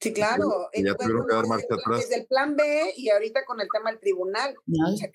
Sí, 0.00 0.12
claro. 0.12 0.68
ya 0.74 0.94
tuvieron 0.94 1.26
que 1.26 1.34
dar 1.34 1.46
marcha 1.46 1.74
atrás. 1.74 2.00
Desde 2.00 2.20
el 2.20 2.26
plan 2.26 2.54
B 2.54 2.92
y 2.96 3.08
ahorita 3.08 3.44
con 3.46 3.60
el 3.60 3.68
tema 3.72 3.90
del 3.90 4.00
tribunal, 4.00 4.54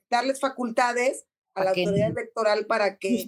darles 0.09 0.39
facultades 0.39 1.25
a 1.53 1.63
la 1.63 1.71
autoridad 1.71 2.11
electoral 2.11 2.65
para 2.65 2.97
que, 2.97 3.27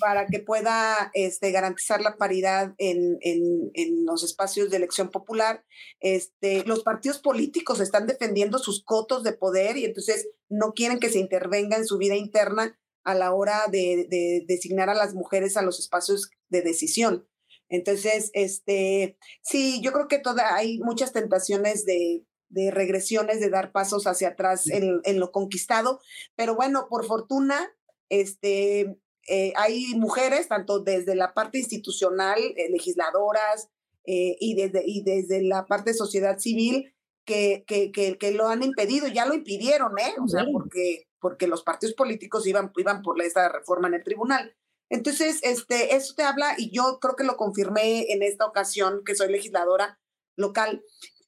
para 0.00 0.26
que 0.26 0.40
pueda 0.40 1.10
este, 1.14 1.50
garantizar 1.50 2.00
la 2.00 2.16
paridad 2.16 2.74
en, 2.78 3.18
en, 3.20 3.70
en, 3.74 4.06
los 4.06 4.22
espacios 4.22 4.70
de 4.70 4.78
elección 4.78 5.10
popular. 5.10 5.64
Este, 6.00 6.64
los 6.64 6.82
partidos 6.82 7.18
políticos 7.18 7.80
están 7.80 8.06
defendiendo 8.06 8.58
sus 8.58 8.82
cotos 8.82 9.22
de 9.24 9.32
poder 9.32 9.76
y 9.76 9.84
entonces 9.84 10.28
no 10.48 10.72
quieren 10.72 11.00
que 11.00 11.10
se 11.10 11.18
intervenga 11.18 11.76
en 11.76 11.86
su 11.86 11.98
vida 11.98 12.16
interna 12.16 12.78
a 13.04 13.14
la 13.14 13.32
hora 13.34 13.64
de, 13.70 14.06
de 14.08 14.44
designar 14.46 14.88
a 14.88 14.94
las 14.94 15.14
mujeres 15.14 15.56
a 15.56 15.62
los 15.62 15.78
espacios 15.78 16.30
de 16.48 16.62
decisión. 16.62 17.28
Entonces, 17.68 18.30
este, 18.34 19.18
sí, 19.42 19.80
yo 19.82 19.92
creo 19.92 20.08
que 20.08 20.18
toda, 20.18 20.54
hay 20.54 20.78
muchas 20.78 21.12
tentaciones 21.12 21.84
de 21.84 22.24
de 22.54 22.70
regresiones, 22.70 23.40
de 23.40 23.50
dar 23.50 23.72
pasos 23.72 24.06
hacia 24.06 24.28
atrás 24.28 24.68
en, 24.68 25.00
en 25.04 25.20
lo 25.20 25.32
conquistado. 25.32 26.00
Pero 26.36 26.54
bueno, 26.54 26.86
por 26.88 27.04
fortuna, 27.04 27.74
este, 28.08 28.96
eh, 29.28 29.52
hay 29.56 29.94
mujeres, 29.96 30.48
tanto 30.48 30.80
desde 30.80 31.14
la 31.14 31.34
parte 31.34 31.58
institucional, 31.58 32.38
eh, 32.56 32.70
legisladoras, 32.70 33.68
eh, 34.06 34.36
y, 34.38 34.54
desde, 34.54 34.82
y 34.86 35.02
desde 35.02 35.42
la 35.42 35.66
parte 35.66 35.94
sociedad 35.94 36.38
civil, 36.38 36.94
que, 37.24 37.64
que, 37.66 37.90
que, 37.90 38.18
que, 38.18 38.32
lo 38.32 38.48
han 38.48 38.62
impedido, 38.62 39.08
ya 39.08 39.24
lo 39.24 39.34
impidieron, 39.34 39.98
¿eh? 39.98 40.14
O 40.22 40.28
sea, 40.28 40.44
porque, 40.52 41.08
porque 41.18 41.46
los 41.46 41.62
partidos 41.62 41.94
políticos 41.94 42.46
iban, 42.46 42.70
iban 42.76 43.00
por 43.00 43.20
esta 43.22 43.48
reforma 43.48 43.88
en 43.88 43.94
el 43.94 44.04
tribunal. 44.04 44.54
Entonces, 44.90 45.40
este, 45.42 45.96
eso 45.96 46.14
te 46.14 46.22
habla, 46.22 46.54
y 46.58 46.70
yo 46.70 46.98
creo 47.00 47.16
que 47.16 47.24
lo 47.24 47.38
confirmé 47.38 48.12
en 48.12 48.22
esta 48.22 48.44
ocasión, 48.44 49.02
que 49.06 49.14
soy 49.14 49.32
legisladora 49.32 49.98
local, 50.36 50.84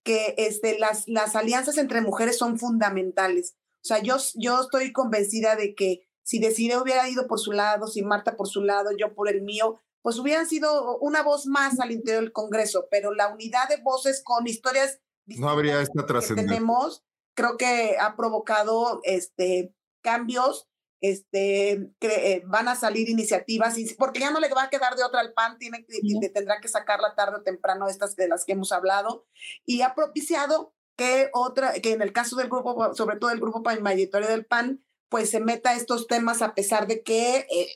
que 0.07 0.37
este, 0.39 0.79
las, 0.79 1.09
las 1.09 1.35
alianzas 1.35 1.77
entre 1.79 2.01
mujeres 2.01 2.39
son 2.39 2.61
fundamentales. 2.61 3.57
O 3.83 3.89
sea, 3.89 3.99
yo, 3.99 4.17
yo 4.37 4.61
estoy 4.61 4.93
convencida 4.93 5.57
de 5.57 5.75
que 5.75 6.09
si 6.23 6.39
Decide 6.39 6.79
hubiera 6.79 7.09
ido 7.09 7.27
por 7.27 7.41
su 7.41 7.51
lado, 7.51 7.89
si 7.89 8.03
Marta 8.03 8.37
por 8.37 8.47
su 8.47 8.63
lado, 8.63 8.91
yo 8.97 9.15
por 9.15 9.29
el 9.29 9.43
mío, 9.43 9.81
pues 10.03 10.19
hubieran 10.21 10.47
sido 10.49 10.97
una 10.99 11.25
voz 11.25 11.47
más 11.47 11.81
al 11.81 11.91
interior 11.91 12.23
del 12.23 12.33
Congreso, 12.33 12.87
pero 12.89 13.13
la 13.13 13.29
unidad 13.35 13.69
de 13.69 13.79
voces 13.83 14.23
con 14.25 14.47
historias 14.47 15.01
no 15.27 15.49
habría 15.49 15.81
esta 15.81 16.07
trascendencia. 16.07 16.55
tenemos, 16.55 17.05
creo 17.35 17.57
que 17.57 17.97
ha 18.01 18.15
provocado 18.15 19.01
este 19.03 19.75
cambios, 20.03 20.69
este 21.01 21.91
eh, 22.01 22.43
van 22.47 22.69
a 22.69 22.75
salir 22.75 23.09
iniciativas, 23.09 23.77
porque 23.99 24.21
ya 24.21 24.31
no 24.31 24.41
le 24.41 24.49
va 24.49 24.65
a 24.65 24.71
quedar 24.71 24.97
de 24.97 25.05
otra 25.05 25.21
al 25.21 25.33
PAN, 25.33 25.59
tiene, 25.59 25.85
tendrá 26.33 26.61
que 26.61 26.69
sacarla 26.69 27.15
tarde 27.15 27.39
o 27.39 27.43
temprano 27.43 27.89
estas 27.89 28.17
de 28.17 28.29
las 28.29 28.45
que 28.45 28.53
hemos 28.53 28.73
hablado, 28.73 29.27
y 29.65 29.83
ha 29.83 29.95
propiciado 29.95 30.75
que 30.97 31.29
otra, 31.33 31.75
que 31.75 31.93
en 31.93 32.03
el 32.03 32.13
caso 32.13 32.37
del 32.37 32.49
grupo, 32.49 32.95
sobre 32.95 33.19
todo 33.19 33.31
el 33.31 33.41
grupo 33.41 33.63
mayoritario 33.81 34.29
del 34.29 34.47
PAN, 34.47 34.83
pues 35.09 35.31
se 35.31 35.41
meta 35.41 35.71
a 35.71 35.77
estos 35.77 36.07
temas 36.07 36.43
a 36.43 36.55
pesar 36.55 36.87
de 36.87 37.03
que 37.03 37.47
eh, 37.51 37.69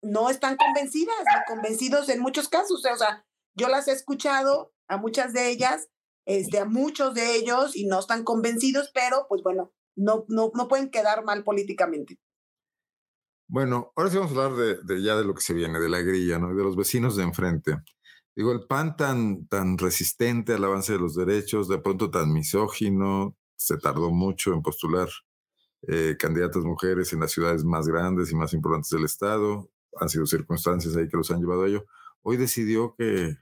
no 0.00 0.30
están 0.30 0.56
convencidas, 0.56 1.16
convencidos 1.46 2.08
en 2.08 2.20
muchos 2.20 2.48
casos. 2.48 2.84
O 2.84 2.96
sea, 2.96 3.26
yo 3.54 3.68
las 3.68 3.88
he 3.88 3.92
escuchado 3.92 4.72
a 4.88 4.96
muchas 4.96 5.32
de 5.32 5.50
ellas, 5.50 5.88
este, 6.26 6.58
a 6.58 6.64
muchos 6.64 7.14
de 7.14 7.34
ellos 7.34 7.76
y 7.76 7.86
no 7.86 7.98
están 7.98 8.24
convencidos, 8.24 8.90
pero 8.94 9.26
pues 9.28 9.42
bueno, 9.42 9.72
no, 9.96 10.24
no, 10.28 10.50
no 10.54 10.68
pueden 10.68 10.90
quedar 10.90 11.24
mal 11.24 11.44
políticamente. 11.44 12.18
Bueno, 13.50 13.92
ahora 13.96 14.10
sí 14.10 14.18
vamos 14.18 14.36
a 14.36 14.44
hablar 14.44 14.76
de, 14.84 15.02
ya 15.02 15.16
de 15.16 15.24
lo 15.24 15.34
que 15.34 15.40
se 15.40 15.54
viene, 15.54 15.80
de 15.80 15.88
la 15.88 16.02
grilla, 16.02 16.38
¿no? 16.38 16.54
de 16.54 16.62
los 16.62 16.76
vecinos 16.76 17.16
de 17.16 17.22
enfrente. 17.22 17.78
Digo, 18.36 18.52
el 18.52 18.66
PAN 18.66 18.94
tan, 18.94 19.46
tan 19.48 19.78
resistente 19.78 20.52
al 20.52 20.64
avance 20.64 20.92
de 20.92 20.98
los 20.98 21.14
derechos, 21.16 21.66
de 21.66 21.78
pronto 21.78 22.10
tan 22.10 22.30
misógino, 22.30 23.36
se 23.56 23.78
tardó 23.78 24.10
mucho 24.10 24.52
en 24.52 24.60
postular 24.62 25.08
eh, 25.88 26.16
candidatas 26.18 26.62
mujeres 26.62 27.12
en 27.14 27.20
las 27.20 27.32
ciudades 27.32 27.64
más 27.64 27.88
grandes 27.88 28.30
y 28.30 28.36
más 28.36 28.52
importantes 28.52 28.90
del 28.90 29.06
Estado. 29.06 29.70
Han 29.98 30.10
sido 30.10 30.26
circunstancias 30.26 30.94
ahí 30.94 31.08
que 31.08 31.16
los 31.16 31.30
han 31.30 31.40
llevado 31.40 31.62
a 31.62 31.68
ello. 31.68 31.86
Hoy 32.20 32.36
decidió 32.36 32.94
que 32.98 33.34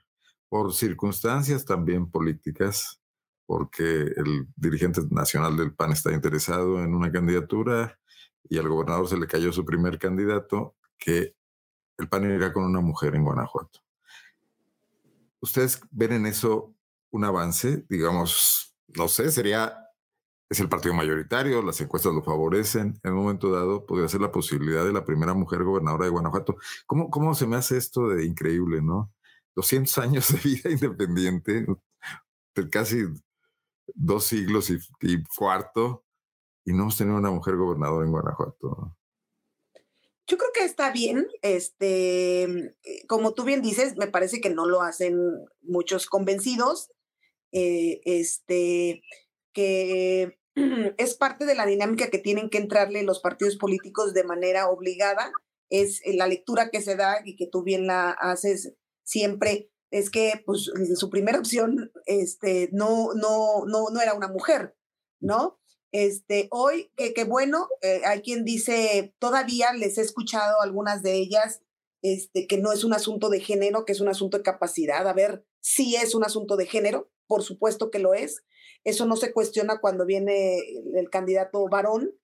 por 0.49 0.73
circunstancias 0.73 1.65
también 1.65 2.11
políticas, 2.13 3.01
porque 3.45 4.03
el 4.17 4.47
dirigente 4.55 5.01
nacional 5.11 5.57
del 5.57 5.75
PAN 5.75 5.91
está 5.93 6.13
interesado 6.13 6.83
en 6.83 6.95
una 6.95 7.11
candidatura 7.11 7.99
y 8.49 8.59
al 8.59 8.69
gobernador 8.69 9.09
se 9.09 9.19
le 9.19 9.27
cayó 9.27 9.53
su 9.53 9.65
primer 9.65 9.99
candidato, 9.99 10.77
que 10.99 11.35
el 11.99 12.09
PAN 12.09 12.31
irá 12.31 12.53
con 12.53 12.65
una 12.65 12.81
mujer 12.81 13.15
en 13.15 13.25
Guanajuato. 13.25 13.81
¿Ustedes 15.41 15.81
ven 15.91 16.13
en 16.13 16.27
eso 16.27 16.75
un 17.11 17.25
avance? 17.25 17.85
Digamos, 17.89 18.75
no 18.97 19.09
sé, 19.09 19.31
sería, 19.31 19.77
es 20.49 20.61
el 20.61 20.69
partido 20.69 20.95
mayoritario, 20.95 21.63
las 21.63 21.81
encuestas 21.81 22.15
lo 22.15 22.23
favorecen. 22.23 22.99
En 23.03 23.13
un 23.13 23.19
momento 23.19 23.51
dado 23.51 23.87
podría 23.87 24.09
ser 24.09 24.21
la 24.21 24.33
posibilidad 24.33 24.85
de 24.85 24.93
la 24.93 25.05
primera 25.05 25.35
mujer 25.35 25.65
gobernadora 25.65 26.05
de 26.05 26.11
Guanajuato. 26.11 26.57
¿Cómo, 26.87 27.11
cómo 27.11 27.35
se 27.35 27.47
me 27.47 27.57
hace 27.57 27.77
esto 27.77 28.09
de 28.09 28.25
increíble, 28.25 28.83
no? 28.83 29.13
200 29.55 29.99
años 29.99 30.33
de 30.33 30.39
vida 30.39 30.71
independiente, 30.71 31.67
casi 32.71 33.05
dos 33.95 34.25
siglos 34.25 34.71
y, 34.71 34.79
y 35.01 35.23
cuarto, 35.25 36.06
y 36.67 36.73
no 36.73 36.83
hemos 36.83 36.99
tenido 36.99 37.17
una 37.17 37.31
mujer 37.31 37.57
gobernadora 37.57 38.05
en 38.05 38.13
Guanajuato. 38.13 38.97
Yo 40.27 40.37
creo 40.37 40.51
que 40.53 40.65
está 40.65 40.91
bien, 40.91 41.29
este, 41.41 42.47
mm, 42.49 43.07
como 43.07 43.33
tú 43.33 43.45
bien 43.45 43.63
dices, 43.63 43.97
me 43.97 44.09
parece 44.09 44.41
que 44.41 44.51
no 44.51 44.67
lo 44.67 44.83
hacen 44.83 45.17
muchos 45.63 46.07
convencidos, 46.07 46.91
eh, 47.53 48.01
este, 48.05 49.03
que 49.53 50.41
es 50.99 51.15
parte 51.15 51.47
de 51.47 51.55
la 51.55 51.67
dinámica 51.67 52.11
que 52.11 52.19
tienen 52.19 52.51
que 52.51 52.59
entrarle 52.59 53.05
los 53.05 53.21
partidos 53.21 53.57
políticos 53.57 54.13
de 54.13 54.25
manera 54.25 54.69
obligada, 54.69 55.31
es 55.71 56.03
la 56.05 56.27
lectura 56.27 56.71
que 56.71 56.81
se 56.81 56.97
da 56.97 57.21
y 57.25 57.37
que 57.37 57.47
tú 57.47 57.63
bien 57.63 57.87
la 57.87 58.11
haces 58.11 58.75
siempre, 59.05 59.71
es 59.93 60.11
que 60.11 60.43
pues 60.45 60.69
su 60.97 61.11
primera 61.11 61.39
opción 61.39 61.93
este, 62.07 62.71
no, 62.73 63.15
no, 63.15 63.65
no, 63.67 63.91
no 63.93 64.01
era 64.01 64.15
una 64.15 64.29
mujer, 64.29 64.77
¿no? 65.21 65.61
Este, 65.93 66.49
hoy, 66.51 66.91
que, 66.97 67.25
bueno, 67.25 67.69
eh, 67.83 68.03
hay 68.05 68.21
quien 68.21 68.45
dice, 68.45 69.15
todavía 69.19 69.73
les 69.73 69.99
he 69.99 70.03
escuchado 70.03 70.61
algunas 70.61 71.03
de 71.03 71.15
ellas, 71.15 71.63
este, 72.03 72.47
que 72.47 72.59
no 72.59 72.73
es 72.73 72.85
un 72.85 72.93
asunto 72.93 73.31
de 73.31 73.41
género, 73.41 73.85
que 73.85 73.93
es 73.93 74.01
un 74.01 74.09
asunto 74.09 74.37
de 74.37 74.43
capacidad. 74.43 75.07
A 75.09 75.13
ver, 75.13 75.45
sí 75.61 75.97
es 75.97 76.15
un 76.15 76.25
asunto 76.25 76.57
de 76.57 76.67
género, 76.67 77.11
por 77.27 77.43
supuesto 77.43 77.91
que 77.91 77.99
lo 77.99 78.15
es. 78.15 78.45
Eso 78.85 79.07
no 79.07 79.17
se 79.17 79.33
cuestiona 79.33 79.81
cuando 79.81 80.07
viene 80.07 80.59
el, 80.95 81.11
candidato 81.11 81.69
varón. 81.69 82.15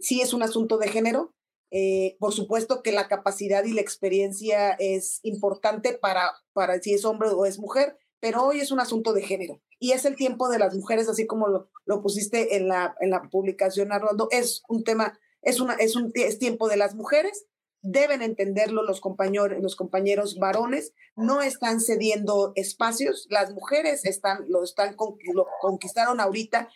Sí 0.00 0.20
es 0.20 0.32
un 0.32 0.42
asunto 0.42 0.78
de 0.78 0.88
género. 0.88 1.34
Eh, 1.70 2.16
por 2.18 2.32
supuesto 2.32 2.82
que 2.82 2.92
la 2.92 3.08
capacidad 3.08 3.62
y 3.64 3.72
la 3.72 3.82
experiencia 3.82 4.70
es 4.72 5.20
importante 5.22 5.92
para, 5.92 6.32
para 6.54 6.80
si 6.80 6.94
es 6.94 7.04
hombre 7.04 7.28
o 7.28 7.44
es 7.44 7.58
mujer, 7.58 7.96
pero 8.20 8.44
hoy 8.44 8.60
es 8.60 8.70
un 8.70 8.80
asunto 8.80 9.12
de 9.12 9.22
género 9.22 9.60
y 9.78 9.92
es 9.92 10.04
el 10.04 10.16
tiempo 10.16 10.48
de 10.48 10.58
las 10.58 10.74
mujeres, 10.74 11.08
así 11.08 11.26
como 11.26 11.48
lo, 11.48 11.70
lo 11.86 12.02
pusiste 12.02 12.56
en 12.56 12.68
la, 12.68 12.96
en 13.00 13.10
la 13.10 13.22
publicación, 13.30 13.92
Arnoldo, 13.92 14.28
es 14.30 14.62
un 14.68 14.84
tema, 14.84 15.18
es, 15.42 15.60
una, 15.60 15.74
es 15.74 15.96
un 15.96 16.10
es 16.14 16.38
tiempo 16.38 16.68
de 16.68 16.76
las 16.76 16.94
mujeres, 16.94 17.46
deben 17.80 18.22
entenderlo 18.22 18.82
los 18.82 19.00
compañeros, 19.00 19.58
los 19.62 19.76
compañeros 19.76 20.38
varones, 20.38 20.94
no 21.16 21.42
están 21.42 21.80
cediendo 21.80 22.52
espacios, 22.56 23.26
las 23.30 23.52
mujeres 23.52 24.04
están, 24.04 24.46
lo 24.48 24.64
están, 24.64 24.96
lo 25.32 25.46
conquistaron 25.60 26.20
ahorita, 26.20 26.68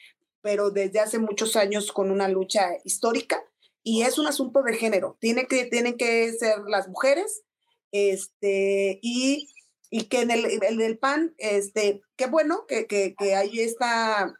pero 0.42 0.70
desde 0.70 1.00
hace 1.00 1.18
muchos 1.18 1.56
años 1.56 1.92
con 1.92 2.10
una 2.10 2.28
lucha 2.28 2.70
histórica, 2.84 3.42
y 3.84 4.02
es 4.02 4.16
un 4.18 4.28
asunto 4.28 4.62
de 4.62 4.74
género, 4.74 5.16
Tiene 5.20 5.46
que, 5.46 5.64
tienen 5.64 5.96
que 5.96 6.32
ser 6.32 6.58
las 6.68 6.88
mujeres, 6.88 7.42
este, 7.90 9.00
y 9.02 9.48
y 9.94 10.04
que 10.04 10.22
en 10.22 10.30
el, 10.30 10.46
el 10.64 10.78
del 10.78 10.98
PAN, 10.98 11.34
este, 11.36 12.00
qué 12.16 12.24
bueno 12.24 12.64
que, 12.66 12.86
que, 12.86 13.14
que 13.14 13.34
hay 13.34 13.60
esta, 13.60 14.34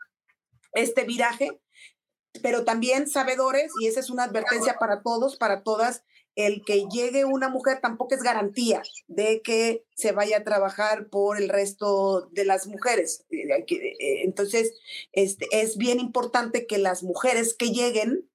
este 0.72 1.05
viraje, 1.05 1.61
pero 2.42 2.64
también 2.64 3.07
sabedores, 3.07 3.70
y 3.78 3.86
esa 3.86 4.00
es 4.00 4.09
una 4.09 4.24
advertencia 4.24 4.76
para 4.80 5.03
todos, 5.03 5.36
para 5.36 5.62
todas, 5.62 6.05
el 6.36 6.64
que 6.64 6.86
llegue 6.90 7.26
una 7.26 7.50
mujer 7.50 7.80
tampoco 7.82 8.14
es 8.14 8.22
garantía 8.22 8.82
de 9.09 9.42
que 9.42 9.84
se 9.94 10.12
vaya 10.12 10.38
a 10.38 10.44
trabajar 10.44 11.11
por 11.11 11.36
el 11.36 11.50
resto 11.50 12.30
de 12.32 12.46
las 12.46 12.66
mujeres. 12.66 13.26
Eh, 13.28 13.66
eh, 13.68 14.22
entonces, 14.24 14.72
este, 15.12 15.46
es 15.53 15.76
bien 15.76 16.00
importante 16.00 16.66
que 16.66 16.78
las 16.78 17.03
mujeres 17.03 17.53
que 17.53 17.72
lleguen, 17.72 18.26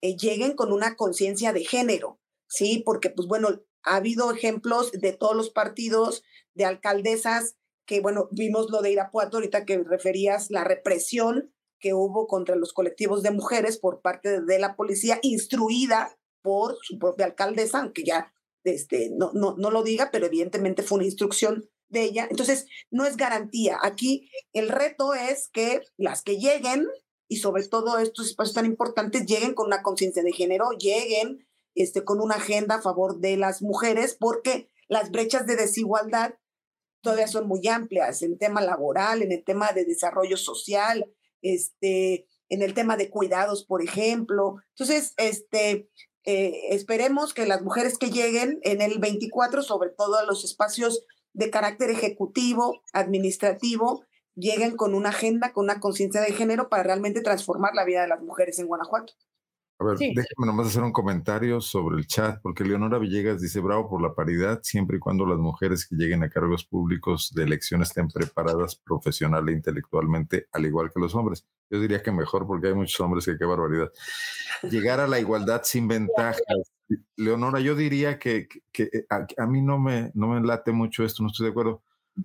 eh, 0.00 0.16
lleguen 0.16 0.56
con 0.56 0.72
una 0.72 0.96
conciencia 0.96 1.52
de 1.52 1.64
género, 1.64 2.18
¿sí? 2.48 2.82
Porque, 2.84 3.10
pues 3.10 3.28
bueno, 3.28 3.62
ha 3.86 3.96
habido 3.96 4.30
ejemplos 4.30 4.92
de 4.92 5.12
todos 5.12 5.34
los 5.34 5.50
partidos 5.50 6.22
de 6.54 6.64
alcaldesas, 6.64 7.56
que 7.86 8.00
bueno, 8.00 8.28
vimos 8.32 8.70
lo 8.70 8.82
de 8.82 8.90
Irapuato 8.90 9.38
ahorita 9.38 9.64
que 9.64 9.78
referías 9.78 10.50
la 10.50 10.64
represión 10.64 11.54
que 11.78 11.94
hubo 11.94 12.26
contra 12.26 12.56
los 12.56 12.72
colectivos 12.72 13.22
de 13.22 13.30
mujeres 13.30 13.78
por 13.78 14.00
parte 14.00 14.40
de 14.40 14.58
la 14.58 14.76
policía, 14.76 15.18
instruida 15.22 16.18
por 16.42 16.76
su 16.82 16.98
propia 16.98 17.26
alcaldesa, 17.26 17.80
aunque 17.80 18.04
ya 18.04 18.32
este, 18.64 19.10
no, 19.16 19.30
no, 19.34 19.54
no 19.56 19.70
lo 19.70 19.82
diga, 19.82 20.10
pero 20.10 20.26
evidentemente 20.26 20.82
fue 20.82 20.96
una 20.96 21.06
instrucción 21.06 21.68
de 21.88 22.02
ella. 22.02 22.26
Entonces, 22.30 22.66
no 22.90 23.04
es 23.04 23.16
garantía. 23.16 23.78
Aquí 23.82 24.30
el 24.52 24.68
reto 24.68 25.14
es 25.14 25.48
que 25.52 25.82
las 25.96 26.22
que 26.22 26.38
lleguen, 26.38 26.86
y 27.28 27.36
sobre 27.36 27.66
todo 27.66 27.98
estos 27.98 28.28
espacios 28.28 28.54
tan 28.54 28.66
importantes, 28.66 29.26
lleguen 29.26 29.54
con 29.54 29.66
una 29.66 29.82
conciencia 29.82 30.22
de 30.22 30.32
género, 30.32 30.70
lleguen 30.78 31.46
este, 31.76 32.02
con 32.02 32.20
una 32.20 32.34
agenda 32.34 32.76
a 32.76 32.82
favor 32.82 33.20
de 33.20 33.36
las 33.36 33.62
mujeres, 33.62 34.16
porque 34.18 34.68
las 34.88 35.12
brechas 35.12 35.46
de 35.46 35.56
desigualdad 35.56 36.34
todavía 37.02 37.28
son 37.28 37.46
muy 37.46 37.66
amplias 37.68 38.22
en 38.22 38.32
el 38.32 38.38
tema 38.38 38.60
laboral, 38.60 39.22
en 39.22 39.30
el 39.30 39.44
tema 39.44 39.70
de 39.72 39.84
desarrollo 39.84 40.36
social, 40.36 41.06
este, 41.42 42.26
en 42.48 42.62
el 42.62 42.74
tema 42.74 42.96
de 42.96 43.10
cuidados, 43.10 43.64
por 43.64 43.82
ejemplo. 43.82 44.56
Entonces, 44.70 45.14
este, 45.16 45.88
eh, 46.24 46.60
esperemos 46.70 47.34
que 47.34 47.46
las 47.46 47.62
mujeres 47.62 47.98
que 47.98 48.10
lleguen 48.10 48.58
en 48.62 48.82
el 48.82 48.98
24, 48.98 49.62
sobre 49.62 49.90
todo 49.90 50.16
a 50.16 50.24
los 50.24 50.44
espacios 50.44 51.04
de 51.32 51.50
carácter 51.50 51.90
ejecutivo, 51.90 52.80
administrativo, 52.92 54.04
lleguen 54.34 54.76
con 54.76 54.94
una 54.94 55.10
agenda, 55.10 55.52
con 55.52 55.64
una 55.64 55.80
conciencia 55.80 56.20
de 56.20 56.32
género 56.32 56.68
para 56.68 56.82
realmente 56.82 57.20
transformar 57.20 57.74
la 57.74 57.84
vida 57.84 58.02
de 58.02 58.08
las 58.08 58.22
mujeres 58.22 58.58
en 58.58 58.66
Guanajuato. 58.66 59.14
A 59.78 59.84
ver, 59.84 59.98
déjame 59.98 60.46
nomás 60.46 60.68
hacer 60.68 60.82
un 60.82 60.92
comentario 60.92 61.60
sobre 61.60 61.98
el 61.98 62.06
chat, 62.06 62.40
porque 62.40 62.64
Leonora 62.64 62.98
Villegas 62.98 63.42
dice, 63.42 63.60
bravo 63.60 63.90
por 63.90 64.00
la 64.00 64.14
paridad, 64.14 64.60
siempre 64.62 64.96
y 64.96 65.00
cuando 65.00 65.26
las 65.26 65.38
mujeres 65.38 65.86
que 65.86 65.96
lleguen 65.96 66.22
a 66.22 66.30
cargos 66.30 66.64
públicos 66.64 67.32
de 67.34 67.42
elección 67.42 67.82
estén 67.82 68.08
preparadas 68.08 68.76
profesional 68.76 69.46
e 69.50 69.52
intelectualmente, 69.52 70.48
al 70.52 70.64
igual 70.64 70.90
que 70.90 71.00
los 71.00 71.14
hombres. 71.14 71.46
Yo 71.68 71.78
diría 71.78 72.02
que 72.02 72.10
mejor, 72.10 72.46
porque 72.46 72.68
hay 72.68 72.74
muchos 72.74 72.98
hombres 73.00 73.26
que 73.26 73.36
qué 73.36 73.44
barbaridad. 73.44 73.92
Llegar 74.62 75.00
a 75.00 75.06
la 75.06 75.20
igualdad 75.20 75.60
sin 75.64 75.88
ventajas. 75.88 76.40
Leonora, 77.16 77.60
yo 77.60 77.74
diría 77.74 78.18
que, 78.18 78.48
que, 78.72 78.84
eh, 78.84 79.06
a, 79.10 79.46
mí 79.46 79.60
no 79.60 79.78
me, 79.78 80.10
no 80.14 80.28
me 80.28 80.40
late 80.40 80.72
mucho 80.72 81.04
esto, 81.04 81.22
no 81.22 81.28
estoy 81.28 81.46
de 81.46 81.50
acuerdo, 81.50 81.82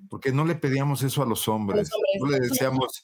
porque 0.10 0.32
no 0.32 0.46
le 0.46 0.56
pedíamos 0.56 1.04
eso 1.04 1.22
a 1.22 1.26
los 1.26 1.48
hombres. 1.50 1.90
No 2.22 2.30
le 2.30 2.40
decíamos, 2.40 3.04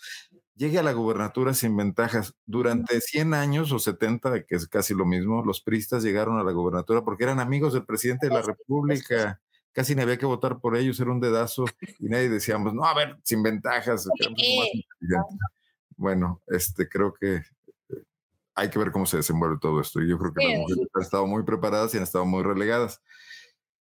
llegue 0.57 0.79
a 0.79 0.83
la 0.83 0.91
gubernatura 0.91 1.53
sin 1.53 1.77
ventajas. 1.77 2.35
Durante 2.45 2.99
100 2.99 3.33
años 3.33 3.71
o 3.71 3.79
70, 3.79 4.43
que 4.43 4.55
es 4.55 4.67
casi 4.67 4.93
lo 4.93 5.05
mismo, 5.05 5.43
los 5.43 5.61
pristas 5.61 6.03
llegaron 6.03 6.39
a 6.39 6.43
la 6.43 6.51
gubernatura 6.51 7.03
porque 7.03 7.23
eran 7.23 7.39
amigos 7.39 7.73
del 7.73 7.85
presidente 7.85 8.27
de 8.27 8.33
la 8.33 8.41
República. 8.41 9.39
Casi 9.71 9.95
ni 9.95 10.01
había 10.01 10.17
que 10.17 10.25
votar 10.25 10.59
por 10.59 10.75
ellos, 10.75 10.99
era 10.99 11.11
un 11.11 11.19
dedazo 11.19 11.65
y 11.99 12.09
nadie 12.09 12.29
decíamos, 12.29 12.73
no, 12.73 12.83
a 12.83 12.95
ver, 12.95 13.17
sin 13.23 13.43
ventajas. 13.43 14.07
Bueno, 15.95 16.41
este, 16.47 16.89
creo 16.89 17.13
que 17.13 17.35
eh, 17.35 17.43
hay 18.55 18.69
que 18.69 18.79
ver 18.79 18.91
cómo 18.91 19.05
se 19.05 19.17
desenvuelve 19.17 19.57
todo 19.61 19.79
esto. 19.79 20.01
Yo 20.01 20.17
creo 20.17 20.33
que 20.33 20.43
las 20.43 20.59
mujeres 20.59 20.87
han 20.93 21.01
estado 21.01 21.27
muy 21.27 21.43
preparadas 21.43 21.93
y 21.93 21.97
han 21.97 22.03
estado 22.03 22.25
muy 22.25 22.43
relegadas. 22.43 23.01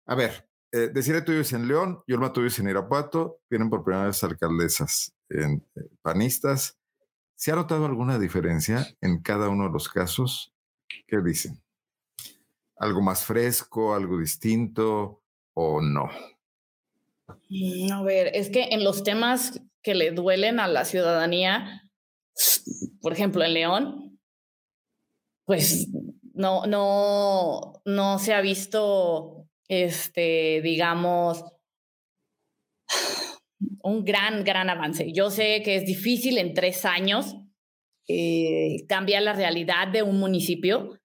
A 0.07 0.15
ver, 0.15 0.49
eh, 0.73 0.89
Decirle 0.93 1.21
tú 1.21 1.33
vives 1.33 1.53
en 1.53 1.69
León, 1.69 2.03
Yolma 2.07 2.33
vives 2.35 2.59
en 2.59 2.69
Irapuato, 2.69 3.41
vienen 3.51 3.69
por 3.69 3.85
primera 3.85 4.07
vez 4.07 4.25
alcaldesas 4.25 5.15
en, 5.29 5.67
eh, 5.77 5.83
panistas. 6.01 6.79
¿Se 7.37 7.53
ha 7.53 7.57
notado 7.57 7.85
alguna 7.85 8.19
diferencia 8.19 8.87
en 9.03 9.21
cada 9.21 9.51
uno 9.51 9.65
de 9.65 9.71
los 9.71 9.89
casos? 9.91 10.55
¿Qué 11.07 11.19
dicen? 11.23 11.63
¿Algo 12.79 13.03
más 13.03 13.25
fresco, 13.25 13.95
algo 13.95 14.19
distinto 14.19 15.23
o 15.55 15.83
no? 15.83 16.11
Mm, 17.51 17.93
a 17.93 18.03
ver, 18.03 18.31
es 18.35 18.49
que 18.49 18.69
en 18.71 18.83
los 18.83 19.05
temas 19.05 19.61
que 19.83 19.95
le 19.95 20.13
duelen 20.13 20.59
a 20.59 20.69
la 20.69 20.87
ciudadanía, 20.87 21.83
por 23.03 23.13
ejemplo, 23.13 23.45
en 23.45 23.55
León, 23.55 24.21
pues 25.45 25.89
no, 26.33 26.65
no, 26.67 27.83
no 27.85 28.19
se 28.19 28.33
ha 28.33 28.41
visto 28.41 29.42
este, 29.73 30.61
digamos, 30.63 31.45
un 33.83 34.05
gran, 34.05 34.45
gran 34.45 34.69
avance. 34.69 35.13
Yo 35.15 35.31
sé 35.31 35.63
que 35.65 35.77
es 35.77 35.87
difícil 35.87 36.37
en 36.37 36.53
tres 36.53 36.85
años 36.85 37.37
eh, 38.07 38.85
cambiar 38.87 39.23
la 39.23 39.33
realidad 39.33 39.89
de 39.89 40.03
un 40.03 40.19
municipio, 40.19 41.01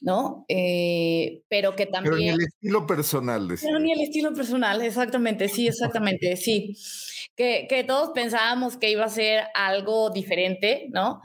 ¿no? 0.00 0.44
Eh, 0.48 1.44
pero 1.48 1.76
que 1.76 1.86
también... 1.86 2.14
Pero 2.14 2.16
ni 2.16 2.28
el 2.30 2.40
estilo 2.40 2.84
personal. 2.84 3.48
Pero 3.62 3.78
ni 3.78 3.92
el 3.92 4.00
estilo 4.00 4.34
personal, 4.34 4.82
exactamente, 4.82 5.48
sí, 5.48 5.68
exactamente, 5.68 6.36
sí. 6.36 6.74
Que, 7.36 7.66
que 7.68 7.84
todos 7.84 8.10
pensábamos 8.12 8.76
que 8.76 8.90
iba 8.90 9.04
a 9.04 9.08
ser 9.08 9.44
algo 9.54 10.10
diferente, 10.10 10.88
¿no? 10.90 11.20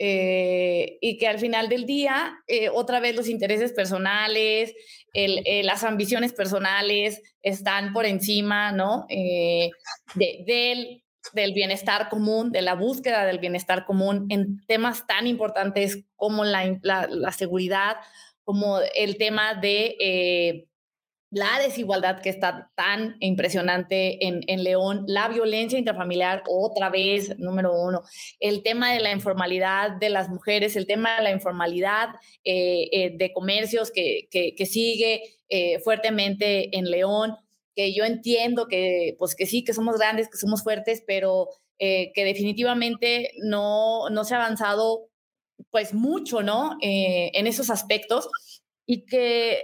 Eh, 0.00 0.98
y 1.00 1.18
que 1.18 1.26
al 1.26 1.40
final 1.40 1.68
del 1.68 1.84
día, 1.84 2.38
eh, 2.46 2.68
otra 2.68 3.00
vez 3.00 3.16
los 3.16 3.28
intereses 3.28 3.72
personales, 3.72 4.72
el, 5.12 5.42
eh, 5.44 5.64
las 5.64 5.82
ambiciones 5.82 6.32
personales 6.32 7.20
están 7.42 7.92
por 7.92 8.06
encima, 8.06 8.70
¿no? 8.70 9.06
De, 9.08 9.72
del, 10.14 11.02
del 11.32 11.52
bienestar 11.52 12.08
común, 12.08 12.52
de 12.52 12.62
la 12.62 12.74
búsqueda 12.74 13.26
del 13.26 13.40
bienestar 13.40 13.86
común 13.86 14.26
en 14.28 14.64
temas 14.66 15.06
tan 15.06 15.26
importantes 15.26 16.04
como 16.14 16.44
la, 16.44 16.78
la, 16.82 17.08
la 17.08 17.32
seguridad, 17.32 17.96
como 18.44 18.78
el 18.94 19.16
tema 19.16 19.54
de 19.54 20.67
la 21.30 21.58
desigualdad 21.58 22.22
que 22.22 22.30
está 22.30 22.70
tan 22.74 23.16
impresionante 23.20 24.26
en, 24.26 24.40
en, 24.46 24.64
León, 24.64 25.04
la 25.06 25.28
violencia 25.28 25.78
intrafamiliar, 25.78 26.42
otra 26.48 26.88
vez, 26.88 27.38
número 27.38 27.72
uno, 27.78 28.02
el 28.40 28.62
tema 28.62 28.92
de 28.92 29.00
la 29.00 29.12
informalidad 29.12 29.92
de 29.92 30.08
las 30.08 30.30
mujeres, 30.30 30.74
el 30.76 30.86
tema 30.86 31.16
de 31.16 31.24
la 31.24 31.30
informalidad 31.30 32.08
eh, 32.44 32.88
eh, 32.92 33.12
de 33.16 33.32
comercios 33.32 33.90
que, 33.90 34.28
que, 34.30 34.66
sigue 34.66 35.22
eh, 35.50 35.78
fuertemente 35.80 36.76
en 36.76 36.90
León, 36.90 37.36
que 37.74 37.92
yo 37.92 38.04
entiendo 38.04 38.66
que, 38.66 39.14
pues 39.18 39.34
que 39.34 39.46
sí, 39.46 39.64
que 39.64 39.74
somos 39.74 39.98
grandes, 39.98 40.28
que 40.30 40.38
somos 40.38 40.62
fuertes, 40.62 41.02
pero 41.06 41.48
que 41.78 42.24
definitivamente 42.24 43.30
no, 43.44 44.10
no 44.10 44.24
se 44.24 44.34
ha 44.34 44.38
avanzado 44.38 45.10
pues 45.70 45.94
mucho, 45.94 46.42
¿no? 46.42 46.76
en 46.80 47.46
esos 47.46 47.70
aspectos 47.70 48.28
y 48.84 49.04
que 49.06 49.62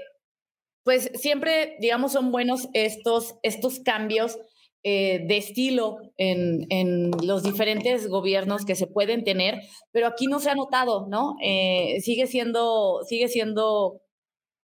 pues 0.85 1.11
siempre, 1.15 1.77
digamos, 1.81 2.13
son 2.13 2.31
buenos 2.31 2.69
estos, 2.75 3.37
estos 3.43 3.81
cambios 3.81 4.39
eh, 4.87 5.25
de 5.27 5.39
estilo 5.39 5.97
en, 6.19 6.67
en, 6.69 7.11
los 7.23 7.43
diferentes 7.43 8.07
gobiernos 8.07 8.67
que 8.67 8.75
se 8.75 8.87
pueden 8.87 9.25
tener, 9.25 9.63
pero 9.93 10.07
aquí 10.07 10.27
no 10.27 10.41
se 10.41 10.51
ha 10.51 10.55
notado, 10.55 11.07
¿no? 11.09 11.37
Eh, 11.43 12.03
sigue 12.03 12.27
siendo, 12.27 13.01
sigue 13.09 13.29
siendo 13.29 14.03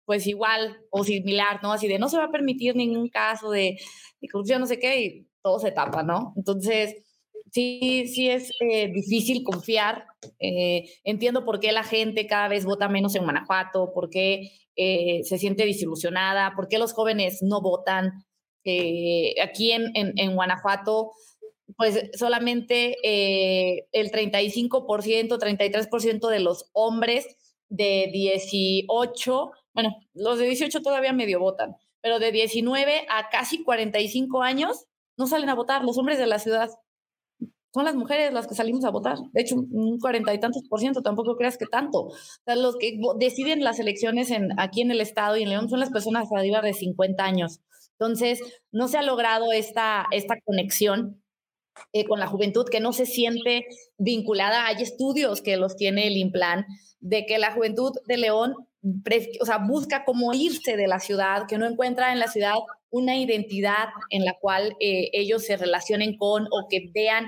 pues 0.04 0.28
igual 0.28 0.82
o 0.90 1.06
similar, 1.06 1.62
¿no? 1.64 1.72
Así 1.72 1.88
de 1.88 2.00
no 2.00 2.10
se 2.10 2.18
va 2.18 2.26
a 2.26 2.32
permitir 2.32 2.76
ningún 2.76 3.08
caso 3.08 3.50
de, 3.50 3.78
de 4.20 4.28
corrupción, 4.28 4.60
no 4.60 4.68
sé 4.68 4.78
qué, 4.78 5.02
y 5.02 5.28
todo 5.42 5.58
se 5.60 5.72
tapa, 5.72 6.04
¿no? 6.04 6.34
Entonces, 6.36 6.96
sí, 7.52 8.06
sí 8.08 8.30
es 8.30 8.52
eh, 8.60 8.92
difícil 8.92 9.44
confiar. 9.44 10.04
entiendo 10.38 11.46
por 11.46 11.62
qué 11.62 11.72
la 11.72 11.84
gente 11.84 12.28
cada 12.28 12.50
vez 12.50 12.66
vota 12.66 12.90
menos 12.90 13.16
en 13.16 13.24
Guanajuato, 13.24 13.94
por 13.94 14.10
qué 14.10 14.52
eh, 14.82 15.26
se 15.26 15.38
siente 15.38 15.66
desilusionada, 15.66 16.54
por 16.56 16.70
qué 16.70 16.78
los 16.78 16.94
jóvenes 16.94 17.40
no 17.42 17.62
votan. 17.62 18.24
Eh, 18.64 19.36
aquí 19.44 19.74
en, 19.74 20.36
Guanajuato, 20.36 21.12
pues 21.76 22.10
solamente 22.18 22.96
eh, 23.04 23.88
el 23.92 24.10
35%, 24.10 25.38
33% 25.38 26.30
de 26.30 26.40
los 26.40 26.70
hombres 26.72 27.28
de 27.68 28.10
18, 28.14 29.52
bueno, 29.74 29.98
los 30.14 30.40
de 30.40 30.46
18 30.46 30.82
todavía 30.82 31.12
medio 31.12 31.42
votan, 31.42 31.76
pero 32.00 32.20
de 32.20 32.32
19 32.32 33.06
a 33.10 33.28
casi 33.30 33.64
45 33.64 34.42
años 34.44 34.86
no 35.18 35.28
salen 35.28 35.50
a 35.50 35.56
votar 35.56 35.84
los 35.84 35.98
hombres 35.98 36.18
de 36.20 36.28
la 36.28 36.40
ciudad 36.40 36.70
son 37.74 37.86
las 37.86 37.96
mujeres 37.96 38.34
las 38.34 38.48
que 38.48 38.56
salimos 38.56 38.84
a 38.86 38.90
votar. 38.90 39.18
De 39.32 39.42
hecho, 39.42 39.56
un 39.56 40.00
cuarenta 40.00 40.34
y 40.34 40.40
tantos 40.40 40.64
por 40.70 40.80
ciento, 40.80 41.02
tampoco 41.02 41.36
creas 41.36 41.58
que 41.58 41.66
tanto. 41.66 42.08
O 42.08 42.14
sea, 42.46 42.56
los 42.56 42.78
que 42.78 43.00
deciden 43.20 43.64
las 43.64 43.80
elecciones 43.80 44.32
en, 44.32 44.60
aquí 44.60 44.82
en 44.82 44.92
el 44.92 45.02
Estado 45.02 45.38
y 45.38 45.44
en 45.44 45.50
León 45.50 45.70
son 45.70 45.80
las 45.80 45.92
personas 45.92 46.28
arriba 46.32 46.62
de 46.62 46.74
50 46.74 47.24
años. 47.24 47.60
Entonces, 48.00 48.42
no 48.72 48.88
se 48.88 48.98
ha 48.98 49.04
logrado 49.04 49.52
esta, 49.52 50.08
esta 50.12 50.36
conexión 50.46 51.22
eh, 51.94 52.06
con 52.06 52.20
la 52.20 52.28
juventud 52.28 52.66
que 52.70 52.80
no 52.80 52.94
se 52.94 53.06
siente 53.06 53.66
vinculada. 53.98 54.66
Hay 54.68 54.82
estudios 54.82 55.42
que 55.42 55.58
los 55.58 55.76
tiene 55.76 56.08
el 56.08 56.18
IMPLAN 56.18 56.66
de 57.00 57.26
que 57.26 57.38
la 57.38 57.54
juventud 57.54 57.94
de 58.08 58.18
León 58.18 58.56
o 59.42 59.46
sea, 59.46 59.58
busca 59.58 60.06
cómo 60.06 60.34
irse 60.34 60.78
de 60.78 60.88
la 60.88 61.00
ciudad, 61.00 61.44
que 61.48 61.58
no 61.58 61.66
encuentra 61.66 62.14
en 62.14 62.20
la 62.20 62.28
ciudad 62.28 62.54
una 62.90 63.18
identidad 63.18 63.90
en 64.10 64.26
la 64.26 64.38
cual 64.40 64.76
eh, 64.80 65.10
ellos 65.14 65.44
se 65.46 65.58
relacionen 65.58 66.18
con 66.18 66.46
o 66.46 66.68
que 66.70 66.90
vean 66.94 67.26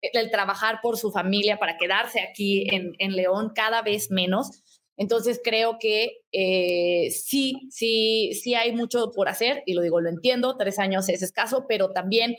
el 0.00 0.30
trabajar 0.30 0.80
por 0.82 0.96
su 0.96 1.10
familia 1.10 1.58
para 1.58 1.76
quedarse 1.76 2.20
aquí 2.20 2.66
en, 2.74 2.92
en 2.98 3.16
León 3.16 3.52
cada 3.54 3.82
vez 3.82 4.10
menos. 4.10 4.62
Entonces 4.96 5.40
creo 5.42 5.78
que 5.78 6.22
eh, 6.32 7.10
sí, 7.10 7.68
sí, 7.70 8.32
sí 8.34 8.54
hay 8.54 8.72
mucho 8.72 9.12
por 9.12 9.28
hacer 9.28 9.62
y 9.64 9.74
lo 9.74 9.82
digo, 9.82 10.00
lo 10.00 10.08
entiendo, 10.08 10.56
tres 10.56 10.78
años 10.78 11.08
es 11.08 11.22
escaso, 11.22 11.66
pero 11.68 11.90
también 11.92 12.34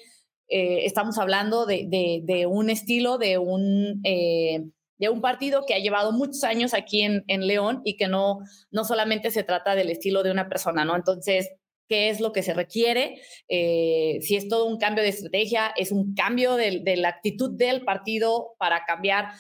eh, 0.50 0.86
estamos 0.86 1.18
hablando 1.18 1.66
de, 1.66 1.88
de, 2.24 2.46
un 2.48 2.70
estilo, 2.70 3.18
de 3.18 3.38
un, 3.38 4.02
eh, 4.04 4.66
de 4.98 5.10
un 5.10 5.22
partido 5.22 5.66
que 5.66 5.74
ha 5.74 5.80
llevado 5.80 6.12
muchos 6.12 6.44
años 6.44 6.74
aquí 6.74 7.02
en, 7.02 7.24
en 7.28 7.48
León 7.48 7.82
y 7.86 7.96
que 7.96 8.10
no, 8.10 8.40
no 8.72 8.84
solamente 8.84 9.32
se 9.32 9.44
trata 9.44 9.76
del 9.76 9.90
estilo 9.90 10.22
de 10.22 10.32
una 10.32 10.50
persona, 10.50 10.84
¿no? 10.84 10.98
Entonces, 10.98 11.50
qué 11.90 12.10
es 12.10 12.22
lo 12.22 12.32
que 12.32 12.44
se 12.44 12.54
requiere, 12.54 13.20
eh, 13.50 14.20
si 14.22 14.36
es 14.36 14.48
todo 14.48 14.66
un 14.66 14.78
cambio 14.78 15.04
de 15.04 15.10
estrategia, 15.10 15.74
es 15.76 15.92
un 15.92 16.14
cambio 16.14 16.56
de, 16.56 16.96
la 16.96 17.10
actitud 17.10 17.58
del 17.58 17.84
partido 17.84 18.54
para 18.60 18.86
cambiar 18.86 19.32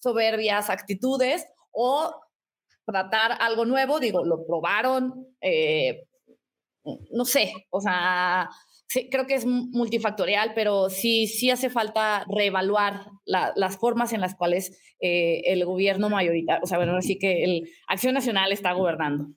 soberbias 0.00 0.68
actitudes 0.68 1.46
o 1.72 2.14
tratar 2.84 3.38
algo 3.40 3.64
nuevo, 3.64 3.98
digo, 3.98 4.22
lo 4.22 4.46
probaron, 4.46 5.34
eh, 5.40 6.06
no 7.10 7.24
sé, 7.24 7.54
o 7.70 7.80
sea, 7.80 8.50
creo 9.10 9.26
que 9.26 9.36
es 9.36 9.46
multifactorial, 9.46 10.52
pero 10.54 10.90
sí, 10.90 11.26
sí 11.26 11.50
hace 11.50 11.70
falta 11.70 12.26
reevaluar 12.28 13.06
las 13.24 13.78
formas 13.78 14.12
en 14.12 14.20
las 14.20 14.34
cuales 14.34 14.78
eh, 15.00 15.40
el 15.46 15.64
gobierno 15.64 16.10
mayoritario, 16.10 16.62
o 16.62 16.66
sea, 16.66 16.76
bueno, 16.76 16.96
así 16.98 17.18
que 17.18 17.44
el 17.44 17.70
Acción 17.88 18.12
Nacional 18.12 18.52
está 18.52 18.74
gobernando. 18.74 19.28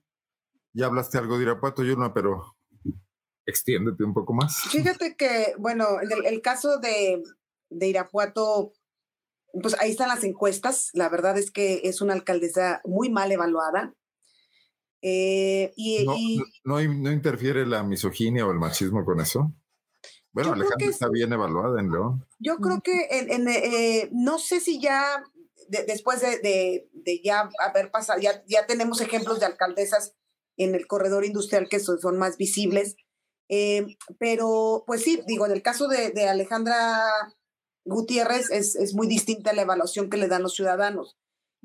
Ya 0.74 0.88
hablaste 0.88 1.18
algo 1.18 1.38
de 1.38 1.44
Irapuato, 1.44 1.84
Yurma, 1.84 2.14
pero 2.14 2.57
extiéndete 3.48 4.04
un 4.04 4.14
poco 4.14 4.34
más. 4.34 4.62
Fíjate 4.72 5.16
que, 5.16 5.56
bueno, 5.58 6.00
el, 6.00 6.26
el 6.26 6.42
caso 6.42 6.78
de, 6.78 7.24
de 7.70 7.88
Irapuato, 7.88 8.74
pues 9.62 9.76
ahí 9.80 9.90
están 9.90 10.10
las 10.10 10.24
encuestas. 10.24 10.90
La 10.94 11.10
verdad 11.10 11.38
es 11.38 11.50
que 11.50 11.82
es 11.86 12.02
una 12.02 12.14
alcaldesa 12.14 12.82
muy 12.86 13.10
mal 13.10 13.32
evaluada. 13.32 13.96
Eh, 15.02 15.74
y, 15.76 16.06
no, 16.64 16.76
no, 16.82 17.12
interfiere 17.12 17.66
la 17.66 17.84
misoginia 17.84 18.46
o 18.46 18.52
el 18.52 18.60
machismo 18.60 19.06
con 19.06 19.22
eso? 19.22 19.54
Bueno, 20.32 20.54
Alejandra 20.54 20.90
está 20.90 21.08
bien 21.10 21.32
evaluada 21.34 21.80
en 21.80 21.92
León. 21.92 22.28
Yo 22.40 22.58
creo 22.58 22.82
que 22.82 23.08
en, 23.10 23.48
eh, 23.48 24.10
no 24.12 24.38
sé 24.38 24.60
si 24.60 24.80
ya 24.82 25.24
después 25.70 26.22
de, 26.22 26.40
de, 26.40 26.90
de, 26.94 27.22
ya 27.24 27.50
haber 27.60 27.92
pasado, 27.92 28.20
ya, 28.20 28.44
ya 28.48 28.66
tenemos 28.68 29.02
ejemplos 29.02 29.40
de 29.40 29.48
alcaldesas 29.48 30.16
en 30.56 30.76
el 30.76 30.88
corredor 30.88 31.26
industrial 31.26 31.68
que 31.70 31.80
son, 31.80 32.00
son 32.00 32.18
más 32.18 32.38
visibles, 32.38 32.96
eh, 33.50 33.86
pero, 34.20 34.84
pues 34.86 35.04
sí, 35.04 35.22
digo, 35.28 35.46
en 35.46 35.52
el 35.52 35.62
caso 35.62 35.88
de, 35.88 36.28
Alejandra 36.28 37.02
Gutiérrez 37.86 38.52
es, 38.52 38.76
es 38.76 38.94
muy 38.94 39.08
distinta 39.08 39.54
la 39.54 39.62
evaluación 39.62 40.10
que 40.10 40.18
le 40.18 40.28
dan 40.28 40.44
los 40.44 40.56
ciudadanos. 40.56 41.18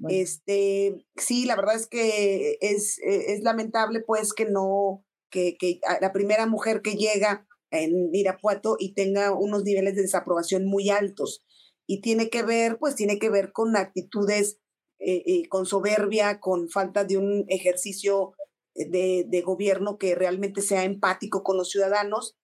Este, 0.09 1.07
sí, 1.17 1.45
la 1.45 1.55
verdad 1.55 1.77
es 1.77 1.87
que 1.87 2.59
es, 2.61 2.99
es 3.05 3.43
lamentable 3.43 4.01
pues 4.01 4.33
que 4.33 4.47
no, 4.47 5.05
que, 5.31 5.57
que 5.59 5.81
la 6.01 6.13
primera 6.13 6.47
mujer 6.47 6.83
que 6.83 6.95
llega 6.95 7.47
en 7.73 8.15
Irapuato 8.15 8.77
y 8.79 8.95
tenga 8.95 9.33
unos 9.33 9.65
niveles 9.65 9.97
de 9.97 10.03
desaprobación 10.03 10.67
muy 10.67 10.91
altos. 10.91 11.45
Y 11.87 12.01
tiene 12.01 12.31
que 12.31 12.43
ver, 12.43 12.79
pues 12.79 12.95
tiene 12.95 13.19
que 13.19 13.31
ver 13.31 13.53
con 13.53 13.77
actitudes, 13.77 14.59
eh, 15.01 15.23
eh, 15.27 15.49
con 15.49 15.67
soberbia, 15.67 16.39
con 16.39 16.69
falta 16.69 17.05
de 17.05 17.17
un 17.19 17.45
ejercicio 17.49 18.35
de, 18.75 19.43
gobierno 19.45 19.99
que 19.99 20.15
realmente 20.15 20.63
sea 20.63 20.85
empático 20.85 21.43
con 21.43 21.57
los 21.57 21.71
ciudadanos. 21.71 22.37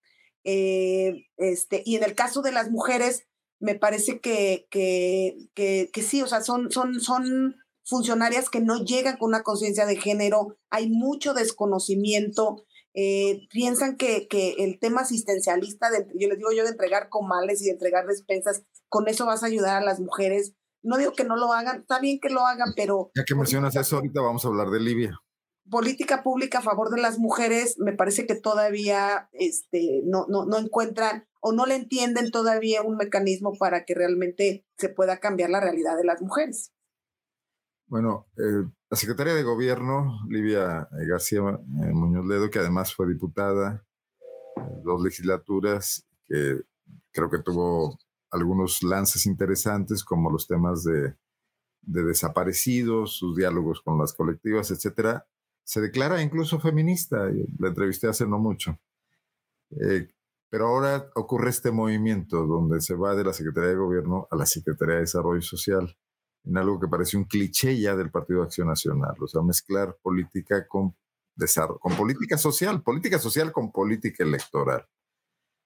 Eh, 0.45 1.27
este, 1.37 1.83
y 1.85 1.97
en 1.97 2.05
el 2.05 2.15
caso 2.15 2.43
de 2.43 2.53
las 2.53 2.71
mujeres, 2.71 3.27
me 3.61 3.75
parece 3.75 4.21
que, 4.21 4.67
que, 4.71 5.37
que, 5.55 5.91
que 5.93 6.03
sí, 6.03 6.23
o 6.23 6.27
sea, 6.27 6.43
son, 6.43 6.71
son, 6.71 7.01
son 7.01 7.57
funcionarias 7.85 8.51
que 8.51 8.61
no 8.61 8.85
llegan 8.85 9.17
con 9.17 9.31
una 9.31 9.43
conciencia 9.43 9.87
de 9.87 9.97
género, 9.97 10.57
hay 10.71 10.91
mucho 10.91 11.35
desconocimiento, 11.35 12.65
eh, 12.95 13.47
piensan 13.51 13.97
que, 13.97 14.29
que, 14.29 14.57
el 14.59 14.79
tema 14.79 15.03
asistencialista, 15.03 15.91
de, 15.91 16.07
yo 16.19 16.29
les 16.29 16.39
digo 16.39 16.51
yo, 16.55 16.65
de 16.65 16.71
entregar 16.71 17.09
comales 17.09 17.63
y 17.63 17.67
de 17.67 17.73
entregar 17.73 18.07
despensas, 18.07 18.63
con 18.89 19.09
eso 19.09 19.27
vas 19.27 19.43
a 19.43 19.47
ayudar 19.47 19.83
a 19.83 19.85
las 19.85 20.01
mujeres. 20.01 20.55
No 20.83 20.97
digo 20.97 21.13
que 21.13 21.25
no 21.25 21.37
lo 21.37 21.53
hagan, 21.53 21.81
está 21.81 21.99
bien 21.99 22.21
que 22.21 22.31
lo 22.31 22.47
hagan, 22.47 22.73
pero... 22.77 23.11
Ya 23.17 23.25
que 23.25 23.35
mencionas 23.35 23.75
eso, 23.75 23.97
ahorita 23.97 24.21
vamos 24.21 24.45
a 24.45 24.49
hablar 24.49 24.69
de 24.69 24.81
Libia. 24.81 25.19
Política 25.71 26.23
pública 26.23 26.59
a 26.59 26.63
favor 26.63 26.91
de 26.91 27.01
las 27.01 27.19
mujeres, 27.19 27.77
me 27.79 27.93
parece 27.93 28.27
que 28.27 28.35
todavía 28.35 29.29
este, 29.33 30.03
no, 30.05 30.27
no, 30.29 30.47
no 30.47 30.59
encuentran 30.59 31.27
o 31.41 31.53
no 31.53 31.67
le 31.67 31.77
entienden 31.77 32.31
todavía 32.31 32.83
un 32.83 32.97
mecanismo 32.97 33.53
para 33.59 33.85
que 33.85 33.95
realmente 33.95 34.67
se 34.77 34.89
pueda 34.89 35.19
cambiar 35.19 35.51
la 35.51 35.61
realidad 35.61 35.97
de 35.97 36.05
las 36.05 36.21
mujeres. 36.21 36.73
Bueno, 37.87 38.27
eh, 38.37 38.69
la 38.91 38.97
secretaria 38.97 39.35
de 39.35 39.43
Gobierno, 39.43 40.21
Livia 40.29 40.89
eh, 40.93 41.07
García 41.07 41.41
eh, 41.41 41.93
Muñoz 41.93 42.27
Ledo, 42.27 42.51
que 42.51 42.59
además 42.59 42.95
fue 42.95 43.09
diputada, 43.09 43.85
dos 44.83 45.03
legislaturas, 45.03 46.07
que 46.27 46.61
creo 47.13 47.31
que 47.31 47.39
tuvo 47.39 47.99
algunos 48.31 48.83
lances 48.83 49.25
interesantes, 49.25 50.05
como 50.05 50.31
los 50.31 50.47
temas 50.47 50.85
de, 50.85 51.15
de 51.83 52.03
desaparecidos, 52.03 53.17
sus 53.17 53.37
diálogos 53.37 53.81
con 53.81 53.99
las 53.99 54.13
colectivas, 54.13 54.71
etcétera, 54.71 55.27
se 55.69 55.83
declara 55.83 56.23
incluso 56.23 56.59
feminista. 56.59 57.29
La 57.59 57.69
entrevisté 57.69 58.09
hace 58.09 58.27
no 58.27 58.39
mucho. 58.39 58.79
Eh, 59.79 60.09
pero 60.49 60.69
ahora 60.69 61.11
ocurre 61.15 61.51
este 61.51 61.71
movimiento 61.71 62.47
donde 62.47 62.81
se 62.81 62.95
va 62.95 63.15
de 63.15 63.23
la 63.23 63.35
Secretaría 63.35 63.71
de 63.71 63.77
Gobierno 63.77 64.27
a 64.31 64.37
la 64.37 64.47
Secretaría 64.47 64.95
de 64.95 65.01
Desarrollo 65.03 65.43
Social 65.43 65.95
en 66.45 66.57
algo 66.57 66.81
que 66.81 66.89
parece 66.89 67.19
un 67.19 67.25
cliché 67.25 67.79
ya 67.79 67.95
del 67.95 68.11
Partido 68.11 68.43
Acción 68.43 68.69
Nacional, 68.69 69.15
o 69.21 69.29
sea, 69.29 69.43
mezclar 69.43 69.95
política 70.01 70.67
con, 70.67 70.97
con 71.81 71.97
política 71.99 72.39
social, 72.39 72.83
política 72.83 73.19
social 73.19 73.53
con 73.53 73.71
política 73.71 74.25
electoral. 74.25 74.87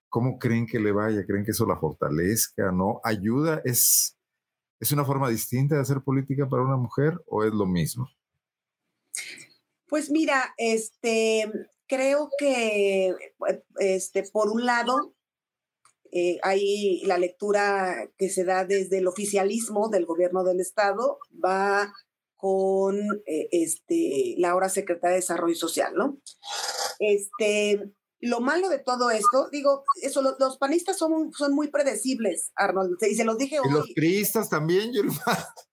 ¿Cómo 0.09 0.36
creen 0.36 0.66
que 0.66 0.80
le 0.80 0.90
vaya? 0.90 1.24
¿Creen 1.24 1.44
que 1.44 1.53
eso 1.53 1.64
la 1.64 1.78
fortalezca? 1.78 2.72
¿No? 2.72 3.00
¿Ayuda? 3.05 3.62
¿Es, 3.64 4.18
¿Es 4.80 4.90
una 4.90 5.05
forma 5.05 5.28
distinta 5.28 5.76
de 5.76 5.82
hacer 5.82 6.00
política 6.00 6.48
para 6.48 6.64
una 6.64 6.76
mujer 6.76 7.22
o 7.28 7.44
es 7.44 7.53
lo 7.53 7.66
mismo? 7.66 8.09
Pues 9.93 10.11
mira, 10.11 10.55
este, 10.57 11.53
creo 11.86 12.30
que 12.38 13.14
este, 13.78 14.22
por 14.22 14.49
un 14.49 14.64
lado, 14.64 15.14
eh, 16.11 16.38
hay 16.43 17.03
la 17.05 17.18
lectura 17.18 18.11
que 18.16 18.30
se 18.30 18.45
da 18.45 18.64
desde 18.64 18.97
el 18.97 19.07
oficialismo 19.07 19.90
del 19.90 20.07
gobierno 20.07 20.45
del 20.45 20.61
estado, 20.61 21.18
va 21.45 21.93
con 22.36 22.97
eh, 23.26 23.49
este, 23.53 24.34
la 24.38 24.53
ahora 24.53 24.70
secretaria 24.70 25.16
de 25.16 25.20
Desarrollo 25.20 25.57
Social, 25.57 25.93
¿no? 25.95 26.22
Este, 26.99 27.93
lo 28.23 28.41
malo 28.41 28.68
de 28.68 28.79
todo 28.79 29.11
esto, 29.11 29.49
digo, 29.51 29.85
eso, 30.01 30.23
los, 30.23 30.57
panistas 30.57 30.97
son, 30.97 31.33
son 31.33 31.55
muy 31.55 31.68
predecibles, 31.68 32.53
Arnold, 32.55 32.97
y 33.03 33.16
se 33.16 33.25
los 33.25 33.37
dije 33.37 33.59
hoy. 33.59 33.68
Y 33.68 33.73
los 33.73 33.91
priistas 33.95 34.49
también, 34.49 34.93
Yulma. 34.93 35.20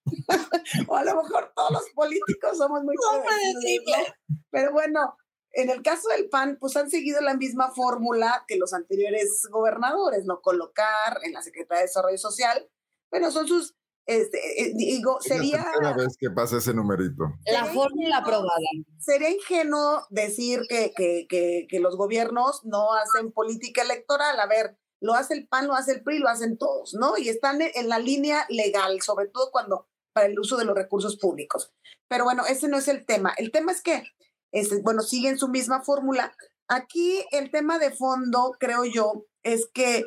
o 0.88 0.96
a 0.96 1.04
lo 1.04 1.22
mejor 1.22 1.52
todos 1.56 1.72
los 1.72 1.90
políticos 1.94 2.58
somos 2.58 2.84
muy 2.84 2.96
predecibles. 2.98 4.14
Pero 4.50 4.72
bueno, 4.72 5.16
en 5.52 5.70
el 5.70 5.84
caso 5.84 6.10
del 6.10 6.28
PAN, 6.30 6.58
pues 6.60 6.76
han 6.76 6.90
seguido 6.90 7.22
la 7.22 7.36
misma 7.36 7.72
fórmula 7.72 8.46
que 8.48 8.58
los 8.58 8.74
anteriores 8.74 9.48
gobernadores, 9.52 10.26
¿no? 10.26 10.42
Colocar 10.42 11.20
en 11.24 11.34
la 11.34 11.44
Secretaría 11.44 11.82
de 11.82 11.88
Desarrollo 11.88 12.18
Social, 12.18 12.68
bueno, 13.12 13.32
son 13.32 13.48
sus, 13.48 13.76
este, 14.06 14.40
eh, 14.62 14.74
digo, 14.76 15.20
sería... 15.22 15.66
Una 15.80 15.94
vez 15.94 16.16
que 16.18 16.30
pasa 16.30 16.58
ese 16.58 16.74
numerito. 16.74 17.26
La 17.46 17.66
fórmula 17.66 18.18
aprobada. 18.18 18.60
Sería 18.98 19.30
ingenuo 19.30 20.06
decir 20.10 20.62
que, 20.68 20.92
que, 20.96 21.26
que, 21.30 21.68
que 21.70 21.80
los 21.80 21.96
gobiernos 21.96 22.62
no 22.66 22.94
hacen 22.94 23.32
política 23.32 23.84
electoral. 23.84 24.40
A 24.40 24.48
ver, 24.48 24.78
lo 25.02 25.14
hace 25.14 25.34
el 25.36 25.48
PAN, 25.48 25.68
lo 25.68 25.76
hace 25.76 25.94
el 25.94 26.04
PRI, 26.04 26.20
lo 26.20 26.30
hacen 26.30 26.58
todos, 26.58 26.94
¿no? 26.94 27.18
Y 27.18 27.30
están 27.30 27.62
en 27.62 27.90
la 27.90 28.00
línea 28.00 28.46
legal, 28.50 29.02
sobre 29.02 29.28
todo 29.28 29.52
cuando 29.52 29.88
para 30.14 30.28
el 30.28 30.40
uso 30.40 30.58
de 30.58 30.66
los 30.66 30.76
recursos 30.76 31.18
públicos. 31.18 31.72
Pero 32.08 32.24
bueno, 32.24 32.44
ese 32.48 32.68
no 32.68 32.78
es 32.78 32.88
el 32.88 33.06
tema. 33.06 33.34
El 33.38 33.52
tema 33.52 33.72
es 33.72 33.82
que 33.82 34.04
este, 34.52 34.82
bueno, 34.82 35.02
siguen 35.02 35.38
su 35.38 35.48
misma 35.48 35.82
fórmula. 35.82 36.36
Aquí 36.68 37.24
el 37.32 37.52
tema 37.52 37.80
de 37.80 37.92
fondo, 37.92 38.56
creo 38.60 38.86
yo, 38.86 39.26
es 39.44 39.68
que, 39.74 40.06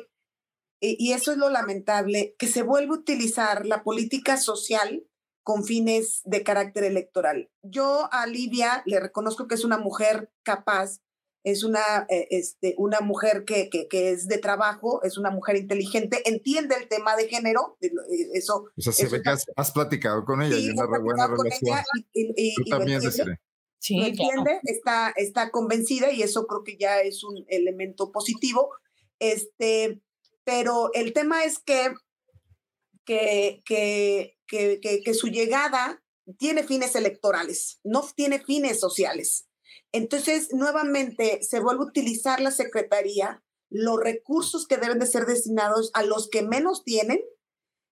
y 0.83 1.13
eso 1.13 1.31
es 1.31 1.37
lo 1.37 1.49
lamentable, 1.49 2.35
que 2.37 2.47
se 2.47 2.63
vuelve 2.63 2.89
a 2.89 2.99
utilizar 2.99 3.65
la 3.65 3.83
política 3.83 4.37
social 4.37 5.05
con 5.43 5.63
fines 5.63 6.21
de 6.23 6.43
carácter 6.43 6.85
electoral. 6.85 7.49
Yo 7.61 8.09
a 8.11 8.25
Livia 8.25 8.81
le 8.85 8.99
reconozco 8.99 9.47
que 9.47 9.55
es 9.55 9.65
una 9.65 9.77
mujer 9.77 10.31
capaz, 10.43 11.01
es 11.43 11.63
una, 11.63 12.05
eh, 12.09 12.27
este, 12.31 12.73
una 12.77 13.01
mujer 13.01 13.43
que, 13.45 13.69
que, 13.69 13.89
que, 13.89 14.11
es 14.11 14.27
de 14.27 14.37
trabajo, 14.37 15.03
es 15.03 15.17
una 15.17 15.29
mujer 15.29 15.57
inteligente, 15.57 16.21
entiende 16.25 16.75
el 16.75 16.87
tema 16.87 17.17
de 17.17 17.27
género, 17.27 17.77
eh, 17.81 17.91
eso. 18.33 18.65
O 18.77 18.81
sea, 18.81 18.93
se 18.93 19.07
ve 19.07 19.21
que 19.21 19.29
has, 19.29 19.71
platicado 19.71 20.23
con 20.23 20.41
ella 20.41 20.57
y 20.57 20.69
una 20.69 20.85
buena 20.85 21.27
relación. 21.27 21.79
y, 22.13 22.33
y, 22.35 22.55
Tú 22.55 22.63
también, 22.69 23.01
Sí, 23.79 23.97
¿Lo 23.97 24.05
entiende? 24.05 24.61
Está, 24.63 25.11
está 25.17 25.51
convencida 25.51 26.09
y 26.09 26.23
eso 26.23 26.47
creo 26.47 26.63
que 26.63 26.77
ya 26.77 27.01
es 27.01 27.21
un 27.25 27.43
elemento 27.49 28.13
positivo. 28.13 28.69
Este, 29.19 30.01
pero 30.43 30.91
el 30.93 31.13
tema 31.13 31.43
es 31.43 31.59
que, 31.59 31.93
que, 33.05 33.63
que, 33.65 34.37
que, 34.47 35.13
su 35.13 35.27
llegada 35.27 36.03
tiene 36.37 36.63
fines 36.63 36.95
electorales, 36.95 37.79
no 37.83 38.05
tiene 38.15 38.39
fines 38.39 38.79
sociales. 38.79 39.47
Entonces, 39.91 40.49
nuevamente, 40.53 41.43
se 41.43 41.59
vuelve 41.59 41.83
a 41.83 41.87
utilizar 41.87 42.39
la 42.41 42.51
Secretaría, 42.51 43.43
los 43.69 43.99
recursos 43.99 44.67
que 44.67 44.77
deben 44.77 44.99
de 44.99 45.07
ser 45.07 45.25
destinados 45.25 45.91
a 45.93 46.03
los 46.03 46.29
que 46.29 46.43
menos 46.43 46.83
tienen, 46.83 47.21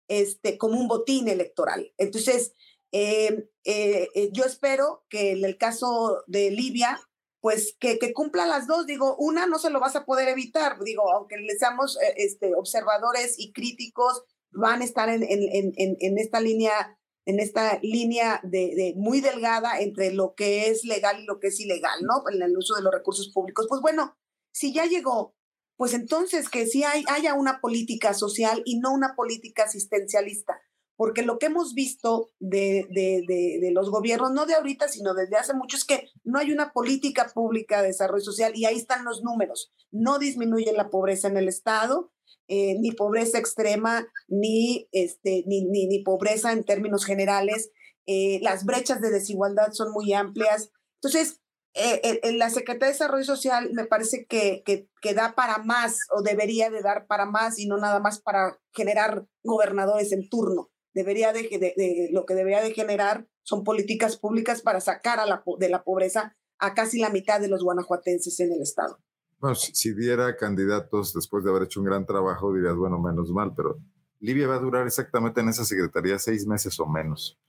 este, 0.07 0.57
como 0.57 0.79
un 0.79 0.87
botín 0.87 1.27
electoral. 1.27 1.93
Entonces, 1.97 2.53
eh, 2.91 3.47
eh, 3.63 4.09
eh, 4.13 4.29
yo 4.33 4.43
espero 4.43 5.05
que 5.09 5.31
en 5.31 5.45
el 5.45 5.57
caso 5.57 6.23
de 6.27 6.51
Libia, 6.51 6.99
pues 7.41 7.75
que, 7.79 7.99
que, 7.99 8.13
cumpla 8.13 8.45
las 8.45 8.67
dos. 8.67 8.85
Digo, 8.85 9.15
una 9.17 9.47
no 9.47 9.59
se 9.59 9.71
lo 9.71 9.79
vas 9.79 9.95
a 9.95 10.05
poder 10.05 10.29
evitar. 10.29 10.79
Digo, 10.83 11.11
aunque 11.13 11.37
le 11.37 11.57
seamos 11.57 11.97
este, 12.15 12.53
observadores 12.55 13.35
y 13.37 13.51
críticos, 13.51 14.23
van 14.51 14.81
a 14.81 14.85
estar 14.85 15.09
en, 15.09 15.23
en, 15.23 15.73
en, 15.75 15.97
en 15.99 16.17
esta 16.17 16.39
línea 16.39 16.97
en 17.25 17.39
esta 17.39 17.77
línea 17.83 18.41
de, 18.43 18.73
de, 18.75 18.93
muy 18.97 19.21
delgada 19.21 19.79
entre 19.79 20.11
lo 20.11 20.33
que 20.33 20.69
es 20.69 20.83
legal 20.83 21.19
y 21.21 21.25
lo 21.25 21.39
que 21.39 21.47
es 21.49 21.59
ilegal, 21.59 21.99
¿no? 22.01 22.23
En 22.33 22.41
el 22.41 22.57
uso 22.57 22.73
de 22.73 22.81
los 22.81 22.91
recursos 22.91 23.29
públicos. 23.31 23.67
Pues 23.69 23.79
bueno, 23.79 24.17
si 24.51 24.73
ya 24.73 24.85
llegó, 24.85 25.35
pues 25.77 25.93
entonces 25.93 26.49
que 26.49 26.65
sí 26.65 26.83
hay, 26.83 27.03
haya 27.07 27.35
una 27.35 27.61
política 27.61 28.15
social 28.15 28.63
y 28.65 28.79
no 28.79 28.91
una 28.91 29.15
política 29.15 29.65
asistencialista 29.65 30.59
porque 30.95 31.23
lo 31.23 31.39
que 31.39 31.47
hemos 31.47 31.73
visto 31.73 32.29
de, 32.39 32.85
de, 32.91 33.23
de, 33.59 33.71
los 33.71 33.89
gobiernos, 33.89 34.31
no 34.31 34.45
de 34.45 34.53
ahorita, 34.53 34.87
sino 34.87 35.13
desde 35.13 35.35
hace 35.35 35.53
mucho, 35.53 35.77
es 35.77 35.83
que 35.83 36.09
no 36.23 36.37
hay 36.37 36.51
una 36.51 36.71
política 36.73 37.31
pública 37.33 37.81
de 37.81 37.87
desarrollo 37.87 38.23
social 38.23 38.51
y 38.55 38.65
ahí 38.65 38.77
están 38.77 39.03
los 39.03 39.23
números. 39.23 39.71
No 39.91 40.19
disminuye 40.19 40.71
la 40.73 40.89
pobreza 40.89 41.27
en 41.27 41.37
el 41.37 41.47
Estado, 41.47 42.11
eh, 42.47 42.75
ni 42.79 42.91
pobreza 42.91 43.39
extrema, 43.39 44.05
ni, 44.27 44.89
este, 44.91 45.43
ni, 45.47 45.63
ni, 45.65 46.03
pobreza 46.03 46.51
en 46.51 46.65
términos 46.65 47.05
generales. 47.05 47.71
Eh, 48.05 48.39
las 48.41 48.65
brechas 48.65 49.01
de 49.01 49.09
desigualdad 49.09 49.71
son 49.71 49.91
muy 49.91 50.13
amplias. 50.13 50.69
Entonces, 51.01 51.39
eh, 51.73 52.19
en 52.23 52.37
la 52.37 52.49
Secretaría 52.49 52.87
de 52.87 52.93
Desarrollo 52.93 53.23
Social 53.23 53.69
me 53.71 53.85
parece 53.85 54.25
que, 54.25 54.61
que, 54.65 54.89
que, 55.01 55.13
da 55.13 55.33
para 55.35 55.59
más 55.59 55.99
o 56.13 56.21
debería 56.21 56.69
de 56.69 56.81
dar 56.81 57.07
para 57.07 57.25
más 57.25 57.57
y 57.57 57.67
no 57.67 57.77
nada 57.77 58.01
más 58.01 58.21
para 58.21 58.59
generar 58.73 59.25
gobernadores 59.43 60.11
en 60.11 60.27
turno 60.27 60.70
debería 60.93 61.33
de, 61.33 61.43
de, 61.43 62.09
lo 62.11 62.25
que 62.25 62.33
debería 62.33 62.61
de 62.61 62.73
generar 62.73 63.27
son 63.43 63.63
políticas 63.63 64.17
públicas 64.17 64.61
para 64.61 64.81
sacar 64.81 65.19
a 65.19 65.25
la, 65.25 65.43
de 65.57 65.69
la 65.69 65.83
pobreza 65.83 66.35
a 66.59 66.73
casi 66.73 66.99
la 66.99 67.09
mitad 67.09 67.41
de 67.41 67.47
los 67.47 67.63
guanajuatenses 67.63 68.39
en 68.39 68.51
el 68.53 68.61
estado. 68.61 68.99
Bueno, 69.39 69.55
si, 69.55 69.73
si, 69.73 69.93
diera 69.95 70.37
candidatos 70.37 71.13
después 71.13 71.43
de 71.43 71.49
haber 71.49 71.63
hecho 71.63 71.79
un 71.79 71.87
gran 71.87 72.05
trabajo, 72.05 72.53
dirías, 72.53 72.75
bueno, 72.75 72.99
menos 72.99 73.31
mal, 73.31 73.53
pero 73.55 73.79
Livia 74.19 74.47
va 74.47 74.55
a 74.55 74.59
durar 74.59 74.85
exactamente 74.85 75.41
en 75.41 75.49
esa 75.49 75.65
secretaría 75.65 76.19
seis 76.19 76.45
meses 76.45 76.79
o 76.79 76.85
menos. 76.85 77.39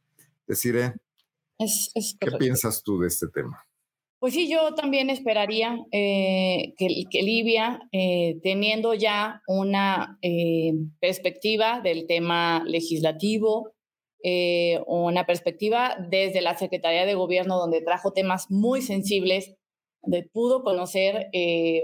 Deciré, 0.47 0.95
¿qué 1.59 2.31
piensas 2.39 2.83
tú 2.83 2.99
de 3.01 3.09
este 3.09 3.29
tema? 3.29 3.63
Pues 4.23 4.35
sí, 4.35 4.49
yo 4.49 4.73
también 4.77 5.11
esperaría 5.11 5.85
eh, 5.91 6.75
que, 6.79 6.87
que, 7.11 7.23
Libia, 7.25 7.81
eh, 7.91 8.39
teniendo 8.45 8.95
ya 8.95 9.43
una 9.49 10.17
eh, 10.23 10.75
perspectiva 11.01 11.81
del 11.81 12.07
tema 12.07 12.63
legislativo, 12.65 13.73
una 14.87 15.27
perspectiva 15.27 15.97
desde 16.09 16.41
la 16.41 16.57
Secretaría 16.57 17.05
de 17.05 17.17
Gobierno, 17.17 17.59
donde 17.59 17.83
trajo 17.83 18.13
temas 18.13 18.49
muy 18.49 18.81
sensibles, 18.81 19.57
pudo 20.33 20.63
conocer 20.63 21.27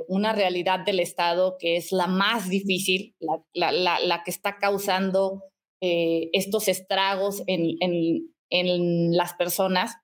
una 0.07 0.33
realidad 0.33 0.85
del 0.87 1.01
Estado 1.01 1.57
que 1.59 1.77
es 1.77 1.91
la 1.91 2.07
más 2.07 2.49
difícil, 2.49 3.17
la, 3.19 3.73
la, 3.73 3.99
la, 3.99 4.23
que 4.23 4.31
está 4.31 4.59
causando 4.59 5.43
estos 5.81 6.69
estragos 6.69 7.43
en, 7.49 7.73
en, 7.81 8.33
en 8.51 9.17
las 9.17 9.35
personas 9.35 9.97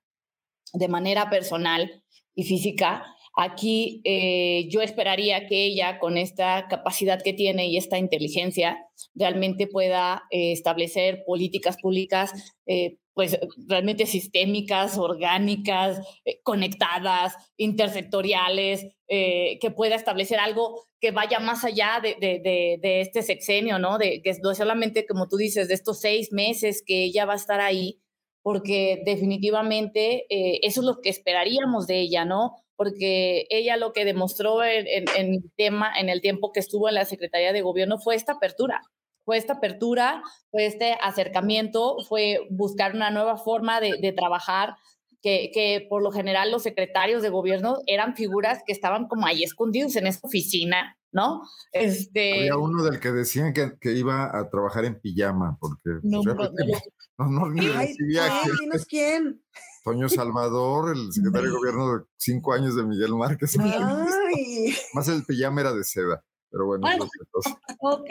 de 0.73 0.89
manera 0.89 1.29
personal 1.29 2.03
y 2.35 2.43
física. 2.43 3.03
Aquí 3.37 4.01
eh, 4.05 4.67
yo 4.69 4.81
esperaría 4.81 5.45
que 5.45 5.65
ella, 5.65 5.99
con 5.99 6.17
esta 6.17 6.67
capacidad 6.69 7.21
que 7.21 7.33
tiene 7.33 7.67
y 7.67 7.75
esta 7.75 7.97
inteligencia, 7.97 8.77
realmente 9.13 9.67
pueda 9.67 10.23
eh, 10.31 10.53
establecer 10.53 11.23
políticas 11.25 11.75
públicas, 11.81 12.31
eh, 12.65 12.97
pues 13.13 13.39
realmente 13.67 14.05
sistémicas, 14.05 14.97
orgánicas, 14.97 16.01
conectadas, 16.43 17.33
intersectoriales, 17.55 18.87
que 19.07 19.71
pueda 19.73 19.95
establecer 19.95 20.37
algo 20.37 20.83
que 20.99 21.11
vaya 21.11 21.39
más 21.39 21.63
allá 21.63 22.01
de, 22.01 22.79
este 23.01 23.21
sexenio, 23.21 23.79
¿no? 23.79 23.97
De 23.97 24.21
que 24.21 24.33
solamente, 24.53 25.05
como 25.05 25.29
tú 25.29 25.37
dices, 25.37 25.69
de 25.69 25.75
estos 25.75 26.01
seis 26.01 26.33
meses 26.33 26.83
que 26.85 27.05
ella 27.05 27.25
va 27.25 27.33
a 27.33 27.37
estar 27.37 27.61
ahí, 27.61 28.01
porque 28.45 29.01
definitivamente 29.03 30.27
eh, 30.29 30.59
eso 30.61 30.81
es 30.81 30.85
lo 30.85 31.01
que 31.01 31.09
esperaríamos 31.09 31.87
de 31.87 31.99
ella, 31.99 32.25
¿no? 32.25 32.57
Porque 32.75 33.47
ella 33.49 33.75
lo 33.75 33.91
que 33.91 34.05
demostró 34.05 34.63
en, 34.63 34.85
en, 35.15 35.51
tema, 35.57 35.91
en 35.99 36.09
el 36.09 36.21
tiempo 36.21 36.51
que 36.51 36.59
estuvo 36.59 36.87
en 36.87 36.93
la 36.93 37.05
Secretaría 37.05 37.53
de 37.53 37.63
Gobierno 37.63 37.97
fue 37.97 38.13
esta 38.13 38.33
apertura, 38.33 38.83
fue 39.23 39.37
esta 39.37 39.53
apertura, 39.53 40.21
fue 40.51 40.67
este 40.67 40.95
acercamiento, 41.01 41.95
fue 42.07 42.41
buscar 42.51 42.93
una 42.93 43.09
nueva 43.09 43.37
forma 43.37 43.81
de, 43.81 43.97
de 43.99 44.11
trabajar, 44.11 44.75
que, 45.23 45.49
que, 45.51 45.87
por 45.89 46.03
lo 46.03 46.11
general 46.11 46.51
los 46.51 46.61
secretarios 46.61 47.23
de 47.23 47.29
gobierno 47.29 47.79
eran 47.87 48.15
figuras 48.15 48.61
que 48.63 48.73
estaban 48.73 49.07
como 49.07 49.25
ahí 49.25 49.43
escondidos 49.43 49.95
en 49.95 50.05
esta 50.05 50.27
oficina, 50.27 50.99
¿no? 51.11 51.41
Este... 51.71 52.41
Había 52.41 52.57
uno 52.57 52.83
del 52.83 52.99
que 52.99 53.11
decían 53.11 53.53
que, 53.53 53.71
que 53.81 53.93
iba 53.93 54.37
a 54.37 54.51
trabajar 54.51 54.85
en 54.85 55.01
pijama, 55.01 55.57
porque 55.59 55.97
no, 56.03 56.21
pues, 56.21 56.35
no, 56.35 56.77
no, 57.17 57.49
ni 57.49 57.65
Ay, 57.67 57.95
dinos 57.97 58.85
quién. 58.85 59.41
Toño 59.83 60.09
Salvador, 60.09 60.95
el 60.95 61.13
secretario 61.13 61.51
de 61.51 61.57
gobierno 61.57 61.97
de 61.97 62.03
cinco 62.17 62.53
años 62.53 62.75
de 62.75 62.83
Miguel 62.83 63.13
Márquez. 63.13 63.57
Ay. 63.59 64.75
Más 64.93 65.07
el 65.07 65.23
pijama 65.23 65.61
era 65.61 65.73
de 65.73 65.83
seda. 65.83 66.23
Pero 66.49 66.65
bueno, 66.67 66.87
bueno 66.87 67.05
ok. 67.81 68.09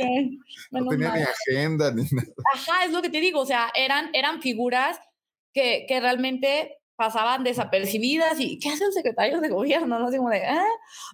no 0.70 0.86
tenía 0.88 1.14
ni 1.14 1.22
agenda 1.22 1.90
ni 1.92 2.02
nada. 2.02 2.28
Ajá, 2.54 2.84
es 2.84 2.92
lo 2.92 3.02
que 3.02 3.10
te 3.10 3.20
digo, 3.20 3.40
o 3.40 3.46
sea, 3.46 3.70
eran, 3.74 4.10
eran 4.12 4.42
figuras 4.42 4.98
que, 5.52 5.86
que 5.88 6.00
realmente 6.00 6.76
pasaban 6.96 7.42
desapercibidas 7.42 8.38
y 8.38 8.58
¿qué 8.58 8.68
hace 8.68 8.84
el 8.84 8.92
secretario 8.92 9.40
de 9.40 9.48
gobierno? 9.48 9.98
No 9.98 10.16
como 10.16 10.30
de, 10.30 10.44
¿ah? 10.44 10.64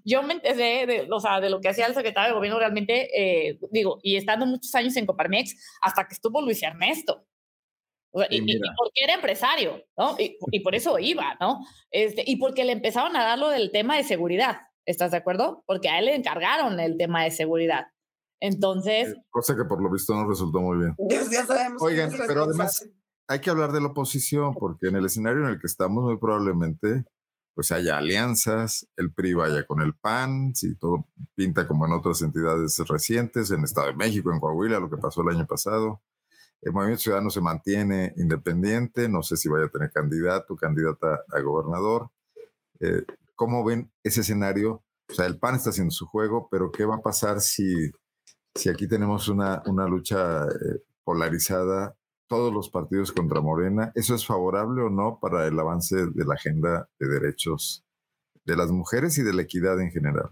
Yo 0.04 0.22
me 0.22 0.34
enteré 0.34 0.86
de, 0.86 1.08
o 1.10 1.20
sea, 1.20 1.40
de 1.40 1.48
lo 1.48 1.60
que 1.60 1.68
hacía 1.68 1.86
el 1.86 1.94
secretario 1.94 2.30
de 2.30 2.36
gobierno 2.36 2.58
realmente, 2.58 3.08
eh, 3.14 3.58
digo, 3.70 3.98
y 4.02 4.16
estando 4.16 4.44
muchos 4.44 4.74
años 4.74 4.96
en 4.96 5.06
Coparmex, 5.06 5.54
hasta 5.80 6.06
que 6.06 6.14
estuvo 6.14 6.42
Luis 6.42 6.62
Ernesto. 6.62 7.24
Y, 8.30 8.58
porque 8.76 9.04
era 9.04 9.14
empresario, 9.14 9.82
¿no? 9.96 10.16
Y, 10.18 10.60
por 10.60 10.74
eso 10.74 10.98
iba, 10.98 11.36
¿no? 11.40 11.60
Este, 11.90 12.24
y 12.26 12.36
porque 12.36 12.64
le 12.64 12.72
empezaron 12.72 13.16
a 13.16 13.24
dar 13.24 13.38
lo 13.38 13.48
del 13.48 13.70
tema 13.70 13.96
de 13.96 14.04
seguridad, 14.04 14.62
¿estás 14.84 15.12
de 15.12 15.18
acuerdo? 15.18 15.62
Porque 15.66 15.88
a 15.88 15.98
él 15.98 16.06
le 16.06 16.14
encargaron 16.14 16.80
el 16.80 16.96
tema 16.96 17.24
de 17.24 17.30
seguridad. 17.30 17.86
Entonces... 18.40 19.14
Cosa 19.30 19.54
que 19.56 19.64
por 19.64 19.82
lo 19.82 19.90
visto 19.90 20.14
no 20.14 20.28
resultó 20.28 20.60
muy 20.60 20.78
bien. 20.78 20.94
Ya, 21.30 21.44
sabemos. 21.44 21.82
Oigan, 21.82 22.10
pero 22.26 22.44
además 22.44 22.88
hay 23.28 23.40
que 23.40 23.50
hablar 23.50 23.72
de 23.72 23.80
la 23.80 23.88
oposición, 23.88 24.54
porque 24.54 24.88
en 24.88 24.96
el 24.96 25.06
escenario 25.06 25.44
en 25.44 25.50
el 25.50 25.60
que 25.60 25.66
estamos 25.66 26.02
muy 26.02 26.18
probablemente 26.18 27.04
pues 27.54 27.72
haya 27.72 27.98
alianzas, 27.98 28.86
el 28.96 29.12
PRI 29.12 29.34
vaya 29.34 29.66
con 29.66 29.82
el 29.82 29.94
PAN, 29.94 30.54
si 30.54 30.76
todo 30.76 31.08
pinta 31.34 31.66
como 31.68 31.84
en 31.86 31.92
otras 31.92 32.22
entidades 32.22 32.78
recientes, 32.88 33.50
en 33.50 33.64
Estado 33.64 33.88
de 33.88 33.94
México, 33.94 34.32
en 34.32 34.40
Coahuila, 34.40 34.80
lo 34.80 34.88
que 34.88 34.96
pasó 34.96 35.22
el 35.22 35.36
año 35.36 35.46
pasado. 35.46 36.00
El 36.62 36.72
Movimiento 36.72 37.02
Ciudadano 37.02 37.30
se 37.30 37.40
mantiene 37.40 38.12
independiente, 38.16 39.08
no 39.08 39.22
sé 39.22 39.36
si 39.36 39.48
vaya 39.48 39.66
a 39.66 39.70
tener 39.70 39.90
candidato, 39.90 40.56
candidata 40.56 41.24
a 41.32 41.40
gobernador. 41.40 42.10
Eh, 42.80 43.04
¿Cómo 43.34 43.64
ven 43.64 43.90
ese 44.02 44.20
escenario? 44.20 44.82
O 45.08 45.14
sea, 45.14 45.26
el 45.26 45.38
PAN 45.38 45.56
está 45.56 45.70
haciendo 45.70 45.90
su 45.90 46.06
juego, 46.06 46.48
pero 46.50 46.70
¿qué 46.70 46.84
va 46.84 46.96
a 46.96 47.02
pasar 47.02 47.40
si, 47.40 47.90
si 48.54 48.68
aquí 48.68 48.86
tenemos 48.86 49.28
una, 49.28 49.62
una 49.66 49.86
lucha 49.86 50.44
eh, 50.44 50.82
polarizada 51.02 51.96
todos 52.30 52.54
los 52.54 52.70
partidos 52.70 53.10
contra 53.10 53.40
Morena. 53.40 53.90
¿Eso 53.96 54.14
es 54.14 54.24
favorable 54.24 54.82
o 54.82 54.88
no 54.88 55.18
para 55.20 55.48
el 55.48 55.58
avance 55.58 55.96
de 55.96 56.24
la 56.24 56.34
agenda 56.34 56.88
de 57.00 57.08
derechos 57.08 57.84
de 58.44 58.56
las 58.56 58.70
mujeres 58.70 59.18
y 59.18 59.24
de 59.24 59.34
la 59.34 59.42
equidad 59.42 59.80
en 59.80 59.90
general? 59.90 60.30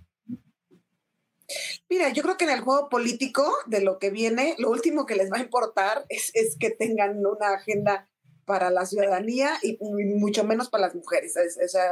Mira, 1.91 2.11
yo 2.11 2.23
creo 2.23 2.37
que 2.37 2.45
en 2.45 2.51
el 2.51 2.61
juego 2.61 2.89
político 2.89 3.51
de 3.67 3.81
lo 3.81 3.99
que 3.99 4.11
viene, 4.11 4.55
lo 4.59 4.71
último 4.71 5.07
que 5.07 5.17
les 5.17 5.33
va 5.33 5.39
a 5.39 5.43
importar 5.43 6.05
es, 6.09 6.33
que 6.59 6.71
tengan 6.71 7.25
una 7.25 7.55
agenda 7.55 8.11
para 8.45 8.71
la 8.71 8.85
ciudadanía 8.85 9.59
y, 9.63 9.79
mucho 10.17 10.45
menos 10.45 10.69
para 10.69 10.87
las 10.87 10.95
mujeres. 10.95 11.35
está, 11.37 11.83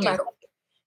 claro. 0.00 0.24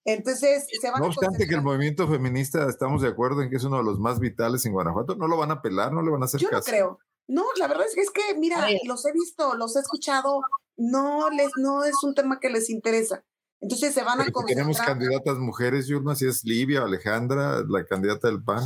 Entonces, 0.05 0.65
se 0.79 0.89
van 0.89 1.01
no 1.01 1.07
obstante 1.07 1.47
que 1.47 1.55
el 1.55 1.61
movimiento 1.61 2.07
feminista 2.07 2.69
estamos 2.69 3.01
de 3.01 3.09
acuerdo 3.09 3.41
en 3.41 3.49
que 3.49 3.57
es 3.57 3.63
uno 3.65 3.77
de 3.77 3.83
los 3.83 3.99
más 3.99 4.19
vitales 4.19 4.65
en 4.65 4.71
Guanajuato, 4.71 5.15
no 5.15 5.27
lo 5.27 5.35
van 5.35 5.51
a 5.51 5.61
pelar, 5.61 5.91
no 5.91 6.01
le 6.01 6.11
van 6.11 6.21
a 6.21 6.25
hacer 6.25 6.39
yo 6.39 6.49
caso. 6.49 6.71
No 6.71 6.71
creo. 6.71 6.99
No, 7.27 7.43
la 7.57 7.67
verdad 7.67 7.85
es 7.85 7.93
que, 7.93 8.01
es 8.01 8.11
que 8.11 8.35
mira, 8.37 8.65
los 8.85 9.05
he 9.05 9.11
visto, 9.11 9.55
los 9.55 9.75
he 9.75 9.79
escuchado, 9.79 10.39
no 10.77 11.29
les, 11.29 11.49
no 11.57 11.83
es 11.83 11.95
un 12.03 12.15
tema 12.15 12.39
que 12.39 12.49
les 12.49 12.69
interesa. 12.69 13.25
Entonces 13.59 13.93
se 13.93 14.03
van 14.03 14.21
a 14.21 14.31
concentrar. 14.31 14.65
Tenemos 14.65 14.77
candidatas 14.79 15.37
mujeres, 15.37 15.87
Yurma, 15.87 16.15
si 16.15 16.27
es 16.27 16.43
Livia, 16.43 16.83
Alejandra, 16.83 17.63
la 17.67 17.85
candidata 17.85 18.27
del 18.27 18.43
PAN. 18.43 18.63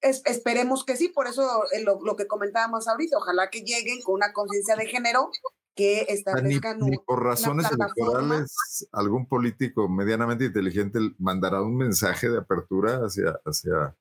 esperemos 0.00 0.84
que 0.84 0.96
sí, 0.96 1.08
por 1.08 1.26
eso 1.26 1.64
eh, 1.72 1.82
lo, 1.82 2.16
que 2.16 2.26
comentábamos 2.26 2.88
ahorita, 2.88 3.16
ojalá 3.16 3.50
que 3.50 3.60
lleguen 3.60 4.02
con 4.02 4.14
una 4.14 4.32
conciencia 4.32 4.76
de 4.76 4.86
género 4.86 5.30
que 5.74 6.06
establezcan 6.08 6.78
ni, 6.80 6.98
por 6.98 7.22
razones 7.22 7.66
electorales 7.70 8.88
algún 8.92 9.26
político 9.26 9.88
medianamente 9.88 10.46
inteligente 10.46 10.98
mandará 11.18 11.62
un 11.62 11.76
mensaje 11.76 12.28
de 12.28 12.38
apertura 12.38 13.06
hacia, 13.06 13.40
hacia 13.44 13.94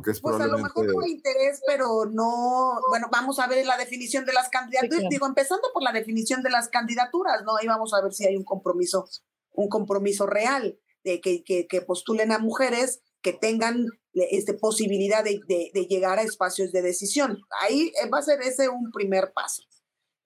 pues 0.00 0.40
a 0.40 0.46
lo 0.46 0.58
mejor 0.58 0.92
por 0.92 1.06
interés, 1.06 1.60
pero 1.66 2.06
no, 2.06 2.78
bueno, 2.88 3.08
vamos 3.10 3.38
a 3.38 3.46
ver 3.46 3.66
la 3.66 3.76
definición 3.76 4.24
de 4.24 4.32
las 4.32 4.48
candidaturas, 4.48 5.04
digo, 5.10 5.26
empezando 5.26 5.68
por 5.74 5.82
la 5.82 5.92
definición 5.92 6.42
de 6.42 6.50
las 6.50 6.68
candidaturas, 6.68 7.42
¿no? 7.44 7.56
Ahí 7.56 7.66
vamos 7.66 7.92
a 7.92 8.00
ver 8.00 8.12
si 8.12 8.26
hay 8.26 8.36
un 8.36 8.44
compromiso, 8.44 9.06
un 9.52 9.68
compromiso 9.68 10.26
real 10.26 10.78
de 11.04 11.20
que, 11.20 11.44
que, 11.44 11.82
postulen 11.82 12.32
a 12.32 12.38
mujeres 12.38 13.02
que 13.22 13.32
tengan 13.32 13.86
este, 14.14 14.54
posibilidad 14.54 15.24
de, 15.24 15.40
de, 15.48 15.86
llegar 15.86 16.18
a 16.18 16.22
espacios 16.22 16.72
de 16.72 16.82
decisión. 16.82 17.38
Ahí 17.60 17.92
eh, 18.02 18.08
va 18.08 18.18
a 18.18 18.22
ser 18.22 18.40
ese 18.42 18.68
un 18.68 18.90
primer 18.92 19.32
paso. 19.32 19.62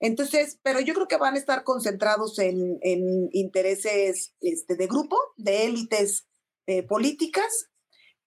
Entonces, 0.01 0.59
pero 0.63 0.81
yo 0.81 0.93
creo 0.93 1.09
que 1.09 1.17
van 1.17 1.35
a 1.35 1.39
estar 1.39 1.65
concentrados 1.65 2.39
en, 2.39 2.79
en 2.83 3.29
intereses 3.33 4.35
este, 4.41 4.77
de 4.77 4.87
grupo, 4.87 5.17
de 5.37 5.65
élites 5.65 6.27
eh, 6.67 6.83
políticas, 6.83 7.71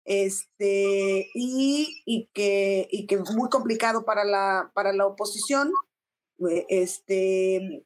este, 0.06 1.30
y, 1.36 2.02
y, 2.06 2.30
que, 2.34 2.88
y 2.90 3.06
que 3.06 3.18
muy 3.18 3.50
complicado 3.50 4.06
para 4.06 4.24
la, 4.24 4.72
para 4.74 4.94
la 4.94 5.06
oposición, 5.06 5.72
eh, 6.50 6.66
este, 6.70 7.86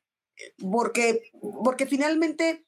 porque, 0.71 1.21
porque 1.63 1.85
finalmente 1.85 2.65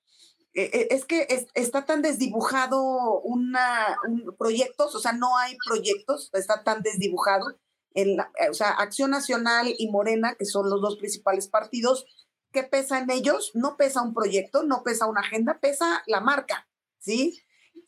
eh, 0.55 0.69
eh, 0.71 0.87
es 0.91 1.03
que 1.03 1.27
está 1.53 1.85
tan 1.85 2.01
desdibujado 2.01 3.19
una, 3.21 3.97
un, 4.07 4.33
proyectos, 4.37 4.95
o 4.95 4.99
sea, 4.99 5.11
no 5.11 5.37
hay 5.37 5.57
proyectos, 5.67 6.29
está 6.33 6.63
tan 6.63 6.81
desdibujado. 6.81 7.59
En 7.93 8.15
la, 8.15 8.31
o 8.49 8.53
sea, 8.53 8.69
Acción 8.69 9.11
Nacional 9.11 9.73
y 9.77 9.89
Morena, 9.89 10.35
que 10.39 10.45
son 10.45 10.69
los 10.69 10.81
dos 10.81 10.97
principales 10.97 11.49
partidos, 11.49 12.05
¿qué 12.53 12.63
pesa 12.63 12.99
en 12.99 13.11
ellos? 13.11 13.51
No 13.53 13.75
pesa 13.75 14.01
un 14.01 14.13
proyecto, 14.13 14.63
no 14.63 14.81
pesa 14.83 15.07
una 15.07 15.21
agenda, 15.21 15.59
pesa 15.59 16.03
la 16.07 16.21
marca, 16.21 16.69
¿sí? 16.99 17.37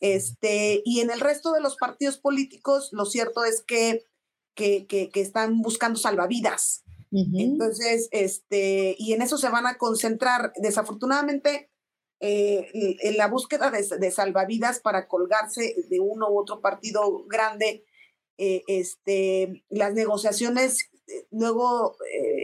Este, 0.00 0.82
y 0.84 1.00
en 1.00 1.10
el 1.10 1.20
resto 1.20 1.52
de 1.52 1.62
los 1.62 1.76
partidos 1.76 2.18
políticos, 2.18 2.90
lo 2.92 3.06
cierto 3.06 3.44
es 3.44 3.62
que, 3.62 4.04
que, 4.54 4.86
que, 4.86 5.10
están 5.14 5.62
buscando 5.62 5.98
salvavidas. 5.98 6.84
Entonces, 7.10 8.08
este, 8.10 8.94
y 8.98 9.14
en 9.14 9.22
eso 9.22 9.38
se 9.38 9.48
van 9.48 9.66
a 9.66 9.78
concentrar. 9.78 10.52
Desafortunadamente, 10.56 11.70
eh, 12.20 12.96
en 13.00 13.16
la 13.16 13.28
búsqueda 13.28 13.70
de, 13.70 13.86
de, 13.98 14.10
salvavidas 14.10 14.80
para 14.80 15.06
colgarse 15.06 15.76
de 15.88 16.00
uno 16.00 16.28
u 16.28 16.40
otro 16.40 16.60
partido 16.60 17.24
grande, 17.26 17.84
eh, 18.38 18.62
este, 18.66 19.64
las 19.68 19.94
negociaciones 19.94 20.90
eh, 21.06 21.26
luego 21.30 21.96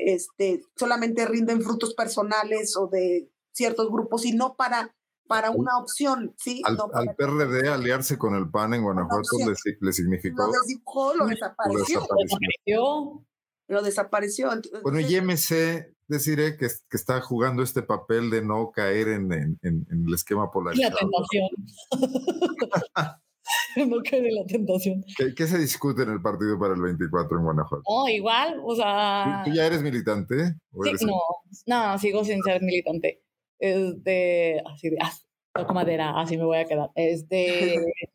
este, 0.07 0.63
solamente 0.77 1.27
rinden 1.27 1.61
frutos 1.61 1.95
personales 1.95 2.77
o 2.77 2.87
de 2.87 3.29
ciertos 3.53 3.91
grupos 3.91 4.25
y 4.25 4.33
no 4.33 4.55
para, 4.55 4.95
para 5.27 5.51
una 5.51 5.77
opción, 5.79 6.37
¿sí? 6.39 6.63
Al, 6.65 6.77
no 6.77 6.89
al 6.93 7.17
PRD 7.17 7.69
aliarse 7.69 8.17
con 8.17 8.37
el 8.37 8.49
PAN 8.49 8.75
en 8.75 8.83
Guanajuato 8.83 9.39
le, 9.39 9.55
le, 9.81 9.93
significó... 9.93 10.47
Lo 10.47 10.53
desdibujó, 10.53 11.15
lo 11.15 11.27
desapareció. 11.27 12.01
Lo 12.01 12.23
desapareció. 12.23 13.27
Lo 13.67 13.83
desapareció. 13.83 14.51
bueno, 14.83 15.01
y 15.01 15.21
MC 15.21 15.94
deciré 16.09 16.57
que, 16.57 16.67
que, 16.67 16.97
está 16.97 17.21
jugando 17.21 17.63
este 17.63 17.83
papel 17.83 18.31
de 18.31 18.43
no 18.43 18.71
caer 18.71 19.09
en, 19.09 19.33
en, 19.33 19.59
en 19.63 20.05
el 20.07 20.15
esquema 20.15 20.51
polarizado. 20.51 20.91
La 20.91 20.97
tentación. 20.97 21.49
no 23.89 24.03
caer 24.03 24.27
en 24.27 24.35
la 24.35 24.45
tentación. 24.47 25.05
¿Qué, 25.17 25.35
¿Qué, 25.35 25.47
se 25.47 25.59
discute 25.59 26.03
en 26.03 26.11
el 26.11 26.23
partido 26.23 26.59
para 26.59 26.75
el 26.75 26.81
24 26.81 27.39
en 27.39 27.45
Guanajuato? 27.45 27.83
Oh, 27.87 28.09
igual, 28.09 28.61
o 28.65 28.75
sea... 28.75 29.43
¿Tú, 29.45 29.53
ya 29.53 29.67
eres 29.67 29.83
militante? 29.83 30.55
Sí, 30.99 31.07
no, 31.07 31.21
no, 31.67 31.99
sigo 31.99 32.25
sin 32.25 32.43
ser 32.43 32.63
militante. 32.63 33.23
Este, 33.59 34.63
así 34.67 34.91
de, 34.91 34.99
ah, 35.01 35.13
toco 35.55 35.75
madera, 35.75 36.21
así 36.21 36.37
me 36.37 36.45
voy 36.45 36.59
a 36.59 36.65
quedar. 36.65 36.91
Este, 36.95 37.81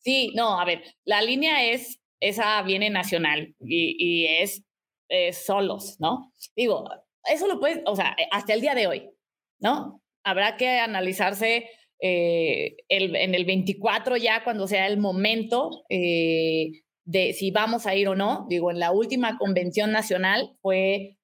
sí, 0.00 0.32
no, 0.34 0.60
a 0.60 0.64
ver, 0.64 0.82
la 1.04 1.22
línea 1.22 1.70
es, 1.70 2.00
esa 2.20 2.60
viene 2.62 2.90
nacional 2.90 3.54
y, 3.60 3.96
y 3.98 4.26
es, 4.26 4.62
es 5.10 5.44
solos, 5.44 5.96
¿no? 5.98 6.32
Digo, 6.56 6.88
eso 7.24 7.46
lo 7.46 7.60
puedes, 7.60 7.82
o 7.84 7.96
sea, 7.96 8.16
hasta 8.30 8.54
el 8.54 8.60
día 8.60 8.74
de 8.74 8.86
hoy, 8.86 9.10
¿no? 9.58 10.00
Habrá 10.24 10.56
que 10.56 10.78
analizarse 10.78 11.68
eh, 12.00 12.76
el, 12.88 13.14
en 13.16 13.34
el 13.34 13.44
24 13.44 14.16
ya 14.16 14.42
cuando 14.44 14.66
sea 14.66 14.86
el 14.86 14.98
momento 14.98 15.84
eh, 15.90 16.82
de 17.04 17.32
si 17.34 17.50
vamos 17.50 17.86
a 17.86 17.94
ir 17.94 18.08
o 18.08 18.14
no. 18.14 18.46
Digo, 18.48 18.70
en 18.70 18.78
la 18.78 18.92
última 18.92 19.36
convención 19.36 19.92
nacional 19.92 20.56
fue 20.62 21.18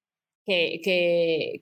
que, 0.45 0.81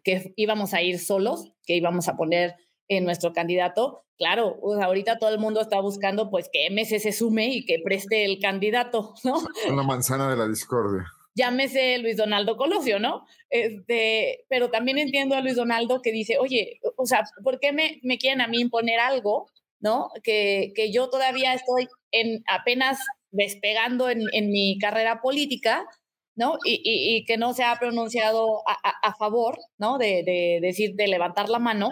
que, 0.04 0.34
íbamos 0.36 0.74
a 0.74 0.82
ir 0.82 1.00
solos, 1.00 1.54
que 1.66 1.76
íbamos 1.76 2.08
a 2.08 2.18
poner 2.18 2.56
en 2.88 3.06
nuestro 3.06 3.34
candidato. 3.34 4.04
Claro, 4.18 4.58
ahorita 4.82 5.20
todo 5.20 5.30
el 5.30 5.40
mundo 5.40 5.62
está 5.62 5.82
buscando 5.82 6.30
pues 6.30 6.50
que 6.52 6.70
MC 6.70 7.00
se 7.00 7.12
sume 7.12 7.48
y 7.48 7.66
que 7.66 7.80
preste 7.84 8.26
el 8.26 8.40
candidato, 8.40 9.14
¿no? 9.24 9.36
Una 9.70 9.84
manzana 9.84 10.30
de 10.30 10.38
la 10.38 10.48
discordia 10.48 11.06
llámese 11.36 11.98
Luis 12.00 12.18
Donaldo 12.18 12.58
Colosio, 12.58 13.00
¿no? 13.00 13.26
Este, 13.50 14.46
pero 14.50 14.72
también 14.72 14.98
entiendo 14.98 15.36
a 15.36 15.42
Luis 15.42 15.56
Donaldo 15.56 16.02
que 16.02 16.12
dice, 16.12 16.38
oye, 16.40 16.80
o 16.98 17.06
sea, 17.06 17.24
¿por 17.44 17.60
qué 17.60 17.74
me, 17.74 18.00
me 18.04 18.18
quieren 18.18 18.42
a 18.42 18.48
mí 18.48 18.60
imponer 18.62 19.00
algo, 19.00 19.50
¿no? 19.80 20.10
Que, 20.24 20.72
que 20.76 20.92
yo 20.92 21.10
todavía 21.10 21.54
estoy 21.54 21.88
en, 22.12 22.44
apenas 22.48 23.00
despegando 23.32 24.10
en, 24.10 24.24
en 24.32 24.50
mi 24.50 24.78
carrera 24.80 25.22
política, 25.22 25.86
¿no? 26.36 26.58
Y, 26.66 26.82
y, 26.84 27.26
que 27.26 27.38
no 27.38 27.54
se 27.54 27.64
ha 27.64 27.78
pronunciado 27.80 28.62
a, 28.68 28.74
a, 28.84 29.10
a 29.10 29.16
favor, 29.16 29.60
¿no? 29.78 29.98
De, 29.98 30.24
de, 30.24 30.60
decir, 30.62 30.96
de 30.96 31.08
levantar 31.08 31.50
la 31.50 31.60
mano 31.60 31.90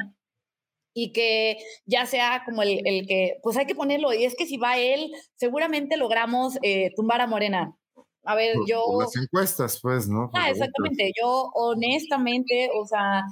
y 0.95 1.11
que 1.11 1.57
ya 1.85 2.05
sea 2.05 2.43
como 2.45 2.61
el, 2.61 2.81
el, 2.85 3.07
que, 3.07 3.39
pues 3.41 3.57
hay 3.57 3.65
que 3.65 3.75
ponerlo, 3.75 4.13
y 4.13 4.25
es 4.25 4.35
que 4.35 4.45
si 4.45 4.57
va 4.57 4.77
él, 4.77 5.11
seguramente 5.35 5.97
logramos 5.97 6.59
eh, 6.61 6.91
tumbar 6.95 7.19
a 7.21 7.27
Morena, 7.27 7.75
a 8.23 8.35
ver, 8.35 8.55
yo... 8.67 8.83
las 8.99 9.15
encuestas, 9.15 9.79
pues, 9.81 10.07
¿no? 10.07 10.29
Ah, 10.33 10.49
exactamente. 10.49 11.11
Yo 11.19 11.49
honestamente, 11.53 12.69
o 12.73 12.85
sea, 12.85 13.23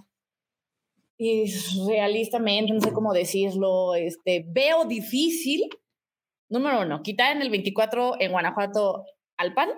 y 1.18 1.54
realistamente, 1.88 2.74
no 2.74 2.82
sé 2.82 2.92
cómo 2.92 3.14
decirlo, 3.14 3.96
este, 3.96 4.44
veo 4.48 4.86
difícil, 4.86 5.70
número 6.50 6.82
uno, 6.82 7.04
quitar 7.04 7.36
en 7.36 7.42
el 7.42 7.50
24 7.50 8.20
en 8.20 8.32
Guanajuato 8.32 9.06
al 9.38 9.54
PAN, 9.54 9.70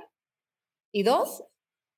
y 0.94 1.04
dos, 1.04 1.44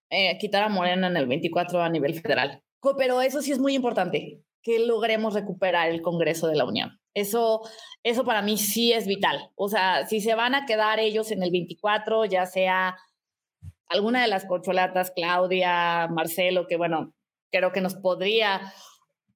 eh, 0.10 0.38
quitar 0.40 0.64
a 0.64 0.70
Morena 0.70 1.08
en 1.08 1.18
el 1.18 1.28
24 1.28 1.84
a 1.84 1.90
nivel 1.90 2.20
federal. 2.20 2.64
Pero 2.98 3.22
eso 3.22 3.42
sí 3.42 3.52
es 3.52 3.60
muy 3.60 3.76
importante, 3.76 4.42
que 4.66 4.80
logremos 4.80 5.36
recuperar 5.36 5.92
el 5.92 6.02
Congreso 6.02 6.48
de 6.48 6.56
la 6.56 6.66
Unión. 6.66 7.00
Eso, 7.14 7.62
eso 8.02 8.26
para 8.26 8.42
mí 8.42 8.58
sí 8.58 8.94
es 8.94 9.06
vital. 9.06 9.52
O 9.54 9.70
sea, 9.70 10.08
si 10.08 10.22
se 10.22 10.34
van 10.34 10.56
a 10.56 10.66
quedar 10.66 11.00
ellos 11.00 11.30
en 11.30 11.44
el 11.44 11.52
24, 11.52 12.26
ya 12.26 12.48
sea 12.48 12.98
alguna 13.88 14.24
de 14.24 14.28
las 14.28 14.46
corcholatas, 14.46 15.12
Claudia, 15.16 16.08
Marcelo, 16.08 16.66
que 16.66 16.78
bueno, 16.78 17.14
creo 17.52 17.72
que 17.72 17.80
nos 17.80 17.94
podría 17.94 18.74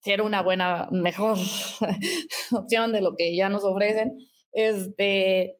ser 0.02 0.24
una 0.24 0.42
buena, 0.42 0.88
mejor 0.92 1.38
opción 2.52 2.92
de 2.92 3.02
lo 3.02 3.16
que 3.16 3.36
ya 3.36 3.50
nos 3.50 3.64
ofrecen, 3.64 4.18
este, 4.52 5.60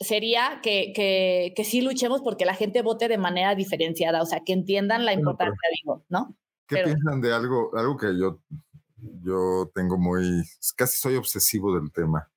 sería 0.00 0.60
que, 0.62 0.94
que, 0.94 1.52
que 1.54 1.64
sí 1.64 1.82
luchemos 1.82 2.22
porque 2.22 2.46
la 2.46 2.54
gente 2.54 2.80
vote 2.80 3.08
de 3.08 3.18
manera 3.18 3.54
diferenciada, 3.54 4.22
o 4.22 4.26
sea, 4.26 4.40
que 4.40 4.54
entiendan 4.54 5.04
la 5.04 5.12
importancia, 5.12 5.68
digo, 5.82 6.02
¿no? 6.08 6.34
¿Qué 6.66 6.82
piensan 6.82 7.20
de 7.20 7.34
algo, 7.34 7.76
algo 7.76 7.98
que 7.98 8.18
yo 8.18 8.40
yo 9.22 9.70
tengo 9.74 9.98
muy, 9.98 10.44
casi 10.76 10.98
soy 10.98 11.16
obsesivo 11.16 11.74
del 11.74 11.90
tema. 11.92 12.30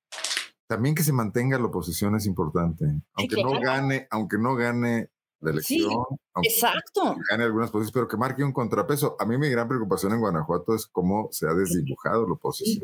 También 0.66 0.94
que 0.94 1.02
se 1.02 1.12
mantenga 1.12 1.58
la 1.58 1.66
oposición 1.66 2.16
es 2.16 2.26
importante. 2.26 2.84
Aunque 3.14 3.42
no 3.42 3.60
gane, 3.60 4.08
aunque 4.10 4.36
no 4.36 4.56
gane 4.56 5.10
la 5.40 5.50
elección, 5.52 5.90
sí, 6.10 6.48
exacto. 6.48 7.16
gane 7.30 7.44
algunas 7.44 7.70
posiciones, 7.70 7.92
pero 7.92 8.08
que 8.08 8.16
marque 8.16 8.42
un 8.42 8.52
contrapeso. 8.52 9.16
A 9.20 9.26
mí 9.26 9.38
mi 9.38 9.48
gran 9.48 9.68
preocupación 9.68 10.12
en 10.12 10.20
Guanajuato 10.20 10.74
es 10.74 10.86
cómo 10.86 11.28
se 11.30 11.46
ha 11.46 11.54
desdibujado 11.54 12.26
la 12.26 12.32
oposición. 12.32 12.82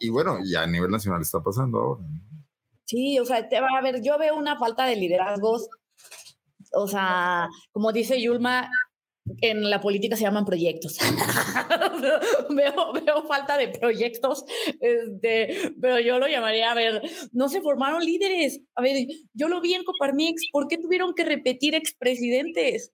Y 0.00 0.10
bueno, 0.10 0.38
y 0.44 0.54
a 0.56 0.66
nivel 0.66 0.90
nacional 0.90 1.22
está 1.22 1.42
pasando 1.42 1.78
ahora. 1.78 2.04
Sí, 2.84 3.18
o 3.18 3.24
sea, 3.24 3.48
te 3.48 3.60
va 3.60 3.68
a 3.78 3.82
ver, 3.82 4.02
yo 4.02 4.18
veo 4.18 4.36
una 4.36 4.58
falta 4.58 4.84
de 4.84 4.96
liderazgos. 4.96 5.68
O 6.74 6.86
sea, 6.86 7.48
como 7.70 7.92
dice 7.92 8.20
Yulma, 8.20 8.68
en 9.40 9.70
la 9.70 9.80
política 9.80 10.16
se 10.16 10.24
llaman 10.24 10.44
proyectos. 10.44 10.98
veo, 12.50 13.26
falta 13.26 13.56
de 13.56 13.68
proyectos, 13.68 14.44
este, 14.80 15.72
pero 15.80 16.00
yo 16.00 16.18
lo 16.18 16.26
llamaría, 16.26 16.70
a 16.70 16.74
ver, 16.74 17.02
no 17.32 17.48
se 17.48 17.60
formaron 17.60 18.04
líderes. 18.04 18.60
A 18.74 18.82
ver, 18.82 19.06
yo 19.34 19.48
lo 19.48 19.60
vi 19.60 19.74
en 19.74 19.84
Coparmix, 19.84 20.42
¿por 20.52 20.68
qué 20.68 20.78
tuvieron 20.78 21.14
que 21.14 21.24
repetir 21.24 21.74
expresidentes? 21.74 22.92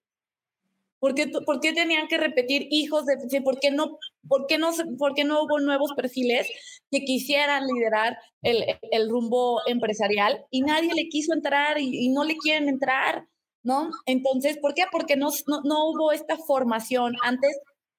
¿Por 0.98 1.14
qué, 1.14 1.28
¿Por 1.28 1.60
qué 1.60 1.72
tenían 1.72 2.08
que 2.08 2.18
repetir 2.18 2.66
hijos 2.70 3.06
de... 3.06 3.40
¿Por 3.40 3.60
qué 3.60 3.70
no, 3.70 3.98
por 4.26 4.46
qué 4.48 4.58
no, 4.58 4.70
por 4.98 5.14
qué 5.14 5.22
no 5.22 5.44
hubo 5.44 5.60
nuevos 5.60 5.92
perfiles 5.94 6.48
que 6.90 7.04
quisieran 7.04 7.68
liderar 7.68 8.18
el, 8.42 9.08
rumbo 9.08 9.60
empresarial 9.68 10.44
y 10.50 10.62
nadie 10.62 10.92
le 10.94 11.08
quiso 11.08 11.32
entrar 11.34 11.78
y 11.78 12.08
no 12.08 12.24
le 12.24 12.36
quieren 12.36 12.68
entrar? 12.68 13.28
¿No? 13.62 13.90
Entonces, 14.06 14.58
¿por 14.58 14.74
qué? 14.74 14.84
Porque 14.90 15.16
no, 15.16 15.30
no, 15.64 15.90
hubo 15.90 16.12
esta 16.12 16.36
formación. 16.36 17.14
Antes 17.22 17.58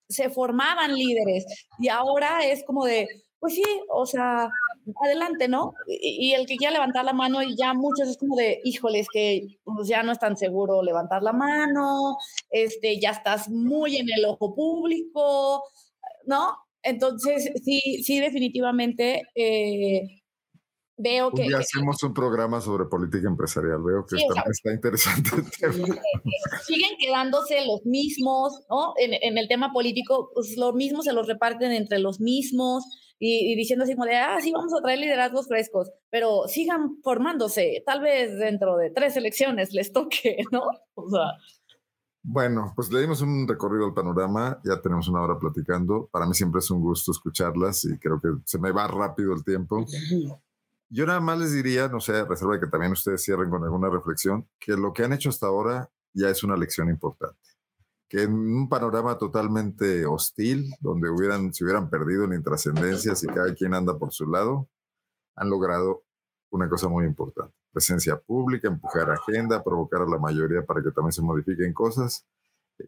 se 0.10 0.30
formaban 0.30 0.95
líderes 0.95 1.45
y 1.80 1.89
ahora 1.89 2.45
es 2.45 2.64
como 2.66 2.86
de, 2.86 3.07
pues 3.39 3.53
sí, 3.55 3.64
o 3.89 4.05
sea, 4.05 4.49
adelante, 5.03 5.47
¿no? 5.47 5.74
Y, 5.88 6.34
el 6.34 6.45
que 6.45 6.57
quiera 6.57 6.74
levantar 6.74 7.05
la 7.05 7.14
mano 7.14 7.41
y 7.43 7.55
ya 7.55 7.74
muchos 7.74 8.10
es 8.10 8.18
como 8.18 8.36
de, 8.36 8.60
híjoles, 8.64 9.07
que 9.14 9.60
pues 9.64 9.88
ya 9.88 10.03
no 10.03 10.12
es 10.12 10.20
tan 10.20 10.38
seguro 10.38 10.84
levantar 10.84 11.24
la 11.24 11.34
mano, 11.34 12.18
este, 12.49 12.99
ya 12.99 13.12
estás 13.12 13.49
muy 13.49 13.97
en 13.97 14.07
el 14.10 14.26
ojo 14.26 14.55
público, 14.55 15.64
¿no? 16.26 16.55
Entonces, 16.82 17.51
sí, 17.64 18.03
sí, 18.03 18.20
definitivamente 18.20 19.24
eh, 19.36 20.19
veo 21.00 21.32
que... 21.32 21.50
Ya 21.50 21.60
hacemos 21.60 22.04
un 22.04 22.14
programa 22.14 22.62
sobre 22.62 22.86
política 22.86 23.28
empresarial, 23.28 23.82
veo 23.82 24.06
que 24.06 24.18
está, 24.18 24.72
interesante 24.72 25.30
el 25.36 25.50
tema. 25.50 25.88
Siguen 26.66 26.91
quedándose 27.00 27.66
los 27.66 27.86
mismos, 27.86 28.62
¿no? 28.70 28.93
En, 28.97 29.38
el 29.38 29.47
tema 29.47 29.72
político, 29.72 30.30
pues 30.34 30.56
los 30.58 30.76
mismos 30.76 31.06
se 31.06 31.14
los 31.14 31.28
reparten 31.28 31.72
entre 31.72 32.00
los 32.00 32.20
mismos 32.20 32.84
y, 33.18 33.56
diciendo 33.56 33.84
así 33.84 33.95
como 33.95 34.06
de, 34.06 34.18
ah, 34.18 34.38
sí, 34.41 34.52
vamos 34.52 34.74
a 34.74 34.82
traer 34.82 35.00
liderazgos 35.00 35.47
frescos, 35.47 35.91
pero 36.10 36.47
sigan 36.47 37.02
formándose, 37.02 37.82
tal 37.86 38.02
vez 38.02 38.38
dentro 38.38 38.78
de 38.78 38.91
tres 38.91 39.16
elecciones 39.18 39.74
les 39.74 39.91
toque, 39.91 40.38
¿no? 40.52 40.64
O 40.95 41.10
sea... 41.10 41.32
Bueno, 42.22 42.74
pues 42.76 42.91
le 42.91 43.00
dimos 43.00 43.22
un 43.22 43.47
recorrido 43.47 43.86
al 43.86 43.93
panorama, 43.93 44.60
ya 44.66 44.82
tenemos 44.82 45.08
una 45.08 45.22
hora 45.22 45.39
platicando. 45.39 46.10
Para 46.12 46.26
mí 46.26 46.34
siempre 46.34 46.60
es 46.60 46.70
un 46.70 46.82
gusto 46.82 47.14
escucharlas 47.14 47.86
y 47.86 47.97
creo 47.97 48.20
que 48.20 48.28
se 48.43 48.60
me 48.60 48.74
va 48.74 48.88
rápido 48.88 49.34
el 49.34 49.43
tiempo. 49.45 49.86
Yo 50.90 51.06
nada 51.06 51.20
más 51.20 51.38
les 51.38 51.54
diría, 51.54 51.88
no 51.88 52.00
sé, 52.00 52.26
reserva 52.26 52.56
de 52.56 52.62
que 52.62 52.68
también 52.68 52.92
ustedes 52.92 53.24
cierren 53.24 53.50
con 53.50 53.64
alguna 53.64 53.90
reflexión, 53.90 54.48
que 54.60 54.74
lo 54.74 54.92
que 54.92 55.04
han 55.04 55.14
hecho 55.14 55.30
hasta 55.30 55.48
ahora 55.48 55.90
ya 56.14 56.30
es 56.30 56.44
una 56.44 56.58
lección 56.58 56.90
importante. 56.90 57.38
Que 58.08 58.24
en 58.24 58.34
un 58.34 58.68
panorama 58.68 59.18
totalmente 59.18 60.06
hostil, 60.08 60.74
donde 60.80 61.10
hubieran, 61.10 61.54
se 61.54 61.64
hubieran 61.64 61.92
perdido 61.92 62.24
en 62.26 62.34
intrascendencias 62.34 63.24
y 63.24 63.28
cada 63.28 63.54
quien 63.54 63.76
anda 63.76 64.00
por 64.00 64.12
su 64.12 64.26
lado, 64.26 64.68
han 65.36 65.50
logrado 65.50 66.04
una 66.50 66.68
cosa 66.68 66.88
muy 66.88 67.06
importante. 67.06 67.54
Presencia 67.72 68.18
pública, 68.18 68.68
empujar 68.68 69.12
agenda, 69.12 69.64
provocar 69.64 70.02
a 70.02 70.10
la 70.10 70.18
mayoría 70.18 70.66
para 70.66 70.82
que 70.82 70.92
también 70.92 71.12
se 71.12 71.22
modifiquen 71.22 71.72
cosas. 71.72 72.26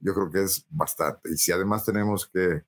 Yo 0.01 0.13
creo 0.15 0.31
que 0.31 0.41
es 0.41 0.65
bastante. 0.69 1.29
Y 1.31 1.37
si 1.37 1.51
además 1.51 1.85
tenemos 1.85 2.27
que 2.27 2.63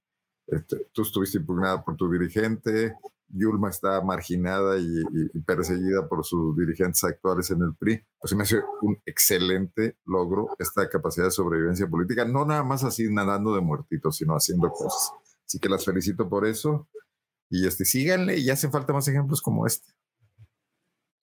este, 0.48 0.88
tú 0.92 1.02
estuviste 1.02 1.38
impugnada 1.40 1.84
por 1.84 1.96
tu 1.96 2.12
dirigente, 2.12 2.96
Yulma 3.34 3.70
está 3.70 4.02
marginada 4.02 4.78
y, 4.78 5.40
perseguida 5.46 6.08
por 6.08 6.24
sus 6.24 6.56
dirigentes 6.56 7.04
actuales 7.04 7.50
en 7.52 7.62
el 7.62 7.76
PRI, 7.76 8.06
pues 8.20 8.34
me 8.36 8.44
hace 8.44 8.62
un 8.82 9.02
excelente 9.06 9.98
logro 10.06 10.50
esta 10.60 10.88
capacidad 10.90 11.26
de 11.26 11.32
sobrevivencia 11.32 11.88
política, 11.88 12.26
no 12.26 12.46
nada 12.46 12.64
más 12.64 12.84
así 12.84 13.12
nadando 13.12 13.56
de 13.56 13.62
muertitos, 13.62 14.18
sino 14.18 14.34
haciendo 14.34 14.70
cosas. 14.70 15.14
Así 15.46 15.60
que 15.60 15.70
las 15.70 15.84
felicito 15.84 16.30
por 16.30 16.46
eso 16.46 16.88
y 17.50 17.68
este, 17.68 17.86
síganle 17.86 18.38
y 18.38 18.50
hacen 18.50 18.72
falta 18.72 18.94
más 18.94 19.08
ejemplos 19.08 19.42
como 19.42 19.68
este. 19.68 19.92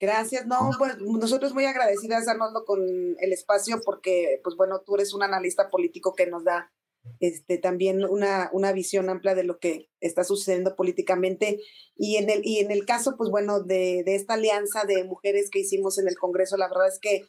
Gracias, 0.00 0.46
no, 0.46 0.70
pues 0.78 0.96
nosotros 0.98 1.52
muy 1.52 1.66
agradecidas, 1.66 2.26
Arnoldo, 2.26 2.64
con 2.64 2.80
el 2.80 3.32
espacio 3.32 3.80
porque, 3.84 4.40
pues 4.42 4.56
bueno, 4.56 4.80
tú 4.80 4.94
eres 4.94 5.12
un 5.12 5.22
analista 5.22 5.68
político 5.68 6.14
que 6.14 6.26
nos 6.26 6.42
da 6.42 6.72
este, 7.20 7.59
también 7.59 8.05
una, 8.05 8.51
una 8.53 8.72
visión 8.72 9.09
amplia 9.09 9.34
de 9.34 9.44
lo 9.44 9.59
que 9.59 9.88
está 10.01 10.24
sucediendo 10.24 10.76
políticamente. 10.76 11.61
Y 11.96 12.16
en 12.16 12.30
el, 12.30 12.40
y 12.44 12.59
en 12.59 12.70
el 12.70 12.84
caso, 12.86 13.16
pues 13.16 13.30
bueno, 13.30 13.61
de, 13.61 14.03
de 14.05 14.14
esta 14.14 14.34
alianza 14.34 14.84
de 14.84 15.05
mujeres 15.05 15.51
que 15.51 15.61
hicimos 15.61 15.98
en 15.98 16.09
el 16.09 16.16
Congreso, 16.16 16.57
la 16.57 16.68
verdad 16.68 16.88
es 16.88 16.98
que, 17.01 17.26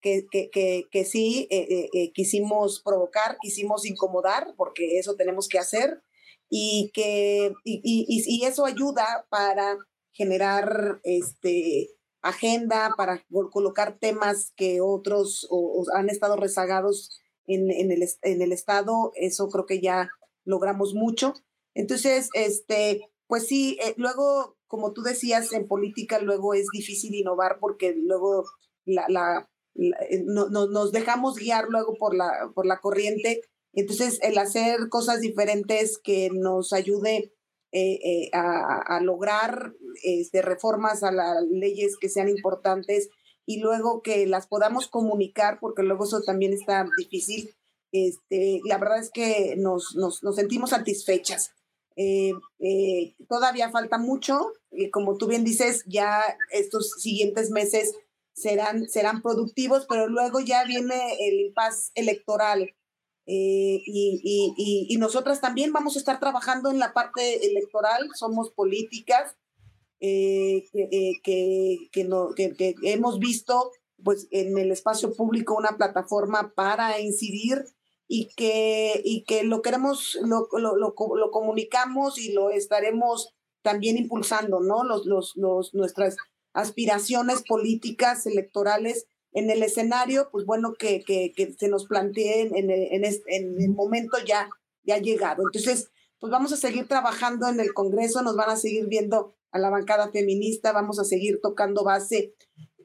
que, 0.00 0.26
que, 0.30 0.84
que, 0.90 1.04
sí, 1.04 1.48
eh, 1.50 1.66
eh, 1.70 1.88
eh, 1.94 2.12
quisimos 2.12 2.82
provocar, 2.82 3.38
quisimos 3.40 3.86
incomodar, 3.86 4.54
porque 4.56 4.98
eso 4.98 5.16
tenemos 5.16 5.48
que 5.48 5.58
hacer, 5.58 6.02
y 6.50 6.90
que 6.94 7.52
y, 7.64 7.80
y, 7.82 8.22
y 8.26 8.44
eso 8.44 8.66
ayuda 8.66 9.26
para 9.30 9.78
generar 10.12 11.00
este 11.04 11.90
agenda 12.24 12.94
para 12.96 13.24
colocar 13.52 13.98
temas 13.98 14.52
que 14.56 14.80
otros 14.80 15.46
han 15.94 16.08
estado 16.08 16.36
rezagados 16.36 17.20
en, 17.46 17.70
en, 17.70 17.90
el, 17.90 18.08
en 18.22 18.42
el 18.42 18.52
Estado. 18.52 19.12
Eso 19.14 19.48
creo 19.48 19.66
que 19.66 19.80
ya 19.80 20.10
logramos 20.44 20.94
mucho. 20.94 21.34
Entonces, 21.74 22.28
este, 22.34 23.08
pues 23.26 23.46
sí, 23.46 23.78
eh, 23.82 23.94
luego, 23.96 24.56
como 24.66 24.92
tú 24.92 25.02
decías, 25.02 25.52
en 25.52 25.66
política 25.66 26.18
luego 26.20 26.54
es 26.54 26.66
difícil 26.72 27.14
innovar 27.14 27.58
porque 27.60 27.94
luego 27.96 28.44
la, 28.84 29.06
la, 29.08 29.50
eh, 29.76 30.22
no, 30.24 30.48
nos 30.48 30.92
dejamos 30.92 31.36
guiar 31.36 31.66
luego 31.68 31.94
por 31.98 32.14
la, 32.14 32.50
por 32.54 32.66
la 32.66 32.78
corriente. 32.80 33.42
Entonces, 33.72 34.20
el 34.22 34.38
hacer 34.38 34.88
cosas 34.88 35.20
diferentes 35.20 35.98
que 35.98 36.30
nos 36.32 36.72
ayude 36.72 37.32
eh, 37.76 37.98
eh, 38.04 38.30
a, 38.32 39.00
lograr 39.00 39.72
este, 40.04 40.42
reformas 40.42 41.02
a 41.02 41.10
las 41.10 41.42
leyes 41.50 41.96
que 42.00 42.08
sean 42.08 42.28
importantes 42.28 43.08
y 43.46 43.60
luego 43.60 44.02
que 44.02 44.26
las 44.26 44.46
podamos 44.46 44.88
comunicar, 44.88 45.58
porque 45.60 45.82
luego 45.82 46.04
eso 46.04 46.22
también 46.22 46.52
está 46.52 46.86
difícil. 46.96 47.54
Este, 47.92 48.60
la 48.64 48.78
verdad 48.78 48.98
es 48.98 49.10
que 49.10 49.54
nos, 49.56 49.94
nos, 49.94 50.20
sentimos 50.34 50.70
satisfechas. 50.70 51.52
Eh, 51.96 52.32
todavía 53.28 53.70
falta 53.70 53.98
mucho, 53.98 54.52
y 54.70 54.90
como 54.90 55.16
tú 55.16 55.26
bien 55.26 55.44
dices, 55.44 55.84
ya 55.86 56.22
estos 56.50 56.90
siguientes 56.98 57.50
meses 57.50 57.94
serán, 58.34 58.88
serán 58.88 59.22
productivos, 59.22 59.86
pero 59.88 60.08
luego 60.08 60.40
ya 60.40 60.64
viene 60.64 61.16
el 61.20 61.40
impas 61.40 61.92
electoral 61.94 62.74
eh, 63.26 63.80
y, 63.86 64.86
y, 64.88 64.96
nosotras 64.98 65.40
también 65.40 65.72
vamos 65.72 65.96
a 65.96 65.98
estar 65.98 66.20
trabajando 66.20 66.70
en 66.70 66.78
la 66.78 66.92
parte 66.92 67.46
electoral, 67.46 68.10
somos 68.14 68.50
políticas 68.50 69.34
eh, 70.06 70.68
eh, 70.74 71.12
que, 71.22 71.88
que, 71.90 72.04
no, 72.04 72.34
que, 72.34 72.74
hemos 72.82 73.18
visto 73.18 73.70
pues, 74.02 74.28
en 74.30 74.58
el 74.58 74.70
espacio 74.70 75.14
público 75.14 75.56
una 75.56 75.78
plataforma 75.78 76.52
para 76.54 77.00
incidir 77.00 77.64
y 78.06 78.28
que, 78.36 79.00
y 79.02 79.24
que 79.24 79.44
lo 79.44 79.62
queremos, 79.62 80.18
lo, 80.22 80.46
lo, 80.52 80.76
lo, 80.76 80.94
lo 80.94 81.30
comunicamos 81.30 82.18
y 82.18 82.32
lo 82.32 82.50
estaremos 82.50 83.34
también 83.62 83.96
impulsando, 83.96 84.60
¿no? 84.60 84.84
Los, 84.84 85.06
los, 85.06 85.32
los, 85.36 85.72
nuestras 85.72 86.16
aspiraciones 86.52 87.42
políticas 87.42 88.26
electorales 88.26 89.06
en 89.32 89.48
el 89.48 89.62
escenario, 89.62 90.28
pues 90.30 90.44
bueno, 90.44 90.74
que, 90.78 91.02
que, 91.02 91.54
se 91.58 91.68
nos 91.68 91.86
planteen 91.86 92.54
en, 92.54 92.70
en, 92.70 93.04
en, 93.04 93.60
el 93.62 93.70
momento 93.70 94.18
ya, 94.26 94.50
ya 94.82 94.98
llegado. 94.98 95.44
Entonces, 95.44 95.88
pues 96.20 96.30
vamos 96.30 96.52
a 96.52 96.58
seguir 96.58 96.86
trabajando 96.88 97.48
en 97.48 97.58
el 97.58 97.72
Congreso, 97.72 98.20
nos 98.20 98.36
van 98.36 98.50
a 98.50 98.56
seguir 98.56 98.86
viendo 98.86 99.34
a 99.54 99.58
la 99.60 99.70
bancada 99.70 100.10
feminista, 100.10 100.72
vamos 100.72 100.98
a 100.98 101.04
seguir 101.04 101.38
tocando 101.40 101.84
base 101.84 102.34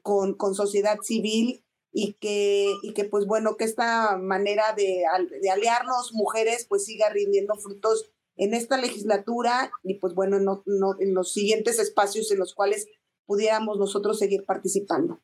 con, 0.02 0.34
con 0.34 0.54
sociedad 0.54 0.98
civil 1.02 1.64
y 1.92 2.12
que, 2.20 2.72
y 2.84 2.92
que 2.92 3.04
pues 3.04 3.26
bueno, 3.26 3.56
que 3.56 3.64
esta 3.64 4.16
manera 4.16 4.72
de, 4.76 5.02
de 5.42 5.50
aliarnos 5.50 6.12
mujeres 6.14 6.66
pues 6.68 6.84
siga 6.84 7.10
rindiendo 7.10 7.54
frutos 7.56 8.12
en 8.36 8.54
esta 8.54 8.78
legislatura 8.78 9.72
y 9.82 9.98
pues 9.98 10.14
bueno, 10.14 10.38
no, 10.38 10.62
no, 10.64 10.94
en 11.00 11.12
los 11.12 11.32
siguientes 11.32 11.80
espacios 11.80 12.30
en 12.30 12.38
los 12.38 12.54
cuales 12.54 12.86
pudiéramos 13.26 13.76
nosotros 13.76 14.20
seguir 14.20 14.44
participando. 14.44 15.20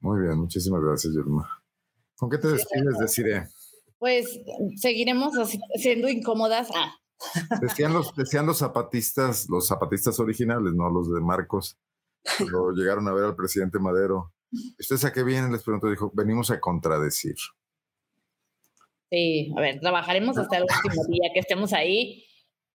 Muy 0.00 0.22
bien, 0.22 0.38
muchísimas 0.38 0.82
gracias, 0.82 1.14
Yulma. 1.14 1.48
¿Con 2.16 2.30
qué 2.30 2.38
te 2.38 2.48
despides, 2.48 2.98
Desiree? 2.98 3.46
Pues 4.00 4.26
seguiremos 4.74 5.34
siendo 5.76 6.08
incómodas. 6.08 6.68
Ah. 6.74 6.96
Decían 7.60 7.92
los, 7.92 8.14
decían 8.14 8.46
los 8.46 8.58
zapatistas, 8.58 9.48
los 9.48 9.66
zapatistas 9.66 10.20
originales, 10.20 10.74
no 10.74 10.90
los 10.90 11.12
de 11.12 11.20
Marcos, 11.20 11.78
cuando 12.38 12.70
llegaron 12.76 13.08
a 13.08 13.12
ver 13.12 13.24
al 13.24 13.36
presidente 13.36 13.78
Madero. 13.78 14.32
¿Ustedes 14.78 15.04
a 15.04 15.12
qué 15.12 15.22
vienen? 15.22 15.52
Les 15.52 15.62
preguntó, 15.62 15.88
dijo, 15.88 16.10
venimos 16.14 16.50
a 16.50 16.60
contradecir. 16.60 17.36
Sí, 19.10 19.52
a 19.56 19.60
ver, 19.60 19.80
trabajaremos 19.80 20.36
hasta 20.38 20.58
el 20.58 20.64
último 20.84 21.04
día 21.08 21.30
que 21.32 21.40
estemos 21.40 21.72
ahí 21.72 22.26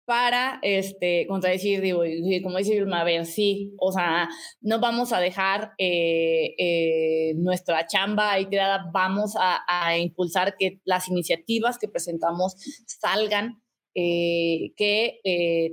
para 0.10 0.58
este, 0.64 1.28
contradecir, 1.28 1.82
digo, 1.82 2.02
como 2.42 2.58
dice 2.58 2.74
Vilma, 2.74 3.02
a 3.02 3.04
ver, 3.04 3.28
sí, 3.28 3.76
o 3.78 3.92
sea, 3.92 4.28
no 4.60 4.80
vamos 4.80 5.14
a 5.14 5.20
dejar 5.20 5.74
eh, 5.78 6.56
eh, 6.58 7.34
nuestra 7.36 7.86
chamba 7.86 8.32
ahí 8.32 8.48
tirada, 8.48 8.90
vamos 8.92 9.36
a, 9.40 9.96
impulsar 10.00 10.56
que 10.58 10.82
las 10.84 11.10
iniciativas 11.10 11.78
que 11.78 11.88
presentamos 11.88 12.56
salgan, 12.88 13.62
eh, 13.96 14.72
que 14.78 15.20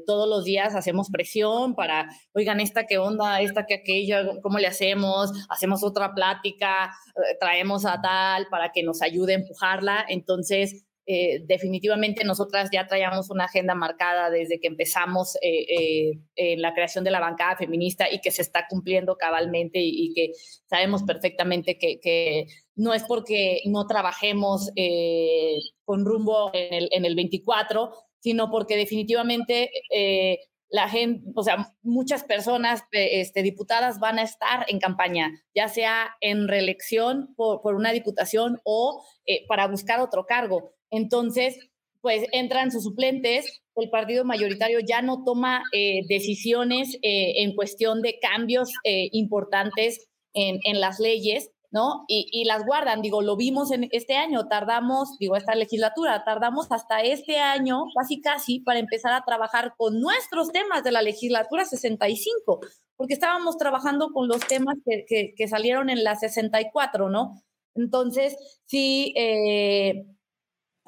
todos 0.06 0.28
los 0.28 0.44
días 0.44 0.74
hacemos 0.74 1.10
presión 1.10 1.74
para, 1.74 2.08
oigan, 2.32 2.60
esta 2.60 2.86
qué 2.86 2.98
onda, 2.98 3.40
esta 3.40 3.66
que 3.66 3.74
aquella, 3.74 4.40
¿cómo 4.42 4.58
le 4.58 4.66
hacemos? 4.66 5.30
Hacemos 5.48 5.84
otra 5.84 6.14
plática, 6.14 6.92
traemos 7.40 7.84
a 7.86 8.00
tal 8.00 8.46
para 8.48 8.72
que 8.72 8.82
nos 8.82 9.02
ayude 9.02 9.34
a 9.34 9.36
empujarla, 9.36 10.04
entonces 10.08 10.86
eh, 11.08 11.44
definitivamente 11.46 12.24
nosotras 12.24 12.68
ya 12.72 12.88
traíamos 12.88 13.30
una 13.30 13.44
agenda 13.44 13.76
marcada 13.76 14.28
desde 14.28 14.58
que 14.58 14.66
empezamos 14.66 15.36
eh, 15.40 15.64
eh, 15.68 16.20
en 16.34 16.60
la 16.60 16.74
creación 16.74 17.04
de 17.04 17.12
la 17.12 17.20
bancada 17.20 17.56
feminista 17.56 18.12
y 18.12 18.20
que 18.20 18.32
se 18.32 18.42
está 18.42 18.66
cumpliendo 18.68 19.16
cabalmente 19.16 19.78
y, 19.80 20.12
que 20.14 20.32
sabemos 20.68 21.04
perfectamente 21.04 21.78
que, 21.78 22.46
no 22.74 22.92
es 22.92 23.04
porque 23.04 23.62
no 23.66 23.86
trabajemos 23.86 24.70
con 25.84 26.04
rumbo 26.04 26.50
en 26.52 26.74
el, 26.74 26.88
en 26.90 27.04
el 27.04 27.14
24, 27.14 27.92
sino 28.26 28.50
porque 28.50 28.74
definitivamente 28.76 29.70
la 30.68 30.88
gente, 30.88 31.22
o 31.36 31.44
sea, 31.44 31.72
muchas 31.82 32.24
personas, 32.24 32.82
este, 32.90 33.44
diputadas 33.44 34.00
van 34.00 34.18
a 34.18 34.24
estar 34.24 34.66
en 34.66 34.80
campaña, 34.80 35.30
ya 35.54 35.68
sea 35.68 36.16
en 36.20 36.48
reelección 36.48 37.34
por, 37.36 37.62
por 37.62 37.76
una 37.76 37.92
diputación 37.92 38.60
o 38.64 39.04
para 39.46 39.68
buscar 39.68 40.00
otro 40.00 40.26
cargo. 40.26 40.72
Entonces, 40.90 41.56
pues 42.06 42.24
entran 42.32 42.70
sus 42.70 42.84
suplentes, 42.84 43.62
el 43.74 43.90
partido 43.90 44.24
mayoritario 44.24 44.78
ya 44.78 45.02
no 45.02 45.24
toma 45.24 45.62
eh, 45.72 46.02
decisiones 46.08 46.94
eh, 47.02 47.42
en 47.42 47.54
cuestión 47.54 48.00
de 48.00 48.18
cambios 48.20 48.72
eh, 48.84 49.08
importantes 49.12 50.06
en, 50.32 50.60
en, 50.64 50.80
las 50.80 51.00
leyes, 51.00 51.50
¿no? 51.70 52.04
Y, 52.08 52.44
las 52.44 52.64
guardan, 52.64 53.02
digo, 53.02 53.22
lo 53.22 53.36
vimos 53.36 53.70
en 53.70 53.88
este 53.92 54.14
año, 54.14 54.48
tardamos, 54.48 55.18
digo, 55.18 55.36
esta 55.36 55.54
legislatura, 55.54 56.24
tardamos 56.24 56.66
hasta 56.70 57.02
este 57.02 57.38
año, 57.38 57.84
casi 57.96 58.20
casi, 58.20 58.60
para 58.60 58.78
empezar 58.78 59.12
a 59.12 59.24
trabajar 59.24 59.74
con 59.76 60.00
nuestros 60.00 60.52
temas 60.52 60.84
de 60.84 60.92
la 60.92 61.02
legislatura 61.02 61.64
65, 61.64 62.60
porque 62.96 63.14
estábamos 63.14 63.58
trabajando 63.58 64.10
con 64.12 64.28
los 64.28 64.40
temas 64.40 64.76
que, 64.84 65.48
salieron 65.48 65.90
en 65.90 66.04
la 66.04 66.16
64, 66.16 67.08
¿no? 67.08 67.42
Entonces, 67.74 68.36
sí, 68.64 69.12
eh, 69.16 70.06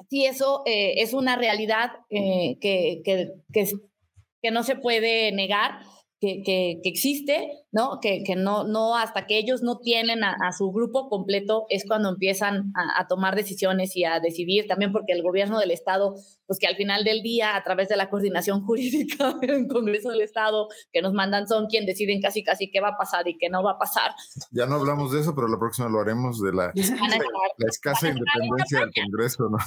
sí 0.09 0.25
eso 0.25 0.63
eh, 0.65 0.95
es 0.97 1.13
una 1.13 1.35
realidad 1.35 1.91
eh, 2.09 2.57
que, 2.59 3.01
que, 3.03 4.51
no 4.51 4.63
se 4.63 4.75
puede 4.75 5.31
negar, 5.31 5.79
que, 6.19 6.41
que, 6.43 6.81
existe, 6.83 7.49
¿no? 7.71 7.99
Que, 8.01 8.23
que 8.25 8.35
no, 8.35 8.65
no, 8.65 8.97
hasta 8.97 9.25
que 9.25 9.37
ellos 9.37 9.61
no 9.61 9.79
tienen 9.79 10.23
a, 10.23 10.51
su 10.51 10.71
grupo 10.71 11.07
completo 11.09 11.65
es 11.69 11.85
cuando 11.87 12.09
empiezan 12.09 12.73
a, 12.75 13.07
tomar 13.07 13.35
decisiones 13.35 13.95
y 13.95 14.03
a 14.03 14.19
decidir, 14.19 14.67
también 14.67 14.91
porque 14.91 15.13
el 15.13 15.23
gobierno 15.23 15.59
del 15.59 15.71
Estado, 15.71 16.15
pues 16.45 16.59
que 16.59 16.67
al 16.67 16.75
final 16.75 17.03
del 17.03 17.21
día, 17.21 17.55
a 17.55 17.63
través 17.63 17.87
de 17.87 17.95
la 17.95 18.09
coordinación 18.09 18.61
jurídica 18.65 19.37
en 19.41 19.67
Congreso 19.67 20.09
del 20.09 20.21
Estado, 20.21 20.67
que 20.91 21.01
nos 21.01 21.13
mandan, 21.13 21.47
son 21.47 21.67
quien 21.67 21.85
deciden 21.85 22.21
casi 22.21 22.43
casi 22.43 22.69
qué 22.69 22.81
va 22.81 22.89
a 22.89 22.97
pasar 22.97 23.27
y 23.27 23.37
qué 23.37 23.49
no 23.49 23.63
va 23.63 23.71
a 23.71 23.77
pasar. 23.77 24.11
Ya 24.51 24.65
no 24.65 24.75
hablamos 24.75 25.13
de 25.13 25.21
eso, 25.21 25.33
pero 25.33 25.47
la 25.47 25.57
próxima 25.57 25.87
lo 25.87 26.01
haremos 26.01 26.41
de 26.41 26.51
la, 26.51 26.73
la 26.75 27.67
escasa 27.67 28.09
independencia 28.09 28.79
del 28.79 28.91
Congreso, 28.93 29.49
¿no? 29.49 29.57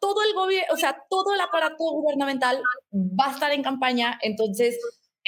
todo 0.00 0.22
el 0.22 0.34
gobierno, 0.34 0.74
o 0.74 0.76
sea, 0.76 1.04
todo 1.08 1.32
el 1.32 1.40
aparato 1.40 1.76
gubernamental 1.78 2.60
va 2.92 3.26
a 3.26 3.30
estar 3.30 3.52
en 3.52 3.62
campaña, 3.62 4.18
entonces 4.22 4.78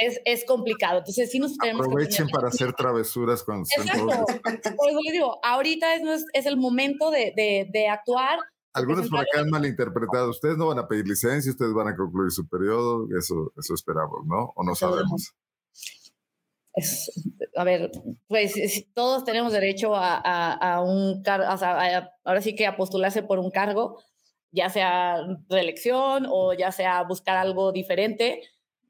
es, 0.07 0.21
es 0.25 0.45
complicado. 0.45 0.99
Entonces, 0.99 1.31
sí 1.31 1.39
nos 1.39 1.57
tenemos 1.57 1.87
Aprovechen 1.87 2.29
para 2.29 2.49
hacer 2.49 2.73
travesuras 2.73 3.43
con 3.43 3.61
Exacto. 3.61 4.07
Por 4.77 4.91
eso 4.91 4.99
les 5.05 5.13
digo, 5.13 5.39
ahorita 5.43 5.95
es, 5.95 6.25
es 6.33 6.47
el 6.47 6.57
momento 6.57 7.11
de, 7.11 7.33
de, 7.37 7.69
de 7.73 7.89
actuar. 7.89 8.39
Algunos 8.75 9.09
por 9.09 9.21
acá 9.21 9.41
han 9.41 9.51
malinterpretado. 9.51 10.31
Ustedes 10.31 10.57
no 10.57 10.67
van 10.67 10.79
a 10.79 10.89
pedir 10.89 11.07
licencia, 11.07 11.53
ustedes 11.53 11.75
van 11.75 11.89
a 11.89 11.97
concluir 11.97 12.31
su 12.31 12.49
periodo. 12.49 13.07
Eso, 13.19 13.53
eso 13.57 13.75
esperamos, 13.75 14.27
¿no? 14.27 14.53
O 14.57 14.65
no 14.65 14.75
sabemos. 14.75 15.35
Es, 16.75 17.13
a 17.55 17.65
ver, 17.65 17.91
pues 18.29 18.55
todos 18.95 19.25
tenemos 19.25 19.53
derecho 19.53 19.95
a, 19.95 20.17
a, 20.17 20.53
a 20.53 20.81
un 20.81 21.23
cargo, 21.23 21.55
sea, 21.59 22.11
ahora 22.25 22.41
sí 22.41 22.55
que 22.55 22.67
a 22.67 22.77
postularse 22.77 23.23
por 23.23 23.39
un 23.39 23.51
cargo, 23.51 24.03
ya 24.53 24.71
sea 24.71 25.19
reelección 25.51 26.27
o 26.31 26.55
ya 26.55 26.73
sea 26.73 27.03
buscar 27.03 27.37
algo 27.37 27.73
diferente 27.73 28.41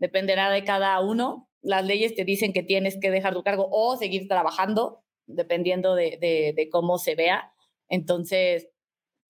dependerá 0.03 0.51
de 0.51 0.65
cada 0.65 1.01
uno. 1.01 1.49
Las 1.62 1.87
leyes 1.87 2.15
te 2.16 2.24
dicen 2.24 2.53
que 2.53 2.65
tienes 2.65 2.99
que 3.01 3.12
dejar 3.12 3.35
tu 3.35 3.45
cargo 3.45 3.69
o 3.70 3.97
seguir 3.97 4.27
trabajando, 4.27 5.05
dependiendo 5.27 5.95
de, 5.95 6.19
de, 6.20 6.69
cómo 6.70 6.99
se 6.99 7.15
vea. 7.15 7.53
Entonces, 7.89 8.66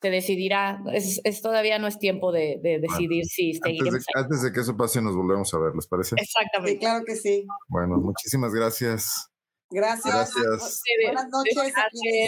se 0.01 0.11
decidirá, 0.11 0.83
es, 0.95 1.43
todavía 1.43 1.79
no 1.79 1.87
es 1.87 1.99
tiempo 1.99 2.33
de, 2.33 2.59
de 2.63 2.79
decidir 2.81 3.27
si 3.27 3.53
seguiremos. 3.53 3.95
Antes 3.95 4.07
de, 4.07 4.21
antes 4.21 4.43
de, 4.43 4.53
que 4.53 4.61
eso 4.61 4.77
pase, 4.77 5.03
nos 5.03 5.15
volvemos 5.15 5.53
a 5.53 5.59
ver, 5.59 5.75
¿les 5.75 5.87
parece? 5.87 6.17
Exactamente. 6.19 6.73
Sí, 6.73 6.79
claro 6.79 7.05
que 7.05 7.17
sí. 7.17 7.47
Bueno, 7.69 7.99
muchísimas 7.99 8.55
gracias. 8.55 9.29
Gracias. 9.71 10.35
Gracias. 10.35 10.83
Buenas 11.05 11.29
noches. 11.29 11.73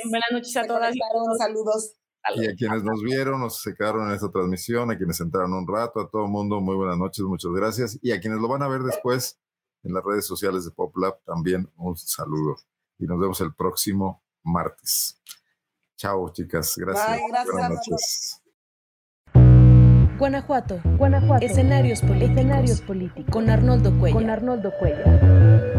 Buenas 0.04 0.30
noches 0.32 0.56
a 0.56 0.66
todas. 0.66 0.94
Saludos. 1.38 1.94
Y 2.36 2.46
a 2.46 2.54
quienes 2.54 2.82
nos 2.82 3.02
vieron, 3.02 3.40
nos 3.40 3.60
se 3.60 3.74
quedaron 3.74 4.08
en 4.08 4.14
esta 4.14 4.30
transmisión, 4.30 4.90
a 4.90 4.96
quienes 4.96 5.20
entraron 5.20 5.52
un 5.52 5.66
rato, 5.66 6.00
a 6.00 6.08
todo 6.08 6.24
el 6.24 6.30
mundo, 6.30 6.60
muy 6.60 6.74
buenas 6.74 6.96
noches, 6.96 7.24
muchas 7.24 7.52
gracias. 7.52 7.98
Y 8.02 8.12
a 8.12 8.20
quienes 8.20 8.40
lo 8.40 8.48
van 8.48 8.62
a 8.62 8.68
ver 8.68 8.82
después 8.82 9.38
en 9.82 9.92
las 9.92 10.02
redes 10.02 10.26
sociales 10.26 10.64
de 10.64 10.70
PopLab, 10.70 11.22
también 11.24 11.70
un 11.76 11.96
saludo. 11.96 12.56
Y 12.98 13.06
nos 13.06 13.20
vemos 13.20 13.40
el 13.40 13.54
próximo 13.54 14.22
martes. 14.42 15.20
Chao, 15.96 16.30
chicas. 16.32 16.74
Gracias. 16.76 17.20
Buenas 17.20 17.70
noches. 17.70 18.40
Guanajuato. 20.18 20.80
Guanajuato. 20.96 21.44
Escenarios 21.44 22.00
políticos. 22.00 22.30
Escenarios 22.30 22.80
políticos. 22.82 23.32
Con 23.32 23.50
Arnoldo 23.50 23.98
Cuello. 23.98 24.16
Con 24.16 24.30
Arnoldo 24.30 24.72
Cuello. 24.78 25.73